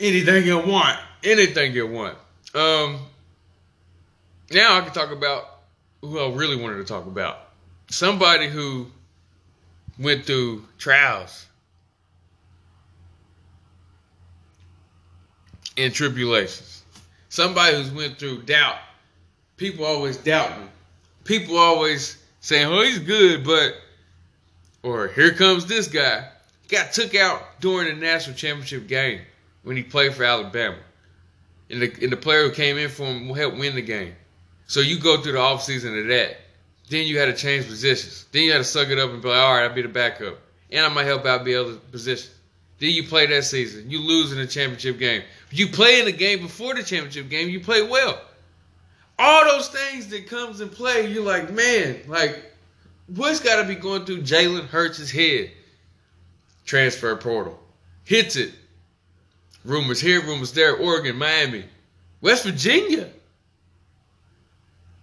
Anything 0.00 0.44
you 0.44 0.58
want. 0.58 0.98
Anything 1.22 1.74
you 1.74 1.86
want. 1.86 2.16
Um, 2.54 2.98
now 4.50 4.78
I 4.78 4.80
can 4.80 4.92
talk 4.92 5.12
about 5.12 5.44
who 6.00 6.18
I 6.18 6.34
really 6.34 6.56
wanted 6.56 6.78
to 6.78 6.84
talk 6.84 7.06
about. 7.06 7.38
Somebody 7.88 8.48
who 8.48 8.86
went 9.98 10.24
through 10.24 10.64
trials 10.78 11.46
and 15.76 15.92
tribulations. 15.92 16.82
Somebody 17.28 17.76
who's 17.76 17.90
went 17.90 18.18
through 18.18 18.42
doubt. 18.42 18.78
People 19.56 19.84
always 19.84 20.16
doubt 20.16 20.58
me. 20.60 20.66
People 21.24 21.56
always 21.56 22.16
saying, 22.40 22.66
"Oh, 22.66 22.82
he's 22.82 22.98
good," 22.98 23.44
but 23.44 23.74
or 24.82 25.08
here 25.08 25.32
comes 25.32 25.66
this 25.66 25.88
guy. 25.88 26.28
Got 26.68 26.92
took 26.92 27.14
out 27.14 27.60
during 27.60 27.88
the 27.88 28.00
national 28.00 28.36
championship 28.36 28.86
game 28.86 29.20
when 29.62 29.76
he 29.76 29.82
played 29.82 30.14
for 30.14 30.24
Alabama. 30.24 30.76
And 31.70 31.82
the, 31.82 31.92
and 32.02 32.12
the 32.12 32.16
player 32.16 32.48
who 32.48 32.54
came 32.54 32.76
in 32.78 32.90
for 32.90 33.04
him 33.04 33.28
helped 33.34 33.56
win 33.56 33.74
the 33.74 33.82
game. 33.82 34.14
So 34.66 34.80
you 34.80 34.98
go 34.98 35.20
through 35.20 35.32
the 35.32 35.38
offseason 35.38 35.98
of 36.00 36.06
that. 36.08 36.36
Then 36.88 37.06
you 37.06 37.18
had 37.18 37.26
to 37.26 37.34
change 37.34 37.66
positions. 37.66 38.26
Then 38.30 38.42
you 38.42 38.52
had 38.52 38.58
to 38.58 38.64
suck 38.64 38.88
it 38.88 38.98
up 38.98 39.10
and 39.10 39.22
be 39.22 39.28
like, 39.28 39.38
all 39.38 39.54
right, 39.54 39.64
I'll 39.64 39.74
be 39.74 39.82
the 39.82 39.88
backup. 39.88 40.38
And 40.70 40.84
I 40.84 40.88
might 40.90 41.04
help 41.04 41.24
out 41.24 41.44
be 41.44 41.54
other 41.54 41.76
position. 41.76 42.30
Then 42.78 42.90
you 42.90 43.04
play 43.04 43.26
that 43.26 43.44
season. 43.44 43.90
You 43.90 44.00
lose 44.00 44.32
in 44.32 44.38
the 44.38 44.46
championship 44.46 44.98
game. 44.98 45.22
You 45.54 45.68
play 45.68 46.00
in 46.00 46.06
the 46.06 46.12
game 46.12 46.40
before 46.40 46.74
the 46.74 46.82
championship 46.82 47.28
game, 47.28 47.48
you 47.48 47.60
play 47.60 47.80
well. 47.80 48.20
All 49.16 49.44
those 49.44 49.68
things 49.68 50.08
that 50.08 50.26
comes 50.26 50.60
in 50.60 50.68
play, 50.68 51.06
you're 51.06 51.22
like, 51.22 51.52
man, 51.52 52.00
like, 52.08 52.52
what's 53.06 53.38
got 53.38 53.62
to 53.62 53.68
be 53.68 53.76
going 53.76 54.04
through 54.04 54.22
Jalen 54.22 54.66
Hurts' 54.66 55.12
head? 55.12 55.52
Transfer 56.66 57.14
portal. 57.14 57.56
Hits 58.02 58.34
it. 58.34 58.52
Rumors 59.64 60.00
here, 60.00 60.20
rumors 60.22 60.52
there. 60.52 60.74
Oregon, 60.74 61.16
Miami, 61.16 61.66
West 62.20 62.42
Virginia. 62.42 63.08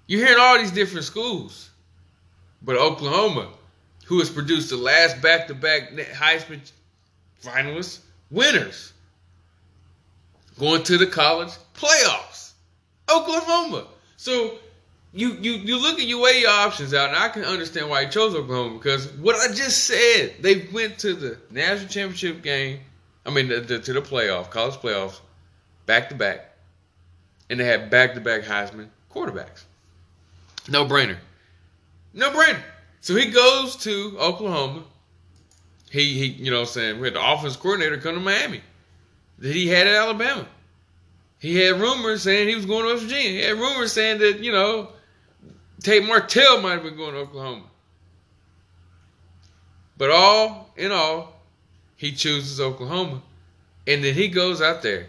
You're 0.05 0.25
hearing 0.25 0.41
all 0.41 0.57
these 0.57 0.71
different 0.71 1.05
schools. 1.05 1.69
But 2.61 2.75
Oklahoma, 2.75 3.47
who 4.05 4.19
has 4.19 4.29
produced 4.29 4.69
the 4.69 4.75
last 4.75 5.21
back 5.21 5.47
to 5.47 5.53
back 5.53 5.93
Heisman 5.93 6.59
finalists, 7.41 7.99
winners, 8.29 8.91
going 10.59 10.83
to 10.83 10.97
the 10.97 11.07
college 11.07 11.51
playoffs. 11.73 12.51
Oklahoma. 13.09 13.87
So 14.17 14.59
you 15.13 15.33
you 15.33 15.53
you 15.53 15.81
look 15.81 15.99
at 15.99 16.05
you 16.05 16.21
weigh 16.21 16.41
your 16.41 16.51
options 16.51 16.93
out, 16.93 17.09
and 17.09 17.17
I 17.17 17.29
can 17.29 17.43
understand 17.43 17.89
why 17.89 18.01
you 18.01 18.09
chose 18.09 18.33
Oklahoma 18.35 18.77
because 18.77 19.11
what 19.13 19.35
I 19.35 19.53
just 19.53 19.85
said, 19.85 20.35
they 20.39 20.67
went 20.71 20.99
to 20.99 21.13
the 21.13 21.37
national 21.49 21.89
championship 21.89 22.41
game. 22.41 22.79
I 23.25 23.29
mean, 23.29 23.49
the, 23.49 23.59
the, 23.59 23.79
to 23.79 23.93
the 23.93 24.01
playoff, 24.01 24.49
college 24.49 24.75
playoffs, 24.75 25.19
back 25.85 26.09
to 26.09 26.15
back, 26.15 26.53
and 27.49 27.59
they 27.59 27.65
had 27.65 27.89
back 27.89 28.15
to 28.15 28.21
back 28.21 28.43
Heisman 28.43 28.87
quarterbacks. 29.13 29.63
No 30.67 30.85
brainer. 30.85 31.17
No 32.13 32.31
brainer. 32.31 32.61
So 33.01 33.15
he 33.15 33.31
goes 33.31 33.75
to 33.77 34.17
Oklahoma. 34.19 34.83
He 35.89 36.13
he, 36.13 36.25
you 36.25 36.51
know, 36.51 36.59
what 36.59 36.69
I'm 36.69 36.73
saying 36.73 36.99
we 36.99 37.07
had 37.07 37.15
the 37.15 37.31
offense 37.33 37.57
coordinator 37.57 37.97
come 37.97 38.15
to 38.15 38.21
Miami 38.21 38.61
that 39.41 39.53
he 39.53 39.67
had 39.67 39.87
at 39.87 39.95
Alabama. 39.95 40.47
He 41.39 41.57
had 41.57 41.79
rumors 41.79 42.21
saying 42.21 42.47
he 42.47 42.55
was 42.55 42.65
going 42.65 42.85
to 42.85 42.93
West 42.93 43.03
Virginia. 43.03 43.31
He 43.31 43.41
had 43.41 43.57
rumors 43.57 43.91
saying 43.91 44.19
that 44.19 44.39
you 44.39 44.51
know 44.51 44.89
Tate 45.81 46.05
Martell 46.05 46.61
might 46.61 46.73
have 46.73 46.83
been 46.83 46.95
going 46.95 47.13
to 47.13 47.19
Oklahoma. 47.19 47.63
But 49.97 50.11
all 50.11 50.71
in 50.77 50.91
all, 50.91 51.33
he 51.97 52.11
chooses 52.11 52.59
Oklahoma. 52.59 53.21
And 53.87 54.03
then 54.03 54.13
he 54.13 54.27
goes 54.27 54.61
out 54.61 54.83
there. 54.83 55.07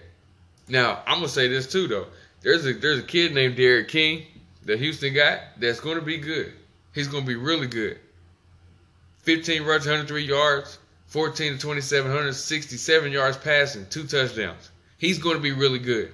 Now, 0.69 1.03
I'm 1.07 1.17
gonna 1.17 1.29
say 1.29 1.49
this 1.49 1.71
too 1.71 1.87
though. 1.87 2.07
There's 2.41 2.67
a 2.67 2.73
there's 2.73 2.99
a 2.99 3.03
kid 3.03 3.35
named 3.35 3.57
D'Eriq 3.57 3.89
King, 3.89 4.25
the 4.65 4.77
Houston 4.77 5.13
guy, 5.13 5.41
that's 5.59 5.81
gonna 5.81 6.01
be 6.01 6.17
good. 6.17 6.53
He's 6.95 7.09
gonna 7.09 7.27
be 7.27 7.37
really 7.37 7.67
good. 7.67 7.99
15 9.19 9.65
rushes, 9.65 9.87
103 9.87 10.25
yards, 10.25 10.79
14 11.13 11.53
to 11.53 11.59
27, 11.59 12.11
167 12.11 13.13
yards 13.13 13.37
passing, 13.37 13.85
two 13.91 14.05
touchdowns. 14.05 14.71
He's 14.97 15.19
going 15.19 15.37
to 15.37 15.43
be 15.43 15.53
really 15.53 15.79
good. 15.79 16.11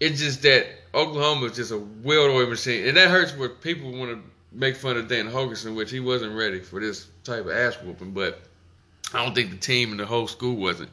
It's 0.00 0.20
just 0.20 0.40
that 0.42 0.66
Oklahoma 0.94 1.46
is 1.46 1.56
just 1.56 1.70
a 1.70 1.76
well-oiled 1.76 2.48
machine, 2.48 2.88
and 2.88 2.96
that 2.96 3.10
hurts 3.10 3.36
where 3.36 3.50
people 3.50 3.92
want 3.92 4.10
to 4.10 4.22
make 4.52 4.76
fun 4.76 4.96
of 4.96 5.06
Dan 5.06 5.26
Holgorsen, 5.26 5.76
which 5.76 5.90
he 5.90 6.00
wasn't 6.00 6.34
ready 6.34 6.60
for 6.60 6.80
this 6.80 7.06
type 7.24 7.44
of 7.44 7.50
ass 7.50 7.74
whooping. 7.74 8.12
But 8.12 8.40
I 9.12 9.22
don't 9.22 9.34
think 9.34 9.50
the 9.50 9.58
team 9.58 9.90
and 9.90 10.00
the 10.00 10.06
whole 10.06 10.28
school 10.28 10.56
wasn't. 10.56 10.90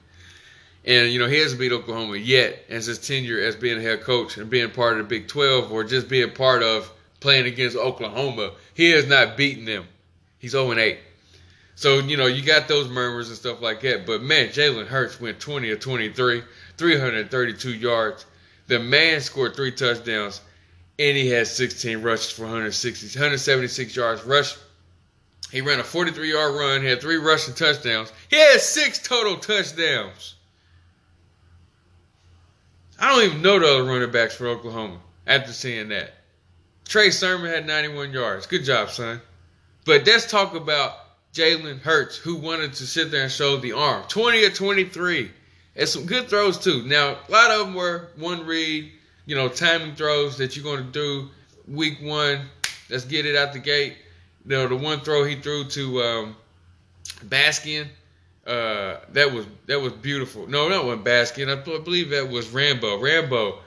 And 0.84 1.14
you 1.14 1.20
know 1.20 1.28
he 1.28 1.39
hasn't 1.39 1.62
beat 1.62 1.72
Oklahoma 1.72 2.18
yet 2.18 2.66
as 2.68 2.88
his 2.88 2.99
tenure 2.99 3.39
as 3.39 3.55
being 3.55 3.78
a 3.78 3.82
head 3.82 4.01
coach 4.01 4.36
and 4.38 4.49
being 4.49 4.72
part 4.72 4.93
of 4.93 4.97
the 4.97 5.03
Big 5.05 5.30
12 5.30 5.72
or 5.72 5.86
just 5.86 6.10
being 6.10 6.32
part 6.32 6.62
of 6.62 6.91
playing 7.22 7.45
against 7.45 7.78
Oklahoma. 7.78 8.51
He 8.74 8.91
has 8.91 9.07
not 9.07 9.38
beaten 9.38 9.64
them. 9.64 9.88
He's 10.39 10.51
0 10.51 10.78
8. 10.78 10.99
So, 11.80 11.99
you 11.99 12.17
know, 12.17 12.25
you 12.25 12.41
got 12.41 12.67
those 12.67 12.89
murmurs 12.89 13.30
and 13.30 13.38
stuff 13.38 13.61
like 13.61 13.80
that. 13.84 14.05
But 14.05 14.21
man, 14.21 14.49
Jalen 14.49 14.88
Hurts 14.88 15.21
went 15.21 15.39
20 15.39 15.71
of 15.71 15.80
23, 15.80 16.43
332 16.75 17.73
yards. 17.73 18.25
The 18.67 18.80
man 18.80 19.21
scored 19.21 19.55
three 19.55 19.71
touchdowns, 19.71 20.41
and 20.99 21.15
he 21.15 21.30
had 21.30 21.47
16 21.47 22.01
rushes 22.01 22.32
for 22.32 22.41
160, 22.41 23.17
176 23.17 23.95
yards 23.95 24.25
rush. 24.25 24.57
He 25.51 25.61
ran 25.61 25.80
a 25.80 25.84
43 25.86 26.30
yard 26.30 26.53
run, 26.53 26.84
had 26.84 26.99
three 26.99 27.15
rushing 27.15 27.53
touchdowns. 27.53 28.11
He 28.30 28.36
had 28.36 28.59
six 28.59 28.99
total 28.99 29.38
touchdowns. 29.38 30.36
I 32.99 33.07
don't 33.07 33.23
even 33.23 33.41
know 33.41 33.57
the 33.57 33.67
other 33.67 33.84
running 33.86 34.11
backs 34.11 34.36
for 34.36 34.47
Oklahoma 34.47 34.99
after 35.25 35.53
seeing 35.53 35.88
that. 35.88 36.13
Trey 36.84 37.11
Sermon 37.11 37.49
had 37.49 37.65
91 37.65 38.11
yards. 38.11 38.47
Good 38.47 38.65
job, 38.65 38.89
son. 38.89 39.21
But 39.86 40.05
let's 40.05 40.30
talk 40.30 40.55
about 40.55 40.99
Jalen 41.34 41.80
Hurts, 41.82 42.17
who 42.17 42.36
wanted 42.36 42.73
to 42.73 42.88
sit 42.88 43.11
there 43.11 43.23
and 43.23 43.32
show 43.32 43.57
the 43.57 43.73
arm. 43.73 44.03
20 44.07 44.43
or 44.45 44.49
23. 44.49 45.32
And 45.75 45.88
some 45.88 46.05
good 46.05 46.27
throws, 46.27 46.57
too. 46.57 46.84
Now, 46.84 47.17
a 47.27 47.32
lot 47.32 47.51
of 47.51 47.67
them 47.67 47.75
were 47.75 48.09
one 48.17 48.45
read, 48.45 48.91
you 49.25 49.36
know, 49.36 49.47
timing 49.47 49.95
throws 49.95 50.38
that 50.38 50.55
you're 50.55 50.63
going 50.63 50.86
to 50.86 50.91
do 50.91 51.30
week 51.67 51.99
one. 52.01 52.41
Let's 52.89 53.05
get 53.05 53.25
it 53.25 53.36
out 53.36 53.53
the 53.53 53.59
gate. 53.59 53.95
You 54.45 54.51
know, 54.51 54.67
the 54.67 54.75
one 54.75 55.01
throw 55.01 55.23
he 55.23 55.36
threw 55.36 55.65
to 55.65 56.01
um, 56.01 56.36
Baskin, 57.25 57.88
uh, 58.47 58.97
that 59.09 59.32
was 59.32 59.45
that 59.67 59.80
was 59.80 59.93
beautiful. 59.93 60.47
No, 60.47 60.69
that 60.69 60.84
wasn't 60.84 61.05
Baskin. 61.05 61.51
I 61.51 61.61
believe 61.61 62.09
that 62.09 62.30
was 62.30 62.49
Rambo. 62.49 62.99
Rambo 62.99 63.59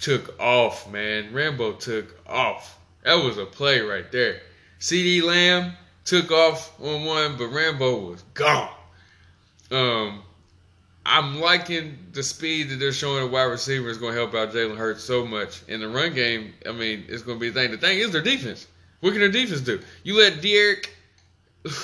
took 0.00 0.38
off, 0.40 0.90
man. 0.90 1.32
Rambo 1.32 1.72
took 1.74 2.20
off. 2.26 2.78
That 3.04 3.22
was 3.22 3.38
a 3.38 3.46
play 3.46 3.80
right 3.80 4.10
there. 4.10 4.40
CeeDee 4.80 5.22
Lamb 5.22 5.74
took 6.04 6.30
off 6.30 6.78
on 6.80 7.04
one, 7.04 7.36
but 7.36 7.48
Rambo 7.48 8.10
was 8.10 8.22
gone. 8.34 8.70
Um, 9.70 10.22
I'm 11.06 11.40
liking 11.40 11.98
the 12.12 12.22
speed 12.22 12.70
that 12.70 12.76
they're 12.76 12.92
showing 12.92 13.24
a 13.24 13.26
wide 13.26 13.44
receiver 13.44 13.88
is 13.88 13.98
going 13.98 14.14
to 14.14 14.18
help 14.18 14.34
out 14.34 14.52
Jalen 14.52 14.76
Hurts 14.76 15.04
so 15.04 15.26
much. 15.26 15.62
In 15.68 15.80
the 15.80 15.88
run 15.88 16.14
game, 16.14 16.54
I 16.66 16.72
mean, 16.72 17.04
it's 17.08 17.22
going 17.22 17.38
to 17.38 17.40
be 17.40 17.48
a 17.48 17.52
thing. 17.52 17.70
The 17.70 17.78
thing 17.78 17.98
is 17.98 18.12
their 18.12 18.22
defense. 18.22 18.66
What 19.00 19.10
can 19.10 19.20
their 19.20 19.30
defense 19.30 19.60
do? 19.60 19.80
You 20.02 20.18
let 20.18 20.40
D'Eriq, 20.40 20.86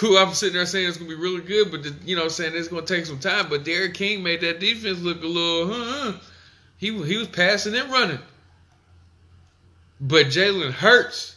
who 0.00 0.16
I'm 0.16 0.32
sitting 0.32 0.54
there 0.54 0.66
saying 0.66 0.88
is 0.88 0.96
going 0.96 1.10
to 1.10 1.16
be 1.16 1.22
really 1.22 1.42
good, 1.42 1.70
but 1.70 1.82
the, 1.82 1.94
you 2.04 2.16
know, 2.16 2.28
saying 2.28 2.52
it's 2.54 2.68
going 2.68 2.84
to 2.84 2.94
take 2.94 3.06
some 3.06 3.18
time. 3.18 3.48
But 3.50 3.64
D'Eriq 3.64 3.94
King 3.94 4.22
made 4.22 4.40
that 4.40 4.60
defense 4.60 5.00
look 5.00 5.22
a 5.22 5.26
little, 5.26 5.72
huh? 5.72 6.12
He 6.78 6.86
he 7.04 7.18
was 7.18 7.28
passing 7.28 7.74
and 7.74 7.90
running. 7.90 8.18
But 10.00 10.26
Jalen 10.26 10.72
Hurts, 10.72 11.36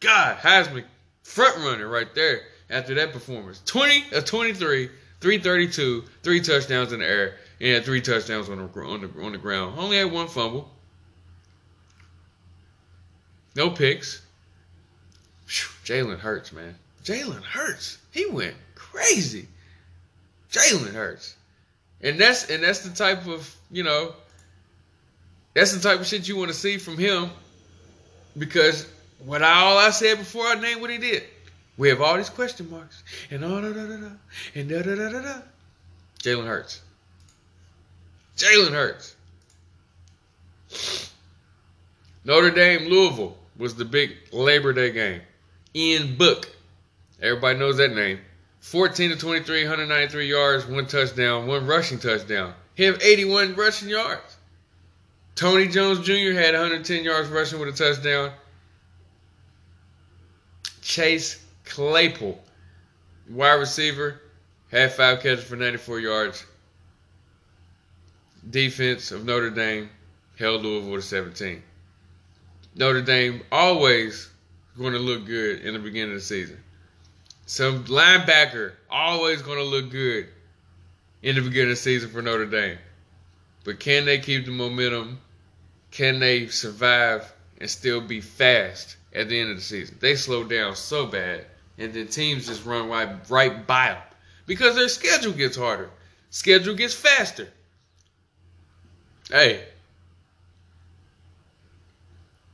God, 0.00 0.38
Heisman 0.38 0.84
front 1.22 1.56
runner 1.58 1.88
right 1.88 2.12
there 2.14 2.42
after 2.68 2.94
that 2.94 3.12
performance. 3.12 3.62
20 3.66 4.12
of 4.12 4.24
23, 4.24 4.88
332, 5.20 6.04
three 6.22 6.40
touchdowns 6.40 6.92
in 6.92 7.00
the 7.00 7.06
air, 7.06 7.36
and 7.60 7.84
three 7.84 8.00
touchdowns 8.00 8.48
on 8.48 8.58
the, 8.58 8.80
on 8.80 9.00
the, 9.00 9.22
on 9.22 9.32
the 9.32 9.38
ground. 9.38 9.78
Only 9.78 9.98
had 9.98 10.10
one 10.10 10.28
fumble. 10.28 10.70
No 13.56 13.70
picks. 13.70 14.22
Jalen 15.84 16.18
Hurts, 16.18 16.52
man. 16.52 16.76
Jalen 17.04 17.42
Hurts. 17.42 17.98
He 18.12 18.26
went 18.26 18.54
crazy. 18.74 19.48
Jalen 20.52 20.92
Hurts. 20.92 21.34
And 22.02 22.18
that's 22.18 22.48
and 22.48 22.62
that's 22.62 22.80
the 22.80 22.94
type 22.94 23.26
of, 23.26 23.54
you 23.70 23.82
know, 23.82 24.14
that's 25.54 25.72
the 25.72 25.80
type 25.80 26.00
of 26.00 26.06
shit 26.06 26.28
you 26.28 26.36
want 26.36 26.48
to 26.48 26.56
see 26.56 26.78
from 26.78 26.96
him 26.96 27.30
because 28.38 28.88
what 29.24 29.42
I, 29.42 29.62
all 29.62 29.78
I 29.78 29.90
said 29.90 30.18
before 30.18 30.46
I 30.46 30.54
named 30.54 30.80
what 30.80 30.90
he 30.90 30.98
did. 30.98 31.24
We 31.76 31.88
have 31.88 32.00
all 32.00 32.16
these 32.16 32.28
question 32.28 32.70
marks 32.70 33.02
and 33.30 33.44
all 33.44 33.62
da 33.62 33.72
da 33.72 33.86
da 33.86 33.96
da 33.96 34.10
and 34.54 34.68
da 34.68 34.82
da 34.82 34.94
da 34.94 35.22
da. 35.22 35.42
Jalen 36.22 36.46
Hurts. 36.46 36.82
Jalen 38.36 38.72
Hurts. 38.72 39.16
Notre 42.24 42.50
Dame 42.50 42.88
Louisville 42.88 43.36
was 43.56 43.74
the 43.74 43.84
big 43.84 44.16
Labor 44.32 44.72
Day 44.72 44.92
game. 44.92 45.22
Ian 45.74 46.16
Book. 46.16 46.48
Everybody 47.22 47.58
knows 47.58 47.78
that 47.78 47.94
name. 47.94 48.20
14 48.60 49.10
to 49.10 49.16
23, 49.16 49.62
193 49.64 50.28
yards, 50.28 50.66
one 50.66 50.86
touchdown, 50.86 51.46
one 51.46 51.66
rushing 51.66 51.98
touchdown. 51.98 52.52
He 52.74 52.84
had 52.84 53.02
81 53.02 53.54
rushing 53.54 53.88
yards. 53.88 54.36
Tony 55.34 55.68
Jones 55.68 56.00
Jr. 56.00 56.32
had 56.32 56.52
110 56.52 57.04
yards 57.04 57.28
rushing 57.30 57.58
with 57.58 57.68
a 57.68 57.72
touchdown. 57.72 58.32
Chase 60.82 61.42
Claypool, 61.64 62.42
wide 63.28 63.54
receiver, 63.54 64.20
had 64.70 64.92
five 64.92 65.20
catches 65.20 65.44
for 65.44 65.56
94 65.56 66.00
yards. 66.00 66.44
Defense 68.48 69.12
of 69.12 69.24
Notre 69.24 69.50
Dame 69.50 69.90
held 70.38 70.62
Louisville 70.62 70.96
to 70.96 71.02
17. 71.02 71.62
Notre 72.74 73.02
Dame 73.02 73.42
always 73.52 74.30
going 74.78 74.94
to 74.94 74.98
look 74.98 75.26
good 75.26 75.60
in 75.60 75.74
the 75.74 75.80
beginning 75.80 76.14
of 76.14 76.20
the 76.20 76.24
season. 76.24 76.58
Some 77.46 77.84
linebacker 77.84 78.72
always 78.88 79.42
going 79.42 79.58
to 79.58 79.64
look 79.64 79.90
good 79.90 80.28
in 81.22 81.34
the 81.34 81.42
beginning 81.42 81.72
of 81.72 81.76
the 81.76 81.82
season 81.82 82.10
for 82.10 82.22
Notre 82.22 82.46
Dame. 82.46 82.78
But 83.64 83.80
can 83.80 84.06
they 84.06 84.18
keep 84.18 84.46
the 84.46 84.52
momentum? 84.52 85.20
Can 85.90 86.20
they 86.20 86.46
survive 86.46 87.30
and 87.58 87.68
still 87.68 88.00
be 88.00 88.20
fast 88.20 88.96
at 89.14 89.28
the 89.28 89.38
end 89.38 89.50
of 89.50 89.56
the 89.56 89.62
season? 89.62 89.96
They 90.00 90.14
slow 90.14 90.44
down 90.44 90.76
so 90.76 91.06
bad, 91.06 91.46
and 91.78 91.92
then 91.92 92.08
teams 92.08 92.46
just 92.46 92.64
run 92.64 92.88
right, 92.88 93.08
right 93.30 93.66
by 93.66 93.88
them 93.88 94.02
because 94.46 94.74
their 94.74 94.88
schedule 94.88 95.32
gets 95.32 95.56
harder. 95.56 95.90
Schedule 96.30 96.74
gets 96.74 96.94
faster. 96.94 97.48
Hey, 99.30 99.64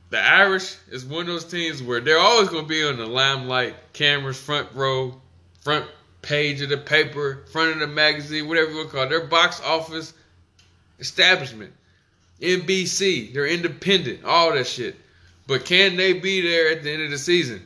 the 0.09 0.19
Irish 0.19 0.75
is 0.89 1.05
one 1.05 1.21
of 1.21 1.27
those 1.27 1.45
teams 1.45 1.83
where 1.83 1.99
they're 1.99 2.19
always 2.19 2.49
going 2.49 2.63
to 2.63 2.69
be 2.69 2.83
on 2.83 2.97
the 2.97 3.05
limelight, 3.05 3.75
cameras, 3.93 4.39
front 4.39 4.69
row, 4.73 5.19
front 5.61 5.85
page 6.21 6.61
of 6.61 6.69
the 6.69 6.77
paper, 6.77 7.45
front 7.51 7.71
of 7.73 7.79
the 7.79 7.87
magazine, 7.87 8.47
whatever 8.47 8.69
you 8.69 8.77
want 8.77 8.89
to 8.89 8.95
call 8.95 9.05
it. 9.05 9.09
Their 9.09 9.25
box 9.25 9.61
office 9.61 10.13
establishment. 10.99 11.73
NBC, 12.41 13.33
they're 13.33 13.47
independent, 13.47 14.23
all 14.23 14.53
that 14.53 14.67
shit. 14.67 14.95
But 15.47 15.65
can 15.65 15.95
they 15.95 16.13
be 16.13 16.41
there 16.41 16.69
at 16.69 16.83
the 16.83 16.91
end 16.91 17.03
of 17.03 17.09
the 17.09 17.17
season? 17.17 17.65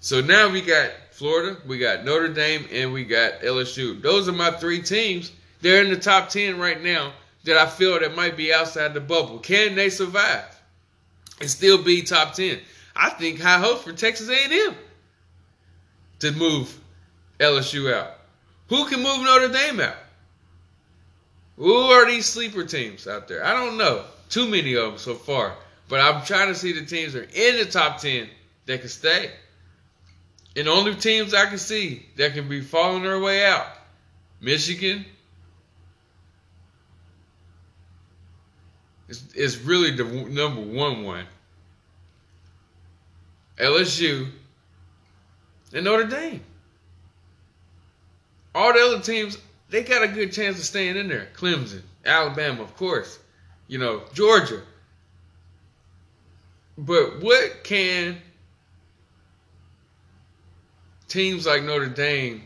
So 0.00 0.20
now 0.20 0.50
we 0.50 0.62
got 0.62 0.90
Florida, 1.12 1.58
we 1.66 1.78
got 1.78 2.04
Notre 2.04 2.28
Dame, 2.28 2.66
and 2.72 2.92
we 2.92 3.04
got 3.04 3.40
LSU. 3.40 4.00
Those 4.02 4.28
are 4.28 4.32
my 4.32 4.50
three 4.50 4.82
teams. 4.82 5.30
They're 5.60 5.84
in 5.84 5.90
the 5.90 5.96
top 5.96 6.30
10 6.30 6.58
right 6.58 6.82
now 6.82 7.12
that 7.44 7.56
I 7.56 7.66
feel 7.66 7.98
that 8.00 8.16
might 8.16 8.36
be 8.36 8.52
outside 8.52 8.94
the 8.94 9.00
bubble. 9.00 9.38
Can 9.38 9.74
they 9.74 9.90
survive 9.90 10.44
and 11.40 11.48
still 11.48 11.82
be 11.82 12.02
top 12.02 12.34
10? 12.34 12.58
I 12.96 13.10
think 13.10 13.40
high 13.40 13.58
hopes 13.58 13.82
for 13.82 13.92
Texas 13.92 14.28
A&M 14.28 14.74
to 16.20 16.32
move 16.32 16.80
LSU 17.38 17.92
out. 17.92 18.18
Who 18.68 18.86
can 18.88 19.02
move 19.02 19.22
Notre 19.22 19.48
Dame 19.48 19.80
out? 19.80 19.96
Who 21.56 21.74
are 21.74 22.06
these 22.06 22.26
sleeper 22.26 22.64
teams 22.64 23.06
out 23.06 23.28
there? 23.28 23.44
I 23.44 23.52
don't 23.52 23.76
know. 23.76 24.04
Too 24.30 24.48
many 24.48 24.74
of 24.74 24.90
them 24.90 24.98
so 24.98 25.14
far. 25.14 25.54
But 25.88 26.00
I'm 26.00 26.24
trying 26.24 26.48
to 26.48 26.54
see 26.54 26.72
the 26.72 26.84
teams 26.84 27.12
that 27.12 27.20
are 27.20 27.28
in 27.34 27.58
the 27.58 27.66
top 27.70 28.00
10 28.00 28.28
that 28.66 28.80
can 28.80 28.88
stay. 28.88 29.30
And 30.56 30.68
only 30.68 30.94
teams 30.94 31.34
I 31.34 31.46
can 31.46 31.58
see 31.58 32.06
that 32.16 32.34
can 32.34 32.48
be 32.48 32.60
falling 32.60 33.02
their 33.02 33.18
way 33.18 33.44
out 33.44 33.66
Michigan 34.40 35.04
It's, 39.08 39.34
is 39.34 39.58
really 39.58 39.90
the 39.90 40.04
number 40.04 40.60
one 40.60 41.04
one. 41.04 41.26
LSU, 43.58 44.28
and 45.72 45.84
Notre 45.84 46.04
Dame. 46.04 46.42
All 48.54 48.72
the 48.72 48.80
other 48.80 49.00
teams, 49.00 49.38
they 49.68 49.82
got 49.82 50.02
a 50.02 50.08
good 50.08 50.32
chance 50.32 50.58
of 50.58 50.64
staying 50.64 50.96
in 50.96 51.08
there. 51.08 51.28
Clemson, 51.36 51.82
Alabama, 52.04 52.62
of 52.62 52.76
course. 52.76 53.18
You 53.68 53.78
know, 53.78 54.02
Georgia. 54.12 54.62
But 56.76 57.20
what 57.20 57.62
can 57.62 58.20
teams 61.08 61.46
like 61.46 61.62
Notre 61.62 61.86
Dame, 61.86 62.42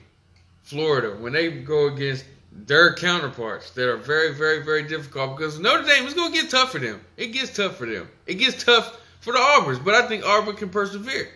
Florida, 0.63 1.17
when 1.19 1.33
they 1.33 1.51
go 1.51 1.87
against 1.87 2.25
their 2.53 2.95
counterparts 2.95 3.71
that 3.71 3.89
are 3.89 3.97
very, 3.97 4.35
very, 4.35 4.63
very 4.63 4.83
difficult 4.83 5.37
because 5.37 5.59
Notre 5.59 5.85
Dame 5.85 6.07
is 6.07 6.15
going 6.15 6.33
to 6.33 6.41
get 6.41 6.51
tough 6.51 6.73
for 6.73 6.79
them. 6.79 7.01
It 7.17 7.29
gets 7.29 7.55
tough 7.55 7.77
for 7.77 7.87
them. 7.87 8.09
It 8.27 8.35
gets 8.35 8.65
tough 8.65 9.01
for 9.21 9.33
the 9.33 9.39
Auburns, 9.39 9.83
but 9.85 9.95
I 9.95 10.07
think 10.07 10.25
Auburn 10.25 10.57
can 10.57 10.69
persevere. 10.69 11.29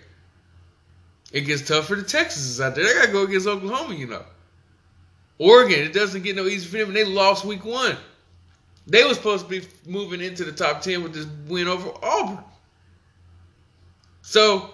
It 1.33 1.43
gets 1.43 1.67
tough 1.67 1.87
for 1.87 1.97
the 1.97 2.03
Texases 2.03 2.63
out 2.63 2.75
there. 2.75 2.85
They 2.85 2.95
got 2.95 3.07
to 3.07 3.13
go 3.13 3.23
against 3.23 3.47
Oklahoma, 3.47 3.95
you 3.95 4.07
know. 4.07 4.25
Oregon, 5.39 5.81
it 5.81 5.93
doesn't 5.93 6.23
get 6.23 6.37
no 6.37 6.47
easy 6.47 6.69
for 6.69 6.77
them, 6.77 6.89
and 6.89 6.97
they 6.97 7.05
lost 7.05 7.45
week 7.45 7.65
one. 7.65 7.97
They 8.87 9.05
were 9.05 9.15
supposed 9.15 9.49
to 9.49 9.61
be 9.61 9.67
moving 9.87 10.21
into 10.21 10.45
the 10.45 10.53
top 10.53 10.83
10 10.83 11.03
with 11.03 11.15
this 11.15 11.27
win 11.49 11.69
over 11.69 11.91
Auburn. 12.03 12.45
So, 14.23 14.71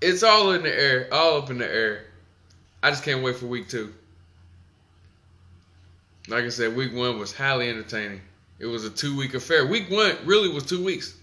it's 0.00 0.22
all 0.22 0.52
in 0.52 0.62
the 0.62 0.74
air, 0.74 1.08
all 1.12 1.38
up 1.38 1.50
in 1.50 1.58
the 1.58 1.66
air. 1.66 2.04
I 2.82 2.90
just 2.90 3.04
can't 3.04 3.22
wait 3.22 3.36
for 3.36 3.46
week 3.46 3.68
two. 3.68 3.92
Like 6.28 6.44
I 6.44 6.48
said, 6.48 6.76
week 6.76 6.94
one 6.94 7.18
was 7.18 7.32
highly 7.32 7.68
entertaining. 7.68 8.20
It 8.58 8.66
was 8.66 8.84
a 8.84 8.90
two 8.90 9.16
week 9.16 9.34
affair. 9.34 9.66
Week 9.66 9.90
one 9.90 10.16
really 10.24 10.48
was 10.48 10.64
two 10.64 10.84
weeks. 10.84 11.16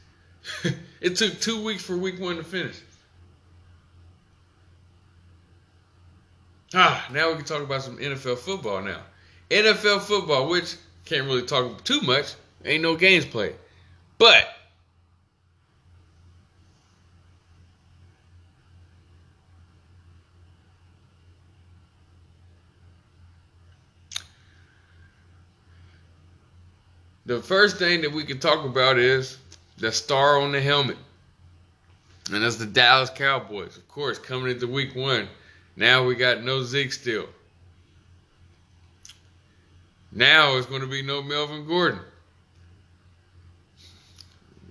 it 1.01 1.15
took 1.15 1.39
two 1.39 1.63
weeks 1.63 1.83
for 1.83 1.97
week 1.97 2.19
one 2.19 2.37
to 2.37 2.43
finish. 2.43 2.79
Ah, 6.73 7.07
now 7.11 7.29
we 7.29 7.35
can 7.35 7.45
talk 7.45 7.61
about 7.61 7.83
some 7.83 7.97
NFL 7.97 8.37
football 8.39 8.81
now. 8.81 9.01
NFL 9.49 10.01
football, 10.01 10.49
which 10.49 10.75
can't 11.05 11.25
really 11.25 11.43
talk 11.43 11.83
too 11.83 12.01
much. 12.01 12.33
Ain't 12.65 12.81
no 12.81 12.95
games 12.95 13.25
played. 13.25 13.55
But 14.17 14.47
the 27.25 27.41
first 27.41 27.77
thing 27.77 28.01
that 28.01 28.11
we 28.11 28.23
can 28.23 28.39
talk 28.39 28.65
about 28.65 28.97
is 28.97 29.37
the 29.77 29.91
star 29.91 30.39
on 30.39 30.51
the 30.51 30.61
helmet. 30.61 30.97
And 32.31 32.43
that's 32.43 32.55
the 32.55 32.65
Dallas 32.65 33.09
Cowboys. 33.09 33.77
Of 33.77 33.87
course, 33.87 34.17
coming 34.17 34.51
into 34.51 34.67
week 34.67 34.95
one. 34.95 35.27
Now 35.75 36.05
we 36.05 36.15
got 36.15 36.43
no 36.43 36.63
Zeke 36.63 36.93
still. 36.93 37.27
Now 40.11 40.55
it's 40.55 40.65
going 40.65 40.81
to 40.81 40.87
be 40.87 41.01
no 41.01 41.21
Melvin 41.21 41.67
Gordon. 41.67 41.99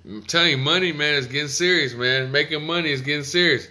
I'm 0.06 0.22
telling 0.22 0.50
you, 0.50 0.58
money, 0.58 0.92
man, 0.92 1.14
is 1.14 1.26
getting 1.26 1.48
serious, 1.48 1.94
man. 1.94 2.32
Making 2.32 2.66
money 2.66 2.90
is 2.90 3.00
getting 3.00 3.24
serious. 3.24 3.68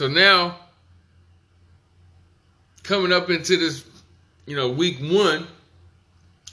So 0.00 0.08
now, 0.08 0.56
coming 2.82 3.12
up 3.12 3.28
into 3.28 3.58
this, 3.58 3.84
you 4.46 4.56
know, 4.56 4.70
week 4.70 4.96
one. 4.98 5.46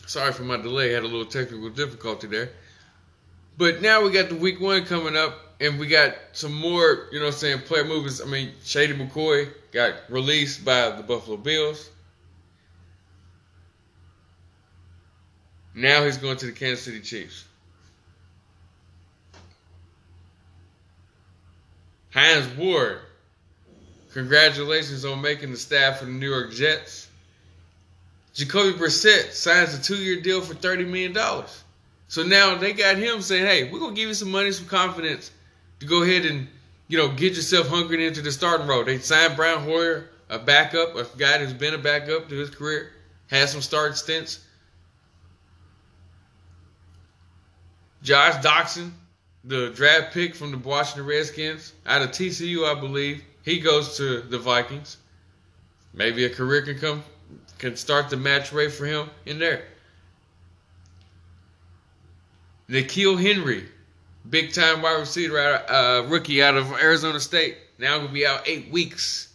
Sorry 0.05 0.33
for 0.33 0.43
my 0.43 0.57
delay. 0.57 0.91
Had 0.91 1.03
a 1.03 1.05
little 1.05 1.23
technical 1.23 1.69
difficulty 1.69 2.27
there. 2.27 2.49
But 3.57 3.81
now 3.81 4.03
we 4.03 4.11
got 4.11 4.27
the 4.27 4.35
week 4.35 4.59
one 4.59 4.83
coming 4.83 5.15
up, 5.15 5.55
and 5.61 5.79
we 5.79 5.87
got 5.87 6.15
some 6.33 6.53
more, 6.53 7.07
you 7.13 7.21
know, 7.21 7.31
saying 7.31 7.59
player 7.59 7.85
movements. 7.85 8.21
I 8.21 8.25
mean, 8.25 8.51
Shady 8.65 8.93
McCoy 8.93 9.49
got 9.71 9.93
released 10.09 10.65
by 10.65 10.89
the 10.89 11.03
Buffalo 11.03 11.37
Bills. 11.37 11.89
Now 15.73 16.03
he's 16.03 16.17
going 16.17 16.35
to 16.35 16.47
the 16.47 16.51
Kansas 16.51 16.83
City 16.83 16.99
Chiefs. 16.99 17.45
Hines 22.11 22.53
Ward 22.57 23.03
Congratulations 24.17 25.05
on 25.05 25.21
making 25.21 25.51
the 25.51 25.57
staff 25.57 25.99
for 25.99 26.05
the 26.05 26.11
New 26.11 26.27
York 26.27 26.51
Jets. 26.51 27.07
Jacoby 28.33 28.75
Brissett 28.75 29.31
signs 29.31 29.75
a 29.75 29.79
two-year 29.83 30.21
deal 30.21 30.41
for 30.41 30.55
$30 30.55 30.87
million. 30.87 31.15
So 32.07 32.23
now 32.23 32.55
they 32.55 32.73
got 32.73 32.97
him 32.97 33.21
saying, 33.21 33.45
hey, 33.45 33.71
we're 33.71 33.77
going 33.77 33.93
to 33.93 33.95
give 33.95 34.07
you 34.07 34.15
some 34.15 34.31
money, 34.31 34.51
some 34.51 34.65
confidence 34.65 35.29
to 35.81 35.85
go 35.85 36.01
ahead 36.01 36.25
and, 36.25 36.47
you 36.87 36.97
know, 36.97 37.09
get 37.09 37.35
yourself 37.35 37.67
hunkered 37.67 37.99
into 37.99 38.23
the 38.23 38.31
starting 38.31 38.65
role. 38.65 38.83
They 38.83 38.97
signed 38.97 39.35
Brian 39.35 39.59
Hoyer, 39.59 40.09
a 40.31 40.39
backup, 40.39 40.95
a 40.95 41.05
guy 41.15 41.37
who's 41.37 41.53
been 41.53 41.75
a 41.75 41.77
backup 41.77 42.27
to 42.29 42.35
his 42.37 42.49
career, 42.49 42.89
had 43.27 43.49
some 43.49 43.61
start 43.61 43.97
stints. 43.97 44.43
Josh 48.01 48.43
Doctson, 48.43 48.89
the 49.43 49.69
draft 49.69 50.11
pick 50.11 50.33
from 50.33 50.49
the 50.49 50.57
Washington 50.57 51.05
Redskins, 51.05 51.71
out 51.85 52.01
of 52.01 52.09
TCU, 52.09 52.65
I 52.65 52.79
believe. 52.79 53.23
He 53.47 53.61
goes 53.61 53.95
to 53.95 54.19
the 54.19 54.37
Vikings. 54.37 54.97
Maybe 55.93 56.25
a 56.25 56.29
career 56.29 56.63
can 56.63 56.77
come, 56.79 57.01
can 57.59 57.77
start 57.77 58.09
the 58.09 58.17
match 58.17 58.51
rate 58.51 58.73
for 58.73 58.85
him 58.85 59.09
in 59.25 59.39
there. 59.39 59.63
N'Keal 62.67 63.17
Harry, 63.17 63.63
big 64.29 64.51
time 64.51 64.81
wide 64.81 64.99
receiver, 64.99 65.39
uh, 65.39 66.01
rookie 66.09 66.43
out 66.43 66.57
of 66.57 66.73
Arizona 66.73 67.21
State. 67.21 67.55
Now 67.79 68.01
will 68.01 68.09
be 68.09 68.25
out 68.25 68.45
eight 68.49 68.69
weeks. 68.69 69.31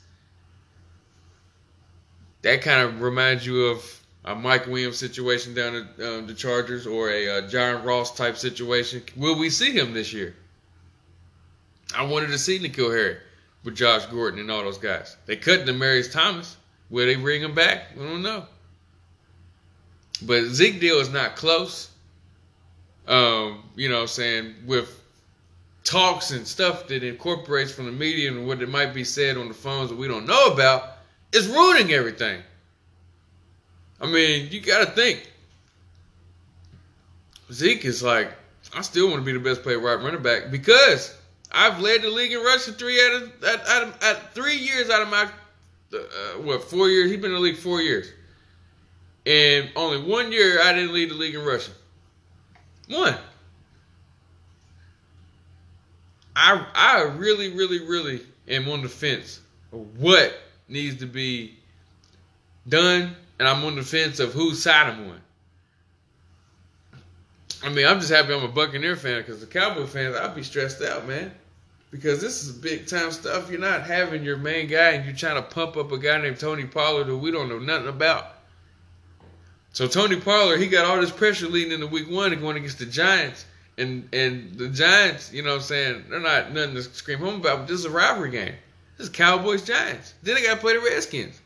That 2.43 2.61
kind 2.61 2.83
of 2.83 3.01
reminds 3.01 3.47
you 3.47 3.69
of 3.69 4.01
a 4.27 4.35
Mike 4.35 4.67
Williams 4.67 4.99
situation 4.99 5.55
down 5.55 5.75
at 5.75 6.07
um, 6.07 6.27
the 6.27 6.35
Chargers 6.35 6.87
or 6.87 7.09
a 7.09 7.39
uh, 7.39 7.49
John 7.49 7.83
Ross 7.83 8.15
type 8.15 8.37
situation. 8.37 9.05
Will 9.17 9.39
we 9.39 9.49
see 9.49 9.73
him 9.73 9.95
this 9.95 10.13
year? 10.13 10.37
I 11.97 12.05
wanted 12.05 12.27
to 12.27 12.39
see 12.39 12.59
N'Keal 12.59 12.95
Harry 12.95 13.17
with 13.65 13.77
Josh 13.77 14.07
Gordon 14.07 14.41
and 14.41 14.51
all 14.51 14.63
those 14.63 14.79
guys. 14.79 15.17
They 15.27 15.37
cut 15.37 15.67
Demaryius 15.67 16.11
Thomas. 16.11 16.57
Will 16.91 17.07
they 17.07 17.17
bring 17.17 17.43
him 17.43 17.55
back? 17.55 17.97
We 17.97 18.05
don't 18.05 18.23
know. 18.23 18.45
But 20.21 20.45
Zeke 20.47 20.81
deal 20.81 20.97
is 20.97 21.11
not 21.11 21.37
close. 21.37 21.91
Um, 23.09 23.65
you 23.75 23.89
know, 23.89 23.97
what 23.97 24.03
I'm 24.03 24.09
saying 24.09 24.55
with 24.67 25.01
talks 25.85 26.31
and 26.31 26.47
stuff 26.47 26.87
that 26.89 27.03
incorporates 27.03 27.73
from 27.73 27.87
the 27.87 27.93
media 27.93 28.31
and 28.31 28.47
what 28.47 28.63
it 28.63 28.69
might 28.69 28.95
be 28.95 29.05
said 29.05 29.37
on 29.37 29.49
the 29.49 29.55
phones 29.55 29.91
that 29.91 29.97
we 29.97 30.07
don't 30.07 30.27
know 30.27 30.47
about, 30.47 30.91
is 31.33 31.49
ruining 31.49 31.93
everything. 31.93 32.41
I 34.01 34.07
mean, 34.07 34.49
you 34.51 34.61
got 34.61 34.87
to 34.87 34.91
think. 34.93 35.31
Zeke 37.51 37.85
is 37.85 38.03
like, 38.03 38.31
I 38.75 38.83
still 38.83 39.09
want 39.09 39.21
to 39.21 39.25
be 39.25 39.33
the 39.33 39.41
best 39.41 39.63
player 39.63 39.79
right 39.79 39.95
running 39.95 40.23
back 40.23 40.51
because 40.51 41.17
I've 41.53 41.81
led 41.81 42.03
the 42.03 42.09
league 42.09 42.33
in 42.33 42.39
rushing 42.39 42.75
three 42.75 42.99
out 43.01 43.23
of, 43.23 43.45
at, 43.45 43.69
at, 43.69 44.03
at 44.03 44.35
three 44.35 44.57
years 44.57 44.89
out 44.89 45.03
of 45.03 45.09
my 45.09 45.29
uh, 45.95 46.41
what 46.41 46.65
four 46.65 46.89
years. 46.89 47.11
He's 47.11 47.21
been 47.21 47.31
in 47.31 47.37
the 47.37 47.41
league 47.41 47.59
four 47.59 47.83
years, 47.83 48.11
and 49.27 49.71
only 49.77 50.03
one 50.03 50.33
year 50.33 50.63
I 50.63 50.73
didn't 50.73 50.95
lead 50.95 51.11
the 51.11 51.15
league 51.15 51.35
in 51.35 51.45
rushing. 51.45 51.75
One. 52.89 53.15
I 56.35 56.67
I 56.75 57.03
really 57.03 57.53
really 57.53 57.87
really 57.87 58.23
am 58.49 58.69
on 58.71 58.81
the 58.83 58.89
fence 58.89 59.41
of 59.73 60.01
what 60.01 60.35
needs 60.69 61.01
to 61.01 61.07
be 61.07 61.55
done, 62.67 63.15
and 63.39 63.47
I'm 63.47 63.63
on 63.65 63.77
the 63.77 63.83
fence 63.83 64.19
of 64.21 64.33
whose 64.33 64.63
side 64.63 64.89
I'm 64.89 65.11
on. 65.11 65.21
I 67.63 67.69
mean, 67.69 67.87
I'm 67.87 68.01
just 68.01 68.11
happy 68.11 68.33
I'm 68.33 68.43
a 68.43 68.49
Buccaneer 68.49 68.97
fan 68.97 69.21
because 69.21 69.41
the 69.41 69.47
Cowboy 69.47 69.85
fans, 69.85 70.17
I'd 70.17 70.35
be 70.35 70.43
stressed 70.43 70.81
out, 70.83 71.07
man 71.07 71.33
because 71.93 72.21
this 72.21 72.43
is 72.43 72.51
big 72.51 72.87
time 72.89 73.13
stuff. 73.13 73.51
You're 73.51 73.61
not 73.61 73.83
having 73.83 74.25
your 74.25 74.39
main 74.39 74.67
guy 74.67 74.93
and 74.93 75.05
you're 75.05 75.15
trying 75.15 75.37
to 75.37 75.43
pump 75.43 75.77
up 75.77 75.93
a 75.93 75.99
guy 75.99 76.21
named 76.21 76.41
Tony 76.41 76.65
Pollard 76.65 77.07
who 77.07 77.19
we 77.19 77.31
don't 77.31 77.49
know 77.49 77.61
nothing 77.61 77.87
about. 77.87 78.27
So 79.75 79.87
Tony 79.87 80.19
Pollard, 80.19 80.59
he 80.59 80.67
got 80.67 80.87
all 80.87 81.01
this 81.01 81.13
pressure 81.13 81.47
leading 81.47 81.73
into 81.73 81.87
week 81.87 82.11
one 82.11 82.33
and 82.33 82.41
going 82.41 82.57
against 82.57 82.79
the 82.79 82.87
Giants. 82.87 83.45
And 83.79 84.09
and 84.13 84.55
the 84.55 84.69
Giants, 84.69 85.33
you 85.33 85.43
know 85.43 85.51
what 85.51 85.57
I'm 85.57 85.63
saying, 85.63 86.05
they're 86.09 86.21
not 86.21 86.53
nothing 86.53 86.75
to 86.75 86.83
scream 86.83 87.21
home 87.21 87.37
about, 87.41 87.59
but 87.59 87.69
this 87.69 87.79
is 87.79 87.85
a 87.85 87.91
rivalry 87.91 88.31
game. 88.31 88.55
This 88.97 89.07
is 89.09 89.13
Cowboys 89.13 89.63
Giants. 89.63 90.13
Then 90.23 90.35
they 90.35 90.43
gotta 90.43 90.61
play 90.61 90.75
the 90.75 90.81
Redskins. 90.81 91.41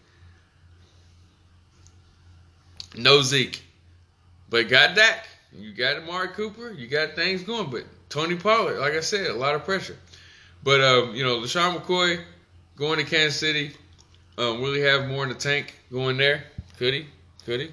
No 2.97 3.21
Zeke. 3.21 3.63
But 4.49 4.69
got 4.69 4.95
Dak. 4.95 5.27
You 5.53 5.73
got 5.73 5.97
Amari 5.97 6.29
Cooper, 6.29 6.71
you 6.71 6.87
got 6.87 7.15
things 7.15 7.43
going, 7.43 7.71
but 7.71 7.85
Tony 8.09 8.37
Pollard, 8.37 8.79
like 8.79 8.93
I 8.93 9.01
said, 9.01 9.27
a 9.27 9.35
lot 9.35 9.55
of 9.55 9.65
pressure. 9.65 9.97
But 10.67 10.81
um, 10.81 11.15
you 11.15 11.23
know, 11.23 11.39
LeSean 11.39 11.81
McCoy 11.81 12.21
going 12.75 12.99
to 12.99 13.05
Kansas 13.05 13.39
City, 13.39 13.71
Um, 14.37 14.61
will 14.61 14.75
he 14.75 14.81
have 14.81 15.07
more 15.07 15.23
in 15.23 15.29
the 15.29 15.37
tank 15.37 15.73
going 15.93 16.17
there? 16.17 16.43
Could 16.77 16.93
he? 16.93 17.07
Could 17.45 17.61
he? 17.61 17.73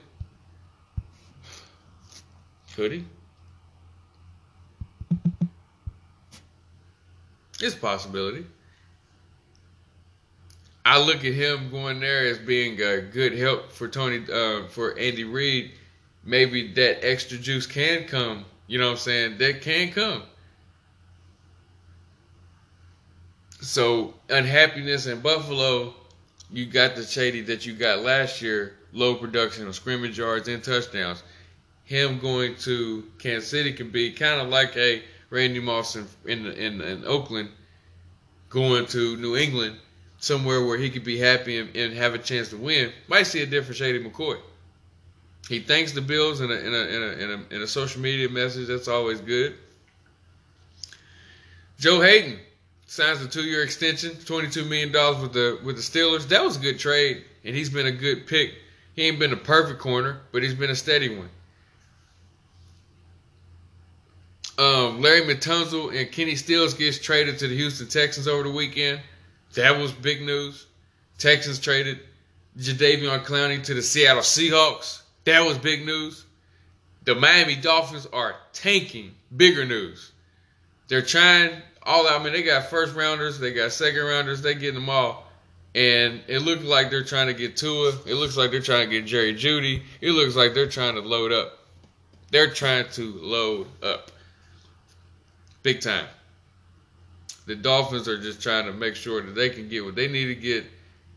Could 2.76 2.92
he? 2.92 3.06
It's 7.60 7.74
a 7.74 7.80
possibility. 7.80 8.46
I 10.86 11.00
look 11.00 11.26
at 11.26 11.34
him 11.34 11.72
going 11.72 12.00
there 12.00 12.28
as 12.28 12.38
being 12.38 12.80
a 12.80 13.02
good 13.02 13.36
help 13.36 13.72
for 13.72 13.88
Tony, 13.88 14.24
uh, 14.32 14.68
for 14.68 14.96
Andy 15.00 15.24
Reid. 15.24 15.72
Maybe 16.24 16.72
that 16.74 17.04
extra 17.04 17.40
juice 17.40 17.66
can 17.66 18.06
come. 18.06 18.46
You 18.68 18.78
know 18.78 18.86
what 18.86 18.92
I'm 18.92 18.98
saying? 18.98 19.38
That 19.40 19.62
can 19.62 19.92
come. 19.92 20.24
So 23.64 24.14
unhappiness 24.28 25.06
in 25.06 25.22
Buffalo, 25.22 25.94
you 26.52 26.66
got 26.66 26.98
the 26.98 27.04
shady 27.04 27.40
that 27.44 27.66
you 27.66 27.72
got 27.72 28.00
last 28.00 28.42
year, 28.42 28.74
low 28.92 29.16
production 29.16 29.66
of 29.70 29.74
scrimmage 29.74 30.18
yards 30.18 30.50
and 30.50 30.62
touchdowns. 30.62 31.24
Him 31.86 32.20
going 32.20 32.58
to 32.58 33.06
Kansas 33.20 33.50
City 33.50 33.72
can 33.72 33.90
be 33.90 34.12
kind 34.12 34.42
of 34.42 34.50
like 34.50 34.76
a 34.76 35.02
Randy 35.30 35.62
Moss 35.62 35.96
in 35.96 36.06
in, 36.26 36.82
in, 36.82 37.06
Oakland 37.06 37.50
going 38.50 38.86
to 38.88 39.16
New 39.16 39.38
England 39.38 39.78
somewhere 40.20 40.66
where 40.66 40.78
he 40.78 40.90
could 40.90 41.06
be 41.06 41.18
happy 41.18 41.58
and, 41.58 41.74
and, 41.74 41.94
have 41.94 42.14
a 42.14 42.20
chance 42.20 42.50
to 42.50 42.58
win. 42.58 42.92
Might 43.08 43.24
see 43.24 43.44
a 43.44 43.46
different 43.46 43.78
Shady 43.78 44.04
McCoy. 44.04 44.40
He 45.48 45.60
thanks 45.60 45.94
the 45.94 46.02
Bills 46.02 46.42
in 46.42 46.52
a, 46.52 46.56
in 46.56 46.74
a, 46.74 46.78
in 46.78 47.04
a, 47.04 47.08
in 47.08 47.30
a, 47.30 47.56
in 47.56 47.62
a 47.62 47.68
social 47.68 48.02
media 48.02 48.28
message. 48.28 48.68
That's 48.68 48.90
always 48.90 49.22
good. 49.22 49.56
Joe 51.80 52.02
Haden 52.02 52.40
signs 52.94 53.24
a 53.24 53.28
two-year 53.28 53.64
extension, 53.64 54.16
twenty-two 54.26 54.66
million 54.66 54.92
dollars 54.92 55.20
with 55.20 55.34
the 55.34 55.60
with 55.64 55.76
the 55.76 55.82
Steelers. 55.82 56.28
That 56.28 56.44
was 56.44 56.58
a 56.58 56.60
good 56.60 56.78
trade, 56.78 57.24
and 57.44 57.56
he's 57.56 57.72
been 57.72 57.88
a 57.88 57.92
good 57.92 58.28
pick. 58.28 58.54
He 58.96 59.08
ain't 59.08 59.18
been 59.18 59.34
a 59.34 59.38
perfect 59.38 59.80
corner, 59.80 60.22
but 60.32 60.44
he's 60.44 60.54
been 60.54 60.70
a 60.70 60.76
steady 60.76 61.18
one. 61.18 61.30
Um, 64.60 65.02
Larry 65.02 65.22
Tunsil 65.36 66.00
and 66.00 66.12
Kenny 66.12 66.36
Stills 66.36 66.76
gets 66.76 67.00
traded 67.00 67.40
to 67.40 67.48
the 67.48 67.56
Houston 67.56 67.88
Texans 67.88 68.28
over 68.28 68.44
the 68.44 68.52
weekend. 68.52 69.02
That 69.56 69.80
was 69.80 69.92
big 69.92 70.22
news. 70.22 70.68
Texans 71.18 71.58
traded 71.58 72.00
Jadeveon 72.60 73.26
Clowney 73.26 73.64
to 73.64 73.74
the 73.74 73.82
Seattle 73.82 74.22
Seahawks. 74.22 75.02
That 75.26 75.44
was 75.44 75.58
big 75.58 75.88
news. 75.88 76.24
The 77.06 77.16
Miami 77.16 77.56
Dolphins 77.56 78.06
are 78.14 78.36
tanking. 78.54 79.16
Bigger 79.36 79.66
news. 79.66 80.12
They're 80.88 81.02
trying 81.02 81.60
all. 81.86 82.08
I 82.08 82.22
mean, 82.24 82.34
they 82.34 82.44
got 82.44 82.70
first 82.70 82.96
rounders, 82.96 83.40
they 83.40 83.54
got 83.54 83.72
second 83.72 84.04
rounders, 84.04 84.42
they 84.42 84.54
getting 84.54 84.76
them 84.76 84.90
all. 84.90 85.28
And 85.76 86.22
it 86.28 86.40
looks 86.40 86.64
like 86.64 86.92
they're 86.92 87.04
trying 87.04 87.28
to 87.28 87.34
get 87.34 87.58
Tua. 87.58 87.94
It 88.06 88.14
looks 88.14 88.38
like 88.38 88.52
they're 88.52 88.62
trying 88.62 88.90
to 88.90 88.96
get 88.96 89.08
Jerry 89.08 89.34
Jeudy. 89.34 89.82
It 90.02 90.12
looks 90.12 90.36
like 90.36 90.54
they're 90.54 90.70
trying 90.70 90.96
to 90.96 91.02
load 91.02 91.32
up. 91.32 91.58
They're 92.30 92.52
trying 92.52 92.90
to 92.92 93.14
load 93.16 93.68
up. 93.82 94.12
Big 95.64 95.82
time. 95.82 96.06
The 97.46 97.56
Dolphins 97.56 98.08
are 98.08 98.22
just 98.22 98.42
trying 98.42 98.66
to 98.66 98.74
make 98.74 98.96
sure 98.96 99.22
that 99.22 99.34
they 99.36 99.50
can 99.50 99.68
get 99.68 99.84
what 99.84 99.96
they 99.96 100.08
need 100.08 100.26
to 100.26 100.36
get 100.36 100.66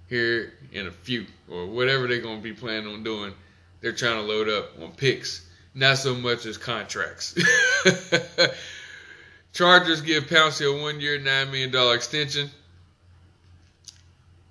here 0.08 0.54
in 0.72 0.86
a 0.86 0.90
few 0.90 1.26
or 1.50 1.66
whatever 1.66 2.06
they're 2.06 2.20
going 2.20 2.38
to 2.38 2.42
be 2.42 2.52
planning 2.52 2.92
on 2.92 3.02
doing. 3.02 3.32
They're 3.80 3.92
trying 3.92 4.16
to 4.16 4.22
load 4.22 4.48
up 4.48 4.70
on 4.82 4.92
picks, 4.92 5.46
not 5.74 5.98
so 5.98 6.14
much 6.14 6.46
as 6.46 6.56
contracts. 6.56 7.34
Chargers 9.56 10.02
give 10.02 10.24
Pouncey 10.24 10.66
a 10.66 10.82
one 10.82 11.00
year, 11.00 11.18
$9 11.18 11.50
million 11.50 11.94
extension. 11.94 12.50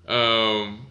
Um, 0.07 0.87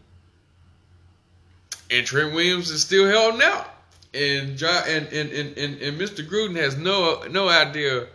and 1.91 2.07
Trent 2.07 2.33
Williams 2.33 2.71
is 2.71 2.83
still 2.83 3.11
holding 3.11 3.43
out. 3.43 3.69
And, 4.15 4.63
and, 4.63 5.09
and, 5.09 5.33
and, 5.33 5.83
and 5.83 6.01
Mr. 6.01 6.25
Gruden 6.25 6.55
has 6.55 6.77
no 6.77 7.25
no 7.29 7.49
idea 7.49 8.07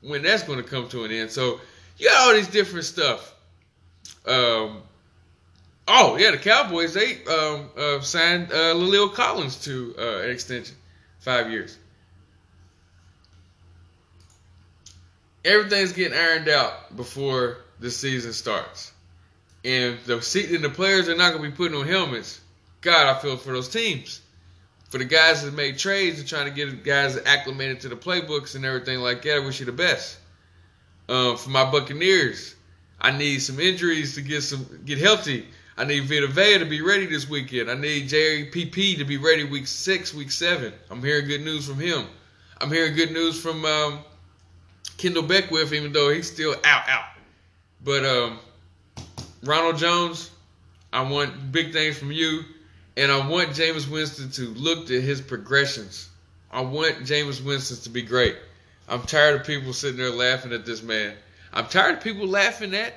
when 0.00 0.22
that's 0.22 0.42
going 0.42 0.60
to 0.60 0.68
come 0.68 0.88
to 0.88 1.04
an 1.04 1.12
end. 1.12 1.30
So 1.30 1.60
you 1.98 2.08
got 2.08 2.26
all 2.26 2.34
these 2.34 2.48
different 2.48 2.84
stuff. 2.84 3.32
Um, 4.26 4.82
oh 5.86 6.16
yeah, 6.16 6.32
the 6.32 6.38
Cowboys 6.38 6.94
they 6.94 7.24
um, 7.26 7.70
uh, 7.78 8.00
signed 8.00 8.50
uh, 8.50 8.74
La'el 8.74 9.14
Collins 9.14 9.62
to 9.64 9.94
uh, 9.96 10.18
an 10.22 10.30
extension, 10.30 10.74
five 11.20 11.48
years. 11.48 11.78
Everything's 15.44 15.92
getting 15.92 16.16
ironed 16.16 16.48
out 16.48 16.96
before 16.96 17.58
the 17.80 17.90
season 17.90 18.32
starts, 18.32 18.92
and 19.64 19.98
the 20.06 20.22
seat 20.22 20.50
and 20.50 20.64
the 20.64 20.70
players 20.70 21.08
are 21.08 21.16
not 21.16 21.32
going 21.32 21.44
to 21.44 21.50
be 21.50 21.56
putting 21.56 21.76
on 21.76 21.86
helmets. 21.86 22.40
God, 22.80 23.14
I 23.14 23.18
feel 23.20 23.36
for 23.36 23.52
those 23.52 23.68
teams 23.68 24.20
for 24.94 24.98
the 24.98 25.04
guys 25.04 25.42
that 25.42 25.52
made 25.52 25.76
trades 25.76 26.20
and 26.20 26.28
trying 26.28 26.44
to 26.44 26.52
get 26.52 26.84
guys 26.84 27.16
acclimated 27.26 27.80
to 27.80 27.88
the 27.88 27.96
playbooks 27.96 28.54
and 28.54 28.64
everything 28.64 29.00
like 29.00 29.22
that, 29.22 29.34
I 29.34 29.38
wish 29.40 29.58
you 29.58 29.66
the 29.66 29.72
best. 29.72 30.16
Um, 31.08 31.36
for 31.36 31.50
my 31.50 31.68
Buccaneers, 31.68 32.54
I 33.00 33.10
need 33.10 33.40
some 33.40 33.58
injuries 33.58 34.14
to 34.14 34.22
get 34.22 34.42
some 34.42 34.64
get 34.84 34.98
healthy. 34.98 35.48
I 35.76 35.84
need 35.84 36.04
Vita 36.04 36.28
Vea 36.28 36.58
to 36.60 36.64
be 36.64 36.80
ready 36.80 37.06
this 37.06 37.28
weekend. 37.28 37.72
I 37.72 37.74
need 37.74 38.08
JPP 38.08 38.98
to 38.98 39.04
be 39.04 39.16
ready 39.16 39.42
week 39.42 39.66
six, 39.66 40.14
week 40.14 40.30
seven. 40.30 40.72
I'm 40.88 41.02
hearing 41.02 41.26
good 41.26 41.42
news 41.42 41.66
from 41.66 41.80
him. 41.80 42.06
I'm 42.60 42.70
hearing 42.70 42.94
good 42.94 43.10
news 43.10 43.42
from 43.42 43.64
um, 43.64 43.98
Kendell 44.98 45.26
Beckwith, 45.26 45.72
even 45.72 45.92
though 45.92 46.10
he's 46.10 46.30
still 46.30 46.54
out, 46.64 46.88
out. 46.88 47.04
But 47.82 48.04
um, 48.04 48.38
Ronald 49.42 49.76
Jones, 49.76 50.30
I 50.92 51.02
want 51.02 51.52
big 51.52 51.72
things 51.72 51.98
from 51.98 52.12
you. 52.12 52.42
And 52.96 53.10
I 53.10 53.26
want 53.26 53.50
Jameis 53.50 53.90
Winston 53.90 54.30
to 54.32 54.42
look 54.54 54.84
at 54.84 55.02
his 55.02 55.20
progressions. 55.20 56.08
I 56.52 56.60
want 56.60 57.00
Jameis 57.00 57.44
Winston 57.44 57.78
to 57.78 57.90
be 57.90 58.02
great. 58.02 58.36
I'm 58.88 59.02
tired 59.02 59.40
of 59.40 59.46
people 59.46 59.72
sitting 59.72 59.96
there 59.96 60.10
laughing 60.10 60.52
at 60.52 60.64
this 60.64 60.82
man. 60.82 61.14
I'm 61.52 61.66
tired 61.66 61.98
of 61.98 62.04
people 62.04 62.26
laughing 62.28 62.74
at 62.74 62.94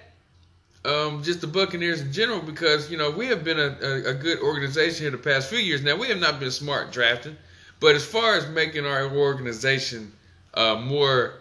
um, 0.86 1.24
just 1.24 1.42
the 1.42 1.48
Buccaneers 1.48 2.02
in 2.02 2.14
general 2.14 2.42
because, 2.42 2.92
you 2.92 2.98
know, 2.98 3.10
we 3.10 3.28
have 3.28 3.44
been 3.44 3.60
a, 3.60 3.76
a, 3.82 4.10
a 4.10 4.14
good 4.14 4.40
organization 4.40 5.04
here 5.04 5.12
the 5.12 5.18
past 5.18 5.50
few 5.50 5.58
years. 5.58 5.82
Now, 5.82 5.96
we 5.96 6.08
have 6.08 6.20
not 6.20 6.40
been 6.40 6.52
smart 6.52 6.92
drafting, 6.92 7.36
but 7.80 7.96
as 7.96 8.06
far 8.06 8.36
as 8.36 8.48
making 8.50 8.86
our 8.86 9.10
organization 9.10 10.12
uh, 10.54 10.76
more, 10.76 11.34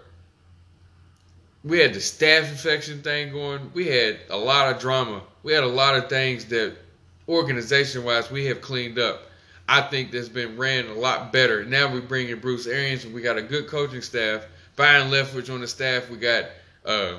we 1.67 1.81
had 1.81 1.93
the 1.93 1.99
staph 1.99 2.49
infection 2.49 3.03
thing 3.03 3.33
going. 3.33 3.71
We 3.75 3.89
had 3.89 4.19
a 4.31 4.37
lot 4.37 4.73
of 4.73 4.81
drama. 4.81 5.23
We 5.43 5.53
had 5.53 5.64
a 5.64 5.69
lot 5.69 5.97
of 5.97 6.09
things 6.09 6.45
that 6.47 6.77
organization 7.29 8.05
wise, 8.05 8.31
we 8.31 8.47
have 8.47 8.61
cleaned 8.61 8.99
up. 8.99 9.23
I 9.69 9.81
think 9.83 10.12
that's 10.12 10.29
been 10.29 10.57
ran 10.57 10.87
a 10.87 10.95
lot 10.95 11.33
better. 11.33 11.64
Now 11.64 11.93
we 11.93 12.01
bring 12.01 12.29
in 12.29 12.39
Bruce 12.39 12.69
Arians, 12.69 13.05
and 13.05 13.12
we 13.12 13.21
got 13.21 13.37
a 13.37 13.43
good 13.43 13.67
coaching 13.67 14.01
staff. 14.01 14.47
Byron 14.77 15.11
Leftwich 15.11 15.53
on 15.53 15.61
the 15.61 15.67
staff. 15.67 16.09
We 16.09 16.19
got 16.19 16.45
uh, 16.85 17.19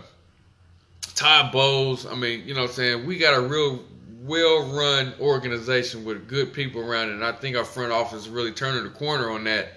Todd 1.13 1.51
Bowles. 1.51 2.05
I 2.05 2.15
mean, 2.15 2.47
you 2.47 2.53
know 2.53 2.61
what 2.61 2.69
I'm 2.69 2.75
saying? 2.75 3.05
We 3.05 3.17
got 3.17 3.37
a 3.37 3.41
real 3.41 3.83
well 4.21 4.63
run 4.71 5.13
organization 5.19 6.05
with 6.05 6.29
good 6.29 6.53
people 6.53 6.81
around 6.81 7.09
it. 7.09 7.13
And 7.13 7.25
I 7.25 7.33
think 7.33 7.57
our 7.57 7.65
front 7.65 7.91
office 7.91 8.21
is 8.21 8.29
really 8.29 8.51
turning 8.53 8.83
the 8.83 8.91
corner 8.91 9.29
on 9.29 9.43
that. 9.43 9.73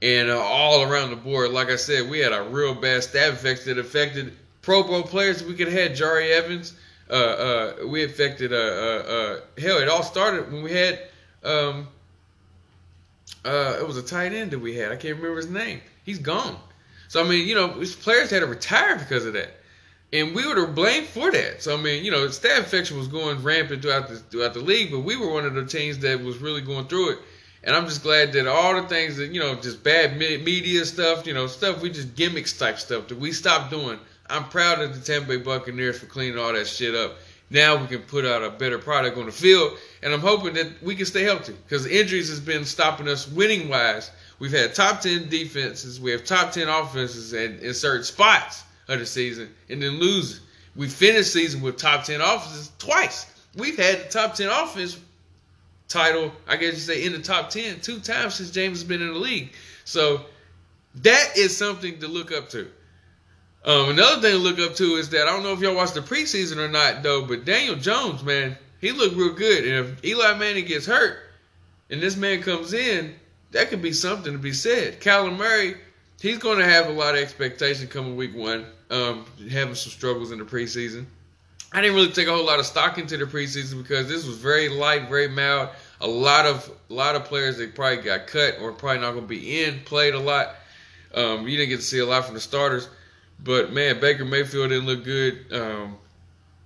And 0.00 0.30
uh, 0.30 0.38
all 0.38 0.82
around 0.82 1.10
the 1.10 1.16
board, 1.16 1.50
like 1.50 1.70
I 1.70 1.76
said, 1.76 2.08
we 2.08 2.20
had 2.20 2.32
a 2.32 2.42
real 2.42 2.74
bad 2.74 3.02
staff 3.02 3.34
effects 3.34 3.64
that 3.64 3.78
affected 3.78 4.32
Pro 4.62 4.82
Bowl 4.84 5.02
players. 5.02 5.42
We 5.42 5.54
could 5.54 5.68
have 5.68 5.76
had 5.76 5.96
Jahri 5.96 6.30
Evans 6.30 6.74
uh, 7.10 7.14
uh, 7.14 7.86
we 7.86 8.04
affected. 8.04 8.52
Uh, 8.52 8.56
uh, 8.56 8.58
uh, 8.58 9.40
hell, 9.58 9.78
it 9.78 9.88
all 9.88 10.02
started 10.02 10.52
when 10.52 10.62
we 10.62 10.72
had. 10.72 11.00
Um, 11.42 11.88
it 13.44 13.86
was 13.86 13.96
a 13.96 14.02
tight 14.02 14.32
end 14.32 14.50
that 14.50 14.58
we 14.58 14.74
had. 14.76 14.92
I 14.92 14.96
can't 14.96 15.16
remember 15.16 15.36
his 15.36 15.48
name. 15.48 15.80
He's 16.04 16.18
gone. 16.18 16.56
So 17.08 17.24
I 17.24 17.28
mean, 17.28 17.48
you 17.48 17.54
know, 17.54 17.68
players 18.02 18.30
had 18.30 18.40
to 18.40 18.46
retire 18.46 18.96
because 18.96 19.24
of 19.24 19.32
that, 19.32 19.48
and 20.12 20.34
we 20.34 20.46
were 20.46 20.54
to 20.54 20.66
blame 20.66 21.04
for 21.04 21.30
that. 21.30 21.62
So 21.62 21.78
I 21.78 21.80
mean, 21.80 22.04
you 22.04 22.10
know, 22.10 22.26
staph 22.26 22.58
infection 22.58 22.98
was 22.98 23.08
going 23.08 23.42
rampant 23.42 23.80
throughout 23.80 24.08
the 24.08 24.16
throughout 24.16 24.52
the 24.52 24.60
league, 24.60 24.90
but 24.90 25.00
we 25.00 25.16
were 25.16 25.32
one 25.32 25.46
of 25.46 25.54
the 25.54 25.64
teams 25.64 25.98
that 26.00 26.22
was 26.22 26.36
really 26.38 26.60
going 26.60 26.86
through 26.88 27.12
it. 27.12 27.18
And 27.64 27.74
I'm 27.74 27.86
just 27.86 28.02
glad 28.02 28.32
that 28.32 28.46
all 28.46 28.80
the 28.80 28.88
things 28.88 29.16
that 29.16 29.32
you 29.32 29.40
know, 29.40 29.54
just 29.56 29.82
bad 29.82 30.16
media 30.16 30.84
stuff, 30.84 31.26
you 31.26 31.34
know, 31.34 31.46
stuff 31.46 31.80
we 31.82 31.90
just 31.90 32.14
gimmicks 32.14 32.56
type 32.56 32.78
stuff 32.78 33.08
that 33.08 33.18
we 33.18 33.32
stopped 33.32 33.70
doing 33.70 33.98
I'm 34.30 34.44
proud 34.44 34.80
of 34.80 34.94
the 34.94 35.00
Tampa 35.00 35.28
Bay 35.28 35.36
Buccaneers 35.38 35.98
for 35.98 36.06
cleaning 36.06 36.38
all 36.38 36.52
that 36.52 36.66
shit 36.66 36.94
up. 36.94 37.16
Now 37.50 37.76
we 37.76 37.86
can 37.86 38.02
put 38.02 38.26
out 38.26 38.42
a 38.42 38.50
better 38.50 38.78
product 38.78 39.16
on 39.16 39.24
the 39.24 39.32
field, 39.32 39.78
and 40.02 40.12
I'm 40.12 40.20
hoping 40.20 40.52
that 40.54 40.82
we 40.82 40.94
can 40.94 41.06
stay 41.06 41.22
healthy 41.22 41.54
because 41.64 41.86
injuries 41.86 42.28
has 42.28 42.40
been 42.40 42.66
stopping 42.66 43.08
us 43.08 43.26
winning 43.26 43.70
wise. 43.70 44.10
We've 44.38 44.52
had 44.52 44.74
top 44.74 45.00
ten 45.00 45.30
defenses, 45.30 45.98
we 45.98 46.10
have 46.10 46.24
top 46.24 46.52
ten 46.52 46.68
offenses 46.68 47.32
in, 47.32 47.58
in 47.60 47.72
certain 47.72 48.04
spots 48.04 48.64
of 48.88 48.98
the 48.98 49.06
season, 49.06 49.48
and 49.70 49.82
then 49.82 49.98
lose. 49.98 50.40
We 50.76 50.88
finished 50.88 51.32
season 51.32 51.62
with 51.62 51.78
top 51.78 52.04
ten 52.04 52.20
offenses 52.20 52.70
twice. 52.78 53.24
We've 53.56 53.78
had 53.78 54.00
the 54.00 54.08
top 54.10 54.34
ten 54.34 54.50
offense 54.50 54.98
title, 55.88 56.32
I 56.46 56.56
guess 56.56 56.74
you 56.74 56.80
say, 56.80 57.04
in 57.04 57.12
the 57.12 57.18
top 57.18 57.50
ten 57.50 57.80
two 57.80 57.98
times 58.00 58.34
since 58.34 58.50
Jameis 58.50 58.70
has 58.70 58.84
been 58.84 59.02
in 59.02 59.12
the 59.12 59.18
league. 59.18 59.52
So 59.84 60.26
that 60.96 61.32
is 61.36 61.56
something 61.56 61.98
to 62.00 62.08
look 62.08 62.32
up 62.32 62.50
to. 62.50 62.70
Um, 63.64 63.90
another 63.90 64.20
thing 64.20 64.32
to 64.32 64.38
look 64.38 64.58
up 64.58 64.76
to 64.76 64.96
is 64.96 65.10
that 65.10 65.26
I 65.26 65.32
don't 65.32 65.42
know 65.42 65.52
if 65.52 65.60
y'all 65.60 65.74
watched 65.74 65.94
the 65.94 66.00
preseason 66.00 66.58
or 66.58 66.68
not 66.68 67.02
though, 67.02 67.24
but 67.24 67.44
Daniel 67.44 67.76
Jones, 67.76 68.22
man, 68.22 68.56
he 68.80 68.92
looked 68.92 69.16
real 69.16 69.32
good. 69.32 69.66
And 69.66 69.88
if 69.88 70.04
Eli 70.04 70.34
Manning 70.38 70.64
gets 70.64 70.86
hurt 70.86 71.18
and 71.90 72.00
this 72.00 72.16
man 72.16 72.42
comes 72.42 72.72
in, 72.72 73.14
that 73.50 73.68
could 73.68 73.82
be 73.82 73.92
something 73.92 74.32
to 74.32 74.38
be 74.38 74.52
said. 74.52 75.00
Kyler 75.00 75.36
Murray, 75.36 75.76
he's 76.20 76.38
going 76.38 76.58
to 76.58 76.64
have 76.64 76.86
a 76.86 76.92
lot 76.92 77.14
of 77.14 77.20
expectation 77.20 77.88
coming 77.88 78.16
week 78.16 78.34
one, 78.34 78.66
um, 78.90 79.24
having 79.50 79.74
some 79.74 79.90
struggles 79.90 80.30
in 80.32 80.38
the 80.38 80.44
preseason. 80.44 81.06
I 81.72 81.82
didn't 81.82 81.96
really 81.96 82.10
take 82.10 82.28
a 82.28 82.32
whole 82.32 82.46
lot 82.46 82.58
of 82.58 82.66
stock 82.66 82.96
into 82.96 83.16
the 83.18 83.26
preseason 83.26 83.82
because 83.82 84.08
this 84.08 84.26
was 84.26 84.38
very 84.38 84.68
light, 84.68 85.08
very 85.08 85.28
mild. 85.28 85.68
A 86.00 86.06
lot 86.06 86.46
of 86.46 86.70
a 86.88 86.92
lot 86.92 87.14
of 87.14 87.24
players 87.24 87.58
that 87.58 87.74
probably 87.74 88.02
got 88.02 88.26
cut 88.26 88.58
or 88.60 88.72
probably 88.72 89.00
not 89.00 89.12
going 89.12 89.24
to 89.24 89.28
be 89.28 89.62
in 89.62 89.80
played 89.80 90.14
a 90.14 90.18
lot. 90.18 90.54
Um, 91.14 91.46
you 91.46 91.56
didn't 91.56 91.70
get 91.70 91.76
to 91.76 91.82
see 91.82 91.98
a 91.98 92.06
lot 92.06 92.24
from 92.24 92.34
the 92.34 92.40
starters, 92.40 92.88
but 93.42 93.72
man, 93.72 94.00
Baker 94.00 94.24
Mayfield 94.24 94.70
didn't 94.70 94.86
look 94.86 95.04
good 95.04 95.52
um, 95.52 95.98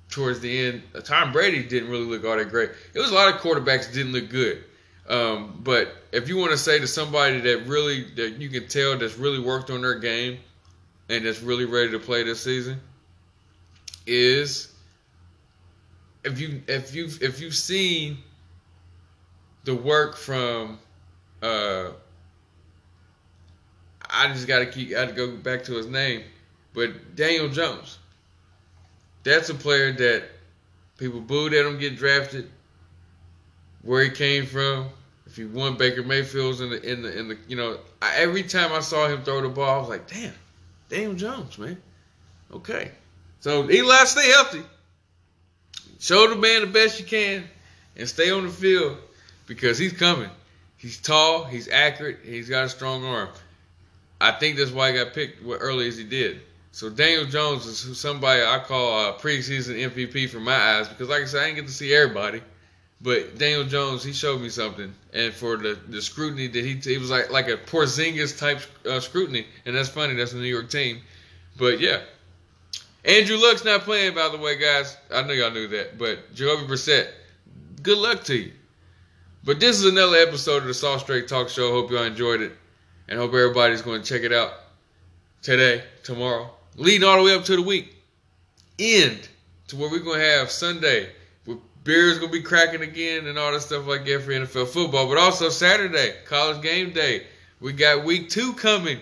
towards 0.08 0.40
the 0.40 0.66
end. 0.66 0.82
Tom 1.04 1.32
Brady 1.32 1.64
didn't 1.64 1.90
really 1.90 2.04
look 2.04 2.24
all 2.24 2.36
that 2.36 2.50
great. 2.50 2.70
It 2.94 2.98
was 2.98 3.10
a 3.10 3.14
lot 3.14 3.34
of 3.34 3.40
quarterbacks 3.40 3.92
didn't 3.92 4.12
look 4.12 4.28
good. 4.28 4.64
Um, 5.08 5.60
but 5.64 5.96
if 6.12 6.28
you 6.28 6.36
want 6.36 6.52
to 6.52 6.58
say 6.58 6.78
to 6.78 6.86
somebody 6.86 7.40
that 7.40 7.66
really 7.66 8.04
that 8.14 8.34
you 8.34 8.48
can 8.48 8.68
tell 8.68 8.96
that's 8.96 9.18
really 9.18 9.40
worked 9.40 9.70
on 9.70 9.82
their 9.82 9.98
game 9.98 10.38
and 11.08 11.26
that's 11.26 11.42
really 11.42 11.64
ready 11.64 11.90
to 11.90 11.98
play 11.98 12.22
this 12.22 12.40
season, 12.40 12.80
is 14.06 14.72
if 16.24 16.40
you 16.40 16.62
if 16.66 16.94
you 16.94 17.08
if 17.20 17.40
you've 17.40 17.54
seen 17.54 18.18
the 19.64 19.74
work 19.74 20.16
from 20.16 20.78
uh 21.42 21.90
I 24.08 24.28
just 24.32 24.46
gotta 24.46 24.66
keep 24.66 24.96
I 24.96 25.06
to 25.06 25.12
go 25.12 25.36
back 25.36 25.64
to 25.64 25.74
his 25.74 25.86
name, 25.86 26.22
but 26.74 27.16
Daniel 27.16 27.48
Jones. 27.48 27.98
That's 29.24 29.48
a 29.50 29.54
player 29.54 29.92
that 29.92 30.24
people 30.98 31.20
booed 31.20 31.54
at 31.54 31.64
him 31.64 31.78
get 31.78 31.96
drafted, 31.96 32.50
where 33.82 34.02
he 34.02 34.10
came 34.10 34.46
from. 34.46 34.88
If 35.26 35.36
he 35.36 35.44
won 35.44 35.76
Baker 35.76 36.02
Mayfield's 36.02 36.60
in 36.60 36.70
the 36.70 36.82
in 36.82 37.02
the 37.02 37.18
in 37.18 37.28
the 37.28 37.38
you 37.48 37.56
know 37.56 37.78
I, 38.02 38.16
every 38.16 38.42
time 38.42 38.72
I 38.72 38.80
saw 38.80 39.08
him 39.08 39.22
throw 39.22 39.40
the 39.40 39.48
ball, 39.48 39.76
I 39.76 39.78
was 39.78 39.88
like, 39.88 40.08
damn, 40.08 40.34
Daniel 40.88 41.14
Jones, 41.14 41.56
man. 41.56 41.80
Okay, 42.52 42.90
so 43.40 43.70
Eli, 43.70 44.04
stay 44.04 44.28
healthy. 44.30 44.62
Show 46.02 46.28
the 46.28 46.34
man 46.34 46.62
the 46.62 46.66
best 46.66 46.98
you 46.98 47.06
can, 47.06 47.44
and 47.96 48.08
stay 48.08 48.32
on 48.32 48.44
the 48.44 48.50
field 48.50 48.98
because 49.46 49.78
he's 49.78 49.92
coming. 49.92 50.30
He's 50.76 51.00
tall, 51.00 51.44
he's 51.44 51.68
accurate, 51.68 52.18
he's 52.24 52.48
got 52.48 52.64
a 52.64 52.68
strong 52.68 53.04
arm. 53.04 53.28
I 54.20 54.32
think 54.32 54.56
that's 54.56 54.72
why 54.72 54.90
he 54.90 54.98
got 54.98 55.14
picked 55.14 55.46
early 55.46 55.86
as 55.86 55.96
he 55.96 56.02
did. 56.02 56.40
So 56.72 56.90
Daniel 56.90 57.24
Jones 57.26 57.66
is 57.66 58.00
somebody 58.00 58.42
I 58.42 58.58
call 58.58 59.10
a 59.10 59.12
preseason 59.12 59.78
MVP 59.78 60.28
for 60.28 60.40
my 60.40 60.56
eyes 60.56 60.88
because, 60.88 61.08
like 61.08 61.22
I 61.22 61.26
said, 61.26 61.42
I 61.42 61.44
didn't 61.44 61.56
get 61.58 61.66
to 61.68 61.72
see 61.72 61.94
everybody, 61.94 62.42
but 63.00 63.38
Daniel 63.38 63.62
Jones 63.62 64.02
he 64.02 64.12
showed 64.12 64.40
me 64.40 64.48
something, 64.48 64.92
and 65.12 65.32
for 65.32 65.56
the, 65.56 65.78
the 65.88 66.02
scrutiny 66.02 66.48
that 66.48 66.64
he 66.64 66.80
it 66.92 66.98
was 66.98 67.10
like 67.10 67.30
like 67.30 67.46
a 67.46 67.56
Porzingis 67.56 68.36
type 68.36 68.60
uh, 68.86 68.98
scrutiny, 68.98 69.46
and 69.66 69.76
that's 69.76 69.88
funny. 69.88 70.14
That's 70.14 70.32
a 70.32 70.36
New 70.36 70.42
York 70.42 70.68
team, 70.68 71.00
but 71.56 71.78
yeah. 71.78 72.00
Andrew 73.04 73.36
Luck's 73.36 73.64
not 73.64 73.82
playing, 73.82 74.14
by 74.14 74.28
the 74.28 74.38
way, 74.38 74.56
guys. 74.56 74.96
I 75.12 75.22
know 75.22 75.32
y'all 75.32 75.50
knew 75.50 75.68
that, 75.68 75.98
but 75.98 76.34
Jacoby 76.34 76.66
Brissett, 76.66 77.08
good 77.82 77.98
luck 77.98 78.24
to 78.24 78.36
you. 78.36 78.52
But 79.44 79.58
this 79.58 79.78
is 79.78 79.86
another 79.86 80.16
episode 80.16 80.58
of 80.58 80.66
the 80.66 80.74
Soss 80.74 81.02
Straight 81.02 81.26
Talk 81.26 81.48
Show. 81.48 81.72
Hope 81.72 81.90
y'all 81.90 82.04
enjoyed 82.04 82.40
it, 82.40 82.52
and 83.08 83.18
hope 83.18 83.34
everybody's 83.34 83.82
going 83.82 84.02
to 84.02 84.08
check 84.08 84.22
it 84.22 84.32
out 84.32 84.52
today, 85.42 85.82
tomorrow, 86.04 86.50
leading 86.76 87.06
all 87.06 87.16
the 87.16 87.24
way 87.24 87.34
up 87.34 87.44
to 87.44 87.56
the 87.56 87.62
week 87.62 87.96
end 88.78 89.28
to 89.68 89.76
where 89.76 89.90
we're 89.90 89.98
going 89.98 90.20
to 90.20 90.26
have 90.26 90.50
Sunday 90.50 91.08
beers 91.84 92.18
going 92.18 92.30
to 92.30 92.38
be 92.38 92.42
cracking 92.42 92.82
again 92.82 93.26
and 93.26 93.38
all 93.38 93.52
that 93.52 93.60
stuff 93.60 93.86
like 93.86 94.04
that 94.04 94.22
for 94.22 94.30
NFL 94.30 94.68
football. 94.68 95.08
But 95.08 95.18
also 95.18 95.48
Saturday, 95.48 96.14
college 96.26 96.62
game 96.62 96.92
day. 96.92 97.26
We 97.60 97.72
got 97.72 98.04
week 98.04 98.28
two 98.28 98.52
coming. 98.54 98.98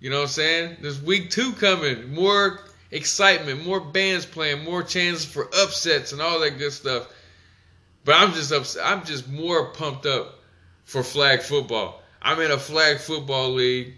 You 0.00 0.10
know 0.10 0.16
what 0.16 0.22
I'm 0.22 0.28
saying? 0.28 0.76
There's 0.80 1.02
week 1.02 1.30
two 1.30 1.52
coming. 1.52 2.12
More 2.14 2.60
excitement, 2.94 3.64
more 3.64 3.80
bands 3.80 4.24
playing, 4.24 4.64
more 4.64 4.82
chances 4.82 5.24
for 5.24 5.50
upsets 5.62 6.12
and 6.12 6.22
all 6.22 6.40
that 6.40 6.58
good 6.58 6.72
stuff. 6.72 7.08
But 8.04 8.14
I'm 8.14 8.32
just 8.32 8.52
upset. 8.52 8.86
I'm 8.86 9.04
just 9.04 9.28
more 9.28 9.72
pumped 9.72 10.06
up 10.06 10.38
for 10.84 11.02
flag 11.02 11.42
football. 11.42 12.00
I'm 12.22 12.40
in 12.40 12.50
a 12.50 12.58
flag 12.58 12.98
football 12.98 13.50
league, 13.50 13.94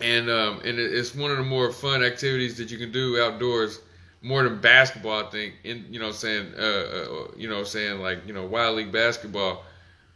and 0.00 0.28
um, 0.30 0.60
and 0.64 0.78
it's 0.78 1.14
one 1.14 1.30
of 1.30 1.38
the 1.38 1.44
more 1.44 1.72
fun 1.72 2.04
activities 2.04 2.58
that 2.58 2.70
you 2.70 2.78
can 2.78 2.92
do 2.92 3.20
outdoors, 3.20 3.80
more 4.20 4.42
than 4.42 4.60
basketball. 4.60 5.24
I 5.24 5.30
think. 5.30 5.54
In 5.64 5.86
you 5.90 5.98
know, 5.98 6.12
saying 6.12 6.52
uh, 6.58 6.60
uh, 6.60 7.28
you 7.36 7.48
know, 7.48 7.64
saying 7.64 8.00
like 8.00 8.26
you 8.26 8.34
know, 8.34 8.44
wild 8.44 8.76
league 8.76 8.92
basketball. 8.92 9.64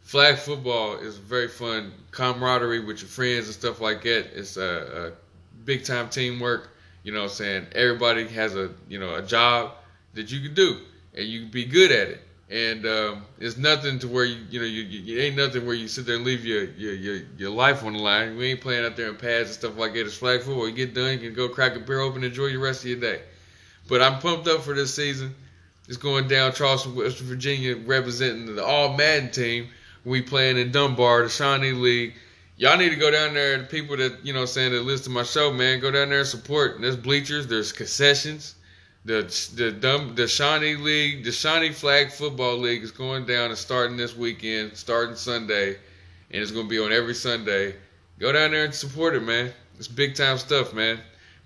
Flag 0.01 0.37
football 0.37 0.95
is 0.95 1.17
very 1.17 1.47
fun 1.47 1.91
camaraderie 2.09 2.79
with 2.79 3.01
your 3.01 3.09
friends 3.09 3.45
and 3.45 3.53
stuff 3.53 3.79
like 3.79 4.01
that. 4.03 4.35
It's 4.35 4.57
a, 4.57 5.13
a 5.13 5.65
big 5.65 5.83
time 5.83 6.09
teamwork. 6.09 6.71
You 7.03 7.13
know, 7.13 7.21
what 7.21 7.31
I'm 7.31 7.35
saying 7.35 7.67
everybody 7.73 8.27
has 8.29 8.55
a 8.55 8.71
you 8.87 8.99
know 8.99 9.15
a 9.15 9.21
job 9.21 9.71
that 10.13 10.31
you 10.31 10.41
can 10.41 10.53
do, 10.53 10.79
and 11.15 11.25
you 11.25 11.41
can 11.41 11.51
be 11.51 11.65
good 11.65 11.91
at 11.91 12.09
it 12.09 12.21
and 12.49 12.85
um, 12.87 13.25
it's 13.39 13.57
nothing 13.57 13.99
to 13.99 14.07
where 14.07 14.25
you 14.25 14.37
you 14.49 14.59
know 14.59 14.65
you, 14.65 14.81
you, 14.81 15.19
ain't 15.19 15.37
nothing 15.37 15.65
where 15.65 15.75
you 15.75 15.87
sit 15.87 16.05
there 16.07 16.15
and 16.15 16.25
leave 16.25 16.43
your, 16.43 16.63
your 16.63 16.93
your 16.93 17.21
your 17.37 17.49
life 17.51 17.83
on 17.83 17.93
the 17.93 17.99
line. 17.99 18.37
We 18.37 18.47
ain't 18.47 18.61
playing 18.61 18.85
out 18.85 18.95
there 18.97 19.09
in 19.09 19.15
pads 19.15 19.49
and 19.49 19.59
stuff 19.59 19.77
like 19.77 19.93
that. 19.93 20.01
It's 20.01 20.17
flag 20.17 20.41
football. 20.41 20.67
You 20.67 20.73
get 20.73 20.95
done, 20.95 21.13
you 21.13 21.19
can 21.19 21.33
go 21.33 21.47
crack 21.47 21.75
a 21.75 21.79
beer 21.79 21.99
open, 21.99 22.17
and 22.17 22.25
enjoy 22.25 22.49
the 22.49 22.57
rest 22.57 22.83
of 22.83 22.89
your 22.89 22.99
day. 22.99 23.21
But 23.87 24.01
I'm 24.01 24.19
pumped 24.19 24.47
up 24.47 24.61
for 24.61 24.73
this 24.73 24.93
season. 24.93 25.35
It's 25.87 25.97
going 25.97 26.27
down 26.27 26.53
Charleston, 26.53 26.95
West 26.95 27.19
Virginia, 27.19 27.75
representing 27.77 28.55
the 28.55 28.65
All 28.65 28.95
Madden 28.95 29.31
team. 29.31 29.69
We 30.05 30.21
playing 30.21 30.57
in 30.57 30.71
Dunbar, 30.71 31.23
the 31.23 31.29
Shawnee 31.29 31.73
League. 31.73 32.15
Y'all 32.59 32.77
need 32.77 32.89
to 32.89 32.95
go 32.95 33.09
down 33.09 33.33
there. 33.33 33.57
The 33.57 33.63
people 33.63 33.97
that 33.97 34.23
you 34.23 34.33
know 34.33 34.45
saying 34.45 34.73
that 34.73 34.83
listen 34.83 35.05
to 35.05 35.09
my 35.09 35.23
show, 35.23 35.51
man, 35.51 35.79
go 35.79 35.89
down 35.89 36.09
there 36.09 36.19
and 36.19 36.27
support. 36.27 36.79
There's 36.79 36.95
bleachers, 36.95 37.47
there's 37.47 37.71
concessions 37.71 38.53
the 39.05 39.51
the 39.55 39.71
dumb 39.71 40.15
the 40.15 40.27
Shawnee 40.27 40.75
League, 40.75 41.23
the 41.23 41.31
Shawnee 41.31 41.71
Flag 41.71 42.11
Football 42.11 42.57
League 42.57 42.83
is 42.83 42.91
going 42.91 43.25
down 43.25 43.49
and 43.49 43.57
starting 43.57 43.97
this 43.97 44.15
weekend, 44.15 44.75
starting 44.75 45.15
Sunday, 45.15 45.69
and 46.31 46.41
it's 46.41 46.51
going 46.51 46.65
to 46.65 46.69
be 46.69 46.79
on 46.79 46.91
every 46.91 47.15
Sunday. 47.15 47.75
Go 48.19 48.31
down 48.31 48.51
there 48.51 48.65
and 48.65 48.73
support 48.73 49.15
it, 49.15 49.23
man. 49.23 49.51
It's 49.77 49.87
big 49.87 50.15
time 50.15 50.37
stuff, 50.37 50.73
man. 50.73 50.99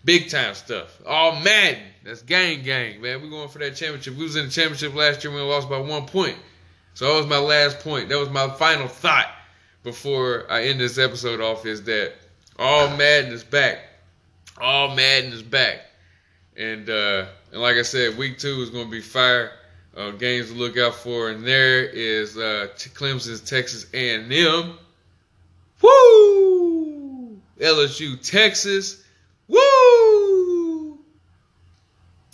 Big 0.03 0.29
time 0.29 0.55
stuff. 0.55 0.99
All 1.05 1.39
Madden. 1.39 1.83
That's 2.03 2.21
gang 2.23 2.63
gang, 2.63 2.99
man. 2.99 3.21
We're 3.21 3.29
going 3.29 3.49
for 3.49 3.59
that 3.59 3.75
championship. 3.75 4.15
We 4.15 4.23
was 4.23 4.35
in 4.35 4.47
the 4.47 4.51
championship 4.51 4.95
last 4.95 5.23
year. 5.23 5.33
We 5.33 5.39
lost 5.39 5.69
by 5.69 5.77
one 5.77 6.05
point. 6.05 6.35
So 6.95 7.07
that 7.07 7.17
was 7.17 7.27
my 7.27 7.37
last 7.37 7.79
point. 7.79 8.09
That 8.09 8.19
was 8.19 8.29
my 8.29 8.49
final 8.49 8.87
thought 8.87 9.27
before 9.83 10.45
I 10.49 10.63
end 10.63 10.79
this 10.79 10.97
episode 10.97 11.41
off 11.41 11.65
is 11.65 11.83
that 11.83 12.13
all 12.57 12.89
Madden 12.95 13.31
is 13.31 13.43
back. 13.43 13.79
All 14.59 14.95
Madden 14.95 15.33
is 15.33 15.43
back. 15.43 15.81
And 16.55 16.89
uh, 16.89 17.25
and 17.51 17.61
like 17.61 17.75
I 17.75 17.81
said, 17.81 18.17
week 18.17 18.37
two 18.37 18.61
is 18.61 18.69
going 18.69 18.85
to 18.85 18.91
be 18.91 19.01
fire. 19.01 19.51
Uh, 19.95 20.09
games 20.09 20.49
to 20.49 20.55
look 20.55 20.75
out 20.75 20.95
for, 20.95 21.29
and 21.29 21.45
there 21.45 21.85
is 21.85 22.35
uh, 22.35 22.67
Clemson's 22.95 23.41
Texas 23.41 23.85
A&M. 23.93 24.75
Woo! 25.81 27.39
LSU 27.59 28.19
Texas. 28.27 29.03
Woo! 29.47 30.97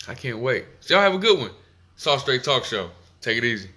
I 0.07 0.13
can't 0.15 0.39
wait. 0.39 0.65
Y'all 0.87 1.01
have 1.01 1.13
a 1.13 1.17
good 1.17 1.37
one. 1.37 1.51
Soss 1.97 2.21
Straight 2.21 2.45
Talk 2.45 2.63
Show. 2.63 2.91
Take 3.19 3.37
it 3.37 3.43
easy. 3.43 3.69